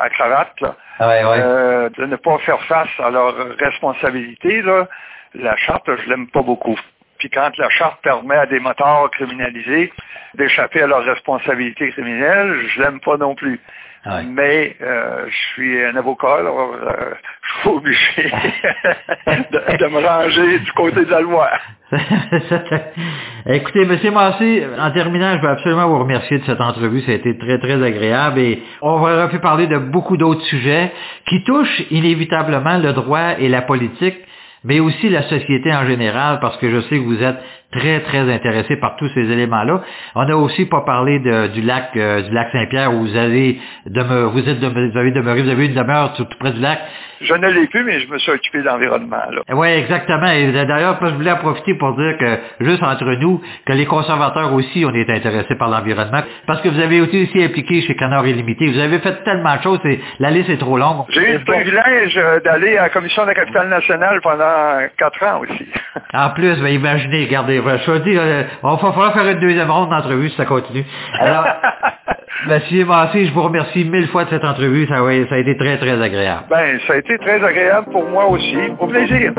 à, 0.00 0.08
cravate, 0.10 0.60
là, 0.60 0.74
ah 0.98 1.10
euh, 1.10 1.88
de 1.90 2.06
ne 2.06 2.16
pas 2.16 2.38
faire 2.38 2.62
face 2.62 2.90
à 2.98 3.10
leurs 3.10 3.34
responsabilités, 3.58 4.62
là, 4.62 4.86
la 5.34 5.56
charte, 5.56 5.88
je 6.04 6.08
l'aime 6.08 6.28
pas 6.28 6.42
beaucoup. 6.42 6.78
Puis 7.18 7.30
quand 7.30 7.56
la 7.56 7.70
charte 7.70 8.02
permet 8.02 8.36
à 8.36 8.46
des 8.46 8.58
moteurs 8.58 9.08
criminalisés 9.12 9.92
d'échapper 10.34 10.82
à 10.82 10.86
leurs 10.86 11.04
responsabilités 11.04 11.90
criminelles, 11.90 12.66
je 12.66 12.82
l'aime 12.82 13.00
pas 13.00 13.16
non 13.16 13.34
plus. 13.34 13.60
Ouais. 14.04 14.24
Mais 14.26 14.76
euh, 14.82 15.26
je 15.28 15.36
suis 15.52 15.84
un 15.84 15.94
avocat, 15.94 16.38
alors 16.40 16.74
euh, 16.74 17.14
je 17.40 17.60
suis 17.60 17.68
obligé 17.68 18.22
de, 19.26 19.76
de 19.76 19.86
me 19.86 20.04
ranger 20.04 20.58
du 20.58 20.72
côté 20.72 21.04
de 21.04 21.10
la 21.10 21.20
loi. 21.20 21.48
Écoutez, 23.46 23.84
Monsieur 23.84 24.10
Massé, 24.10 24.66
en 24.76 24.90
terminant, 24.90 25.36
je 25.36 25.42
veux 25.42 25.50
absolument 25.50 25.88
vous 25.88 26.00
remercier 26.00 26.38
de 26.38 26.44
cette 26.44 26.60
entrevue. 26.60 27.02
Ça 27.02 27.12
a 27.12 27.14
été 27.14 27.38
très, 27.38 27.58
très 27.58 27.80
agréable 27.80 28.40
et 28.40 28.62
on 28.80 28.98
va 28.98 29.28
pu 29.28 29.38
parler 29.38 29.68
de 29.68 29.78
beaucoup 29.78 30.16
d'autres 30.16 30.44
sujets 30.46 30.90
qui 31.28 31.44
touchent 31.44 31.82
inévitablement 31.92 32.78
le 32.78 32.92
droit 32.94 33.38
et 33.38 33.48
la 33.48 33.62
politique, 33.62 34.18
mais 34.64 34.80
aussi 34.80 35.10
la 35.10 35.22
société 35.24 35.72
en 35.72 35.86
général, 35.86 36.40
parce 36.40 36.56
que 36.56 36.70
je 36.70 36.80
sais 36.82 36.96
que 36.96 37.04
vous 37.04 37.22
êtes 37.22 37.38
très, 37.72 38.00
très 38.00 38.32
intéressé 38.32 38.76
par 38.76 38.96
tous 38.96 39.08
ces 39.14 39.20
éléments-là. 39.20 39.82
On 40.14 40.24
n'a 40.24 40.36
aussi 40.36 40.66
pas 40.66 40.82
parlé 40.82 41.18
de, 41.18 41.48
du 41.48 41.62
lac 41.62 41.90
euh, 41.96 42.22
du 42.22 42.30
lac 42.30 42.50
Saint-Pierre 42.52 42.92
où 42.94 43.00
vous 43.00 43.16
avez 43.16 43.58
demeuré, 43.86 44.30
vous 44.30 44.48
êtes 44.48 44.58
vous 44.58 44.98
avez 44.98 45.10
demeuré, 45.10 45.42
vous 45.42 45.50
avez 45.50 45.66
une 45.66 45.74
demeure 45.74 46.12
tout, 46.14 46.24
tout 46.24 46.38
près 46.38 46.52
du 46.52 46.60
lac. 46.60 46.80
Je 47.22 47.34
ne 47.34 47.48
l'ai 47.50 47.66
plus, 47.68 47.84
mais 47.84 48.00
je 48.00 48.08
me 48.08 48.18
suis 48.18 48.32
occupé 48.32 48.58
de 48.58 48.64
l'environnement. 48.64 49.22
Oui, 49.52 49.68
exactement. 49.68 50.26
Et 50.26 50.50
d'ailleurs, 50.52 50.98
je 51.00 51.14
voulais 51.14 51.30
en 51.30 51.36
profiter 51.36 51.74
pour 51.74 51.96
dire 51.96 52.16
que, 52.18 52.38
juste 52.60 52.82
entre 52.82 53.04
nous, 53.20 53.40
que 53.64 53.72
les 53.72 53.86
conservateurs 53.86 54.52
aussi, 54.52 54.84
on 54.84 54.92
est 54.92 55.08
intéressés 55.08 55.54
par 55.54 55.68
l'environnement, 55.68 56.22
parce 56.46 56.60
que 56.62 56.68
vous 56.68 56.80
avez 56.80 56.98
été 56.98 57.22
aussi 57.22 57.42
impliqué 57.42 57.82
chez 57.82 57.94
Canard 57.94 58.26
Illimité. 58.26 58.66
Vous 58.72 58.78
avez 58.78 58.98
fait 58.98 59.22
tellement 59.24 59.56
de 59.56 59.62
choses, 59.62 59.80
et 59.84 60.00
la 60.18 60.30
liste 60.30 60.50
est 60.50 60.58
trop 60.58 60.76
longue. 60.76 61.04
J'ai 61.10 61.30
eu 61.30 61.32
le 61.34 61.44
privilège 61.44 62.18
euh, 62.18 62.40
d'aller 62.40 62.76
à 62.76 62.82
la 62.82 62.88
Commission 62.88 63.22
de 63.22 63.28
la 63.28 63.34
capitale 63.34 63.68
nationale 63.68 64.20
pendant 64.20 64.80
quatre 64.98 65.22
ans 65.24 65.40
aussi. 65.42 65.66
en 66.12 66.30
plus, 66.30 66.56
ben, 66.60 66.68
imaginez, 66.68 67.24
regardez, 67.24 67.60
je 67.62 67.98
dis, 67.98 68.16
euh, 68.16 68.42
on 68.62 68.74
va 68.74 68.92
falloir 68.92 69.12
faire 69.12 69.28
une 69.28 69.40
deuxième 69.40 69.70
ronde 69.70 69.90
d'entrevue 69.90 70.30
si 70.30 70.36
ça 70.36 70.44
continue. 70.44 70.84
Alors, 71.18 71.46
Monsieur 72.48 72.84
Massé, 72.84 73.26
je 73.26 73.32
vous 73.32 73.42
remercie 73.42 73.84
mille 73.84 74.08
fois 74.08 74.24
de 74.24 74.30
cette 74.30 74.44
entrevue. 74.44 74.86
Ça, 74.88 74.96
ça 74.96 75.34
a 75.34 75.38
été 75.38 75.56
très, 75.56 75.78
très 75.78 76.02
agréable. 76.02 76.44
Ben, 76.50 76.78
ça 76.86 76.94
a 76.94 76.96
été 76.96 77.16
très 77.18 77.42
agréable 77.42 77.86
pour 77.92 78.08
moi 78.08 78.26
aussi. 78.26 78.56
Au 78.80 78.86
plaisir. 78.86 79.32